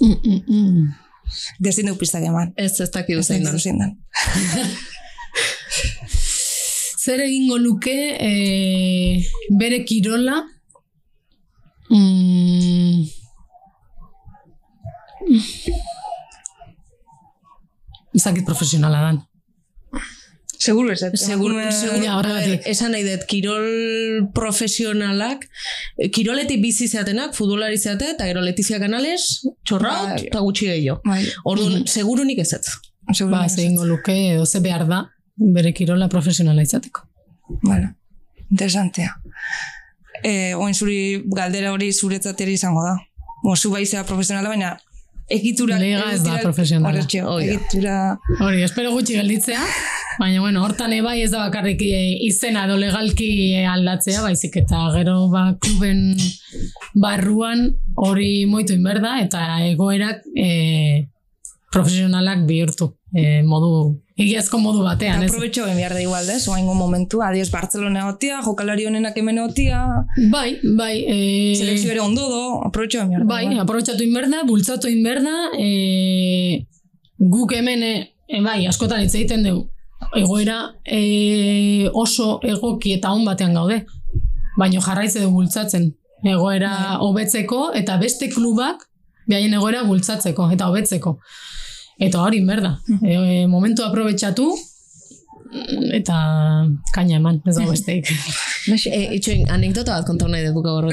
Mm, 0.00 0.16
mm, 0.24 0.42
mm. 0.46 0.94
Dezin 1.58 1.88
eman. 1.88 2.52
Ez 2.56 2.80
ez 2.80 2.90
dakit 2.90 3.18
Ez 3.18 3.26
zein 3.26 3.78
dan. 3.78 3.98
Zer 7.06 7.20
egingo 7.22 7.56
luke 7.58 7.94
e, 8.18 9.22
bere 9.58 9.84
kirola 9.84 10.40
mm, 11.90 13.04
Ezakit 18.16 18.44
profesionala 18.48 19.00
dan. 19.04 19.18
Seguro 20.58 20.90
ez. 20.92 21.00
Segur, 21.14 21.50
emakume- 21.52 21.72
segur, 21.72 22.02
Ja, 22.04 22.16
horregatik. 22.18 22.62
esan 22.66 22.90
nahi 22.92 23.04
dut, 23.04 23.26
kirol 23.28 23.66
profesionalak, 24.34 25.44
eh, 25.98 26.08
kiroletik 26.10 26.60
bizi 26.62 26.88
zeatenak, 26.88 27.34
futbolari 27.34 27.76
zeate, 27.78 28.10
eta 28.14 28.24
gero 28.24 28.40
Letizia 28.40 28.78
Canales, 28.80 29.42
txorraut, 29.64 30.08
Bai. 30.14 30.26
eta 30.26 30.40
gutxi 30.40 30.66
gehiago. 30.66 31.00
Bai, 31.04 31.26
Orduan, 31.44 31.86
segurunik 31.86 32.38
ez 32.38 32.52
ez. 32.54 32.66
seguro 33.12 33.36
Ba, 33.36 33.44
ez. 33.44 33.52
ez 33.52 33.58
egingo 33.58 33.84
luke 33.84 34.16
edo 34.32 34.46
ze 34.46 34.60
behar 34.60 34.86
da 34.88 35.10
bere 35.36 35.72
kirola 35.72 36.08
profesionala 36.08 36.62
izateko. 36.62 37.06
Bueno, 37.62 37.94
interesantea. 38.50 39.16
Eh, 40.22 40.54
oin 40.56 40.74
zuri 40.74 41.22
galdera 41.26 41.72
hori 41.72 41.92
zuretzat 41.92 42.40
ere 42.40 42.56
izango 42.56 42.82
da. 42.82 42.96
Bo, 43.44 43.54
zu 43.56 43.70
bai 43.70 43.84
zea 43.86 44.04
profesionala, 44.04 44.48
baina 44.48 44.76
egitura... 45.28 45.78
Liga 45.78 46.08
ez 46.12 46.22
da 46.24 46.38
profesionala. 46.42 47.02
Egitura... 47.02 48.16
Hori, 48.40 48.62
espero 48.64 48.92
gutxi 48.94 49.18
gelditzea, 49.18 49.60
baina 50.20 50.40
bueno, 50.40 50.62
hortan 50.64 50.94
ebai 50.96 51.20
ez 51.24 51.30
da 51.32 51.44
bakarrik 51.44 51.82
e, 51.84 52.00
izena 52.26 52.64
edo 52.66 52.78
legalki 52.80 53.28
e, 53.58 53.66
aldatzea, 53.68 54.22
baizik 54.24 54.56
eta 54.62 54.86
gero 54.96 55.26
ba 55.32 55.50
kluben 55.60 56.14
barruan 56.94 57.68
hori 58.08 58.46
moitu 58.50 58.76
inberda 58.76 59.18
eta 59.24 59.44
egoerak 59.66 60.24
e, 60.34 61.08
profesionalak 61.74 62.46
bihurtu 62.48 62.92
e, 63.12 63.42
modu, 63.44 63.98
egiazko 64.16 64.58
modu 64.58 64.82
batean, 64.84 65.22
ez? 65.22 65.30
aprobetxo 65.30 65.66
ben 65.68 65.76
behar 65.76 65.92
da 65.92 66.00
igual, 66.00 66.28
ez? 66.32 66.46
Oaingo 66.48 66.74
momentu, 66.74 67.20
adios 67.22 67.50
Barcelona 67.52 68.06
otia, 68.08 68.40
jokalari 68.44 68.86
honenak 68.88 69.16
hemen 69.20 69.42
otia, 69.42 69.82
Bai, 70.32 70.58
bai, 70.78 71.04
e, 71.04 71.16
selekzio 71.58 71.92
ere 71.92 72.00
ondo 72.00 72.24
do, 72.30 72.42
aprobetxo 72.64 73.02
ben 73.02 73.12
behar 73.12 73.26
da. 73.26 73.28
Bai, 73.34 73.58
aprobetxatu 73.60 74.06
inberda, 74.06 74.40
bultzatu 74.48 74.88
inberda, 74.88 75.34
e, 75.60 76.64
guk 77.20 77.52
hemen, 77.52 77.84
e, 77.84 78.40
bai, 78.40 78.62
askotan 78.70 79.04
hitz 79.04 79.12
egiten 79.14 79.44
dugu, 79.44 79.66
egoera 80.16 80.62
e, 80.84 81.90
oso 81.92 82.38
egoki 82.44 82.96
eta 82.96 83.12
on 83.12 83.28
batean 83.28 83.52
gaude, 83.56 83.82
baino 84.56 84.80
jarraitze 84.80 85.20
dugu 85.20 85.42
bultzatzen, 85.42 85.90
egoera 86.24 86.98
hobetzeko 87.04 87.70
eta 87.76 87.98
beste 88.00 88.30
klubak 88.32 88.88
behaien 89.28 89.54
egoera 89.58 89.84
bultzatzeko 89.84 90.48
eta 90.56 90.70
hobetzeko. 90.70 91.18
Eta 91.98 92.22
hori 92.22 92.42
inberda, 92.42 92.74
e, 93.00 93.46
momentu 93.48 93.84
aprobetxatu 93.86 94.50
mm, 94.52 95.92
eta 95.96 96.16
kaina 96.92 97.16
eman, 97.16 97.40
ez 97.46 97.56
dago 97.56 97.72
besteik. 97.72 98.10
E, 98.66 99.14
itxoin, 99.14 99.44
anekdota 99.54 99.94
bat 99.94 100.08
kontau 100.08 100.26
nahi 100.26 100.42
dut 100.48 100.64
gaur 100.64 100.88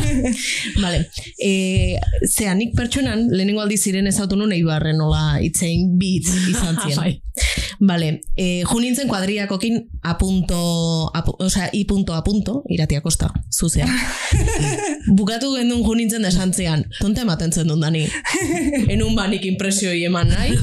vale. 0.84 1.02
E, 1.36 1.50
zea, 2.24 2.54
nik 2.56 2.72
pertsonan, 2.78 3.26
lehenengo 3.28 3.60
aldiz 3.60 3.82
ziren 3.84 4.08
ezautu 4.08 4.38
nun 4.40 4.54
eibarren 4.56 4.96
nola 4.96 5.36
itzein 5.44 5.98
bit 6.00 6.30
izan 6.48 6.80
ziren. 6.80 7.20
Vale, 7.80 8.20
e, 8.36 8.62
ju 8.62 8.80
nintzen 8.80 9.08
kuadriakokin 9.08 9.80
a 10.02 10.16
punto, 10.18 11.10
a, 11.14 11.24
pu- 11.24 11.36
osea, 11.44 11.68
i 11.72 11.84
punto 11.84 12.14
a 12.14 12.22
punto, 12.24 12.62
iratia 12.68 13.00
kosta, 13.00 13.30
zuzea. 13.50 13.86
Bukatu 15.18 15.54
gendun 15.56 15.82
ju 15.84 15.94
nintzen 15.98 16.22
da 16.22 16.28
esan 16.32 16.52
zian, 16.54 16.84
tonta 17.00 17.22
ematen 17.22 17.52
zen 17.52 17.68
dut 17.68 17.80
dani. 17.82 18.06
Enun 18.88 19.14
banik 19.16 19.44
impresioi 19.44 20.04
eman 20.08 20.28
nahi. 20.32 20.56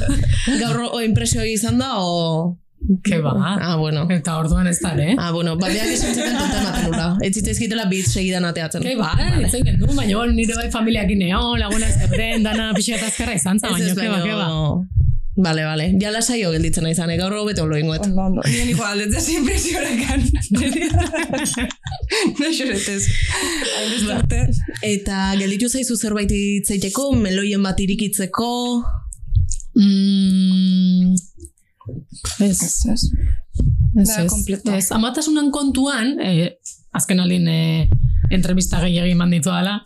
Gaur 0.62 0.88
o 0.92 1.02
impresioi 1.02 1.54
izan 1.54 1.78
da, 1.82 1.94
o... 2.00 2.58
Ke 3.06 3.20
ba. 3.22 3.36
Ah, 3.38 3.76
bueno. 3.78 4.08
Eta 4.10 4.40
orduan 4.42 4.66
ez 4.66 4.80
da, 4.82 4.96
eh? 4.98 5.14
Ah, 5.20 5.30
bueno, 5.32 5.54
ba, 5.56 5.68
behar 5.70 5.86
esan 5.94 6.16
zuten 6.16 6.34
tonta 6.34 6.64
ematen 6.64 6.88
nula. 6.90 7.06
Ez 7.22 7.36
zitzaizkitela 7.38 7.86
bit 7.92 8.08
segidan 8.10 8.48
ateatzen. 8.50 8.82
Ke 8.82 8.96
ba, 8.98 9.12
itzen 9.38 9.68
gendu, 9.68 9.86
baina 9.94 10.18
bueno, 10.18 10.34
nire 10.34 10.58
bai 10.58 10.72
familiakin 10.74 11.22
neon, 11.22 11.60
laguna 11.62 11.92
zerren, 11.94 12.42
dana 12.42 12.72
pixka 12.74 12.98
eta 12.98 13.12
azkarra 13.14 13.38
izan 13.38 13.62
za, 13.62 13.70
Ez 13.70 13.78
baina 13.78 13.92
ez, 13.92 14.00
ke 14.00 14.10
ba, 14.10 14.24
ke 14.26 14.34
ba. 14.34 14.48
Vale, 15.36 15.64
vale. 15.64 15.86
Ja 16.02 16.12
lasaio 16.12 16.52
gelditzen 16.52 16.84
nahi 16.84 16.96
zane, 16.96 17.16
gaur 17.18 17.34
hobeto 17.34 17.64
lo 17.68 17.78
ingoet. 17.80 18.04
Ondo, 18.06 18.22
ondo. 18.22 18.42
Nien 18.52 18.70
igual, 18.74 19.00
ez 19.02 19.12
da 19.14 19.22
impresionakan. 19.32 20.26
No 22.40 22.50
xoretez. 22.52 23.06
Hain 23.78 24.12
arte. 24.18 24.42
Eta 24.84 25.32
gelditu 25.40 25.70
zaizu 25.72 25.96
zerbait 25.96 26.32
itzeiteko, 26.36 27.12
meloien 27.16 27.64
bat 27.64 27.80
irikitzeko... 27.80 28.50
Mm, 29.80 31.16
ez, 32.44 32.60
Ez, 32.62 32.86
ez. 32.92 32.92
ez, 32.92 34.08
Da, 34.08 34.22
ez, 34.24 34.30
kompleto. 34.32 34.72
ez. 34.76 34.92
Amatasunan 34.92 35.50
kontuan, 35.52 36.18
eh, 36.24 36.58
azken 36.96 37.20
aldin 37.24 37.48
eh, 37.48 37.90
entrevista 38.32 38.80
gehiagin 38.84 39.16
eman 39.18 39.32
ditu 39.32 39.52
dela, 39.52 39.78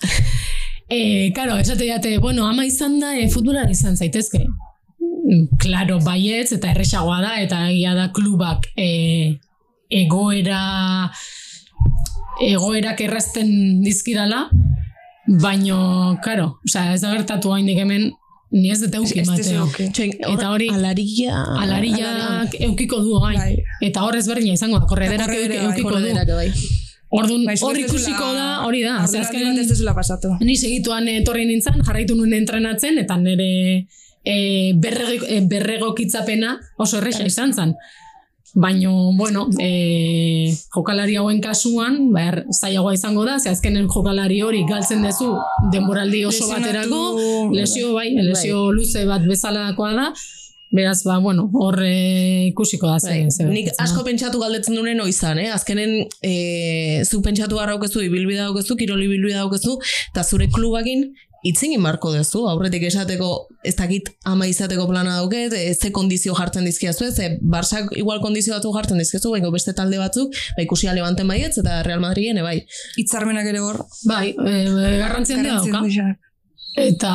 eh, 0.90 1.32
karo, 1.38 1.58
esate 1.62 1.88
jate, 1.90 2.18
bueno, 2.22 2.46
ama 2.50 2.66
izan 2.66 3.00
da, 3.02 3.14
eh, 3.18 3.30
futbolar 3.34 3.70
izan 3.72 3.98
zaitezke. 3.98 4.44
Claro, 5.58 6.00
baietz, 6.06 6.52
eta 6.54 6.70
erresagoa 6.72 7.22
da, 7.24 7.32
eta 7.42 7.64
egia 7.72 7.96
da 7.98 8.12
klubak 8.14 8.68
eh, 8.78 9.40
egoera 9.90 10.60
egoerak 12.46 13.02
errazten 13.02 13.82
dizkidala, 13.82 14.46
baino, 15.42 16.20
karo, 16.24 16.60
osea, 16.68 16.94
ez 16.94 17.02
da 17.02 17.14
gertatu 17.16 17.54
haindik 17.56 17.80
hemen, 17.82 18.12
ni 18.54 18.70
ez 18.72 18.80
dut 18.84 18.96
euki. 19.00 19.24
Txoin, 19.26 20.14
Eta 20.20 20.52
hori- 20.52 20.70
Alaria... 20.74 21.42
Alariak 21.64 22.56
eukiko 22.70 23.02
du 23.02 23.18
hain. 23.24 23.40
Bai. 23.40 23.56
Eta 23.90 24.04
hor 24.06 24.18
ezberdina 24.20 24.54
izango 24.60 24.80
da, 24.80 24.86
korrederak 24.90 25.32
korredera, 25.32 25.64
bai, 25.64 25.72
eukiko 25.72 26.00
du. 26.00 26.36
Bai. 26.36 26.50
Orduan 27.16 27.46
zu 27.56 27.66
hor 27.68 27.78
ikusiko 27.80 28.32
da, 28.36 28.48
hori 28.68 28.82
da. 28.84 28.98
Bat 29.02 29.14
ez 29.16 29.68
dezula 29.70 29.94
pasatu. 29.96 30.36
ni 30.42 30.56
segituan 30.58 31.08
etorri 31.08 31.46
nintzen, 31.46 31.82
jarraitu 31.86 32.16
nuen 32.16 32.34
entrenatzen, 32.34 32.98
eta 33.00 33.18
nire 33.18 33.88
e, 34.26 34.74
berrego, 34.76 35.26
e, 35.30 35.42
berregokitzapena 35.42 36.58
oso 36.78 36.98
erresa 36.98 37.26
izan 37.26 37.54
zen. 37.54 37.76
Baino, 38.56 39.12
bueno, 39.18 39.50
e, 39.60 40.56
jokalari 40.72 41.18
hauen 41.20 41.42
kasuan, 41.44 42.14
behar 42.16 42.46
zailagoa 42.56 42.94
izango 42.96 43.26
da, 43.28 43.36
ze 43.40 43.50
azkenen 43.52 43.90
jokalari 43.92 44.40
hori 44.42 44.64
galtzen 44.70 45.04
dezu 45.04 45.34
denboraldi 45.74 46.24
oso 46.26 46.46
Lesionatu- 46.46 46.62
baterako, 46.64 47.52
lesio 47.52 47.94
bai, 47.94 48.14
lesio 48.16 48.72
luze 48.72 49.04
bat 49.06 49.28
bezalakoa 49.28 49.92
da, 49.94 50.08
beraz, 50.72 51.04
ba, 51.04 51.18
bueno, 51.20 51.50
hor 51.54 51.82
e, 51.84 52.48
ikusiko 52.48 52.88
da 52.88 53.00
ze, 53.00 53.28
Bai. 53.44 53.52
Nik 53.52 53.70
asko 53.78 54.04
pentsatu 54.08 54.40
galdetzen 54.40 54.76
duen 54.76 55.02
oizan, 55.04 55.40
eh? 55.40 55.52
Azkenen, 55.52 56.08
e, 56.24 57.04
zu 57.04 57.22
pentsatu 57.22 57.60
garra 57.60 57.76
daukezu, 57.76 58.02
ibilbide 58.08 58.40
daukezu, 58.48 58.76
kirol 58.80 59.04
ibilbide 59.04 59.36
daukezu, 59.36 59.78
eta 60.14 60.24
zure 60.24 60.48
klubakin 60.48 61.10
itzingin 61.46 61.82
marko 61.82 62.12
dezu, 62.14 62.46
aurretik 62.50 62.84
esateko 62.88 63.30
ez 63.66 63.76
dakit 63.78 64.10
ama 64.26 64.48
izateko 64.50 64.88
plana 64.90 65.20
dauket, 65.20 65.54
e, 65.54 65.74
ze 65.74 65.92
kondizio 65.94 66.34
jartzen 66.38 66.66
dizkiazu, 66.66 67.12
ze 67.12 67.38
Barsak 67.42 67.94
igual 67.98 68.22
kondizio 68.24 68.56
batzuk 68.56 68.76
jartzen 68.76 69.02
dizkiazu, 69.02 69.32
baina 69.36 69.52
beste 69.54 69.74
talde 69.78 70.00
batzuk, 70.02 70.34
ba 70.58 70.66
ikusi 70.66 70.90
levanten 70.90 71.28
baietz 71.28 71.58
eta 71.62 71.84
Real 71.84 72.02
Madriden 72.02 72.42
bai. 72.44 72.58
Itzarmenak 73.02 73.52
ere 73.52 73.62
hor. 73.62 73.84
Bai, 74.10 74.30
e, 74.34 74.56
garrantzien 75.04 75.44
da 75.44 75.60
dauka. 75.62 76.16
Eta, 76.76 77.12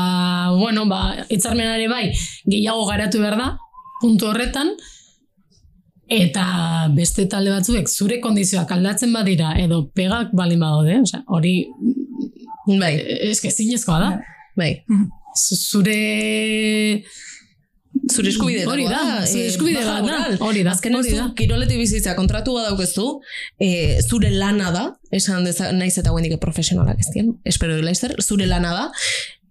bueno, 0.57 0.87
ba, 0.89 1.27
itzarmenare 1.29 1.89
bai, 1.91 2.07
gehiago 2.47 2.87
garatu 2.89 3.21
behar 3.21 3.37
da, 3.37 3.51
puntu 4.01 4.31
horretan, 4.31 4.73
eta 6.11 6.45
beste 6.95 7.27
talde 7.31 7.53
batzuek 7.53 7.91
zure 7.91 8.19
kondizioak 8.23 8.73
aldatzen 8.75 9.13
badira, 9.13 9.53
edo 9.61 9.85
pegak 9.95 10.33
balin 10.39 10.63
badaude, 10.65 10.97
osea, 11.05 11.21
hori 11.29 11.55
Bai. 12.67 12.95
Eske 13.31 13.51
zinezkoa 13.51 13.99
da. 14.03 14.13
Bai. 14.59 14.75
Zure 15.35 17.03
zure 18.11 18.31
eskubide 18.31 18.65
hori 18.67 18.87
da, 18.89 19.01
zure 19.27 19.47
eskubide 19.51 19.83
da, 19.85 19.97
hori 20.45 20.63
da, 20.65 20.75
azken 20.75 20.95
hori 20.97 21.15
da. 21.15 21.29
Kiroleti 21.37 21.77
bizitza 21.79 22.15
kontratu 22.19 22.55
badaukezu, 22.57 23.07
e, 23.61 23.71
zure 24.03 24.31
lana 24.31 24.71
da, 24.75 24.85
esan 25.15 25.45
deza, 25.47 25.71
naiz 25.77 25.97
eta 26.01 26.15
guendik 26.15 26.39
profesionalak 26.43 27.03
ez 27.03 27.11
dien, 27.15 27.35
espero 27.45 27.77
dela 27.79 27.93
zure 28.23 28.47
lana 28.51 28.73
da, 28.77 28.87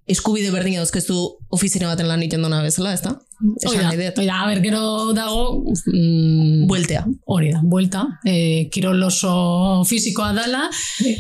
eskubide 0.09 0.51
berdina 0.51 0.83
dauzkezu 0.83 1.19
ofizina 1.55 1.91
baten 1.91 2.09
lan 2.09 2.23
egiten 2.23 2.45
dona 2.45 2.63
bezala, 2.65 2.95
ez 2.95 3.03
da? 3.05 3.17
Oida, 3.39 3.89
oida, 4.17 4.41
a 4.41 4.47
ber, 4.47 4.61
gero 4.61 5.13
dago... 5.13 5.63
Mm, 5.85 6.67
bueltea. 6.67 7.05
Hori 7.25 7.53
da, 7.53 7.61
buelta. 7.63 8.05
E, 8.27 8.67
kirol 8.73 9.01
oso 9.07 9.85
fizikoa 9.87 10.33
dala, 10.35 10.65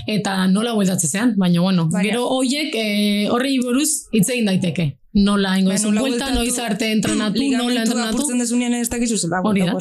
eta 0.07 0.47
nola 0.51 0.75
bueltatzean, 0.75 1.37
baina 1.39 1.63
bueno, 1.63 1.87
gero 2.03 2.27
hoiek 2.35 2.75
e, 2.75 2.87
horri 3.31 3.59
buruz 3.63 4.09
hitz 4.11 4.27
egin 4.29 4.51
daiteke. 4.51 4.99
Nola 5.11 5.55
ingo 5.57 5.71
ez 5.73 5.81
vuelta 5.85 6.27
noiz 6.35 6.53
arte 6.61 6.91
entrenatu 6.93 7.41
nola 7.57 7.81
entrenatu. 7.81 8.19
apurtzen 8.19 8.43
desunean 8.43 8.75
ez 8.77 8.89
dakizu 8.91 9.17
zela 9.17 9.41
hori 9.41 9.63
da 9.65 9.73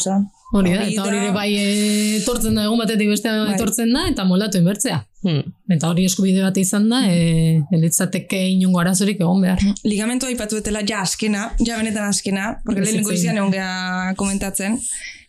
hori 0.56 0.72
da 0.72 0.86
eta 0.86 1.04
hori 1.04 1.18
bai 1.34 1.50
etortzen 2.22 2.56
da 2.56 2.64
egun 2.64 2.80
batetik 2.80 3.10
beste 3.12 3.28
bai. 3.28 3.52
etortzen 3.54 3.92
da 3.92 4.06
eta 4.08 4.24
moldatu 4.24 4.62
inbertzea 4.62 5.02
hmm. 5.24 5.52
eta 5.74 5.90
hori 5.90 6.06
eskubide 6.08 6.42
bat 6.44 6.56
izan 6.60 6.88
da 6.90 7.02
e, 7.10 7.60
elitzateke 7.74 8.40
inungo 8.54 8.80
arazorik 8.82 9.20
egon 9.20 9.44
behar. 9.44 9.62
Ligamentu 9.84 10.30
aipatu 10.30 10.60
etela 10.62 10.82
ja 10.88 11.02
askena 11.02 11.50
ja 11.58 11.78
benetan 11.80 12.08
askena 12.08 12.56
porque 12.64 12.84
lehenko 12.84 13.14
izan 13.16 13.38
egon 13.40 13.54
geha 13.54 14.14
komentatzen 14.16 14.80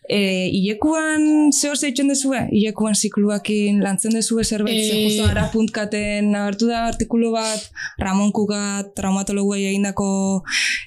E, 0.09 0.49
ilekuan 0.57 1.51
zeo 1.53 1.75
zeitzen 1.77 2.07
dezue? 2.09 2.39
Ilekuan 2.57 2.95
zikluakin 2.97 3.77
lantzen 3.83 4.15
dezue 4.17 4.41
zerbait? 4.43 4.79
E... 4.81 5.03
Justo 5.05 5.27
ara 5.29 5.43
puntkaten 5.53 6.33
hartu 6.33 6.71
da 6.71 6.87
artikulu 6.87 7.29
bat, 7.35 7.67
Ramon 8.01 8.31
Kugat, 8.33 8.89
traumatologu 8.97 9.53
egindako 9.59 10.09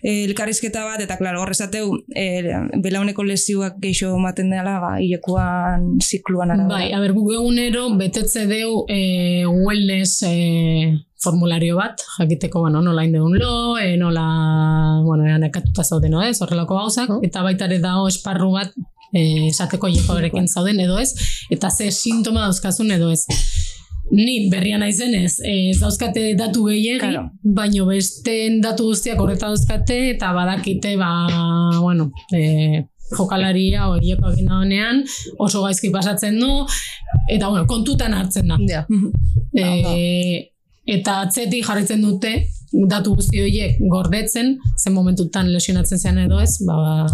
e, 0.02 0.24
elkarrizketa 0.24 0.82
bat, 0.88 1.04
eta 1.06 1.20
klaro, 1.20 1.44
horrezateu, 1.44 1.94
e, 2.18 2.26
belauneko 2.82 3.22
lesioak 3.28 3.78
geixo 3.84 4.10
maten 4.18 4.50
dela, 4.50 4.80
ba, 4.82 4.96
ilekuan 4.98 6.02
zikluan 6.02 6.56
ara. 6.56 6.66
Bai, 6.72 6.88
aber 6.96 7.14
gu 7.14 7.28
egunero 7.38 7.92
betetze 8.00 8.48
deu 8.50 8.82
e, 8.90 9.46
wellness 9.46 10.18
e, 10.26 10.98
formulario 11.22 11.76
bat, 11.78 12.02
jakiteko, 12.18 12.64
bueno, 12.66 12.82
nola 12.82 13.04
indeun 13.06 13.38
lo, 13.38 13.78
e, 13.78 13.94
nola, 13.96 14.26
bueno, 15.06 15.30
ean 15.30 15.46
ekatuta 15.46 15.86
zauden, 15.86 16.10
no 16.16 16.26
ez, 16.26 16.40
horrelako 16.42 16.80
gauzak, 16.80 17.14
eta 17.22 17.46
baita 17.46 17.70
ere 17.70 17.78
dago 17.84 18.10
esparru 18.10 18.50
bat 18.56 18.74
esateko 19.12 19.90
jekoarekin 19.92 20.48
zauden 20.48 20.80
edo 20.80 20.98
ez, 21.00 21.12
eta 21.52 21.70
ze 21.70 21.90
sintoma 21.90 22.46
dauzkazun 22.46 22.90
edo 22.90 23.10
ez. 23.12 23.26
Ni 24.12 24.48
berria 24.52 24.78
naizen 24.80 25.14
ez, 25.16 25.38
ez 25.46 25.78
dauzkate 25.80 26.32
datu 26.36 26.66
gehiagi, 26.68 27.00
claro. 27.00 27.28
baino 27.42 27.86
beste 27.88 28.34
datu 28.60 28.90
guztiak 28.90 29.20
horreta 29.20 29.48
dauzkate, 29.48 29.98
eta 30.16 30.32
badakite, 30.36 30.96
ba, 31.00 31.12
bueno, 31.80 32.10
e, 32.34 32.82
jokalaria 33.16 33.88
horieko 33.88 34.32
egin 34.32 34.50
honean, 34.52 35.02
oso 35.38 35.62
gaizki 35.64 35.92
pasatzen 35.94 36.38
du, 36.40 36.50
eta 37.28 37.48
bueno, 37.48 37.66
kontutan 37.70 38.12
hartzen 38.16 38.52
da. 38.52 38.58
Yeah. 38.68 38.86
e, 39.56 40.50
eta 40.92 41.20
atzeti 41.22 41.62
jarritzen 41.64 42.02
dute, 42.04 42.34
datu 42.88 43.14
guzti 43.16 43.40
horiek 43.40 43.80
gordetzen, 43.92 44.56
zen 44.76 44.96
momentutan 44.96 45.50
lesionatzen 45.52 46.00
zean 46.00 46.18
edo 46.24 46.40
ez, 46.42 46.56
ba, 46.66 47.06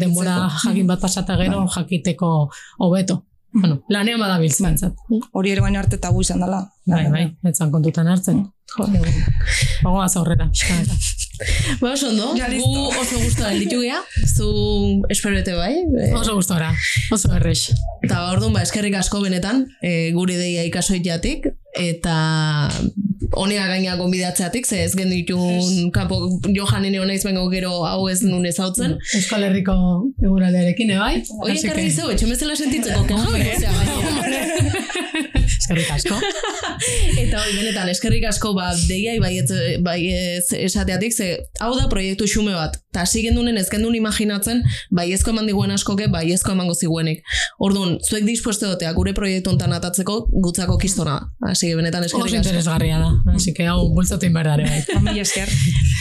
denbora 0.00 0.48
jakin 0.62 0.86
bat 0.86 1.00
pasata 1.00 1.36
gero 1.40 1.66
jakiteko 1.68 2.50
hobeto. 2.78 3.24
Bueno, 3.54 3.78
lanean 3.88 4.18
badabiltz 4.18 4.58
bantzat. 4.64 4.96
Hori 5.32 5.52
ere 5.54 5.62
baino 5.62 5.78
arte 5.78 5.98
tabu 6.02 6.24
izan 6.24 6.40
dela. 6.42 6.64
Bai, 6.90 7.04
bai, 7.12 7.24
etzan 7.46 7.70
kontutan 7.70 8.08
hartzen. 8.10 8.42
Bago 8.74 10.00
az 10.02 10.16
aurrera, 10.16 10.50
Ba, 11.80 11.92
oso 11.92 12.08
ondo, 12.08 12.30
gu 12.34 12.82
oso 13.00 13.18
guztua 13.18 13.50
ditu 13.58 13.80
gea, 13.82 13.98
zu 14.36 15.02
esperete 15.10 15.54
bai. 15.58 15.82
Oso 16.14 16.36
guztora, 16.38 16.70
oso 17.14 17.32
errex. 17.34 17.72
Eta 18.06 18.20
orduan, 18.30 18.54
ba, 18.54 18.62
eskerrik 18.62 18.94
asko 19.00 19.20
benetan, 19.24 19.64
e, 19.82 20.12
guri 20.14 20.38
deia 20.38 20.62
ikasoitiatik, 20.68 21.48
eta 21.74 22.16
honea 23.36 23.66
gaina 23.68 23.96
gonbidatzeatik, 23.96 24.66
ze 24.66 24.82
ez 24.84 24.94
ditun 24.96 25.90
kapo 25.94 26.18
johanen 26.56 26.94
egon 26.94 27.08
naiz 27.12 27.24
bengo 27.24 27.48
gero 27.50 27.84
hau 27.84 28.08
ez 28.08 28.22
nun 28.22 28.46
ez 28.46 28.58
hautzen. 28.58 28.98
Euskal 29.14 29.48
Herriko 29.48 29.76
eguraldearekin, 30.22 30.94
ebai? 30.98 31.14
Oie, 31.42 31.58
karri 31.62 31.90
zeu, 31.90 32.10
etxe 32.14 32.30
mezela 32.30 32.56
sentitzeko, 32.56 33.04
Eskerrik 35.60 35.90
asko. 35.94 36.18
eta 37.22 37.40
hori, 37.40 37.56
benetan, 37.56 37.88
eskerrik 37.92 38.26
asko, 38.28 38.52
ba, 38.56 38.70
deiai 38.88 39.18
bai, 39.22 39.32
bai 39.84 39.98
ez 40.10 40.46
esateatik, 40.58 41.14
ze 41.14 41.28
hau 41.64 41.72
da 41.78 41.86
proiektu 41.92 42.28
xume 42.30 42.54
bat, 42.56 42.76
eta 42.92 43.04
hasi 43.04 43.24
gendunen 43.26 43.58
ez 43.60 43.66
gendun 43.72 43.94
imaginatzen, 43.98 44.62
bai 44.94 45.06
ezko 45.16 45.34
eman 45.34 45.48
diguen 45.50 45.74
askoke, 45.74 46.08
bai 46.12 46.26
ezko 46.34 46.54
emango 46.54 46.74
ziguenik. 46.74 47.24
Orduan, 47.64 47.98
zuek 48.04 48.26
dispuesto 48.28 48.70
dotea, 48.70 48.92
gure 48.96 49.14
proiektu 49.16 49.54
ontan 49.54 49.74
atatzeko, 49.76 50.18
gutzako 50.44 50.78
kistona. 50.82 51.18
Hasi 51.48 51.74
benetan, 51.74 52.06
eskerrik 52.06 52.30
asko. 52.30 52.38
Oso 52.38 52.42
interesgarria 52.42 53.00
da. 53.02 53.12
Así 53.34 53.54
que 53.54 53.68
hau 53.70 53.90
bultzatu 53.94 54.26
inberdare 54.26 54.68
bai. 54.68 54.84
Ami 55.00 55.18
esker. 55.20 55.50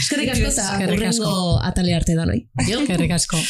Eskerrik 0.04 0.36
asko 0.36 0.54
eta 0.54 0.94
urrengo 0.94 1.34
atale 1.64 1.98
arte 1.98 2.18
da 2.20 2.30
noi. 2.30 2.46
Eskerrik 2.68 3.20
asko. 3.20 3.44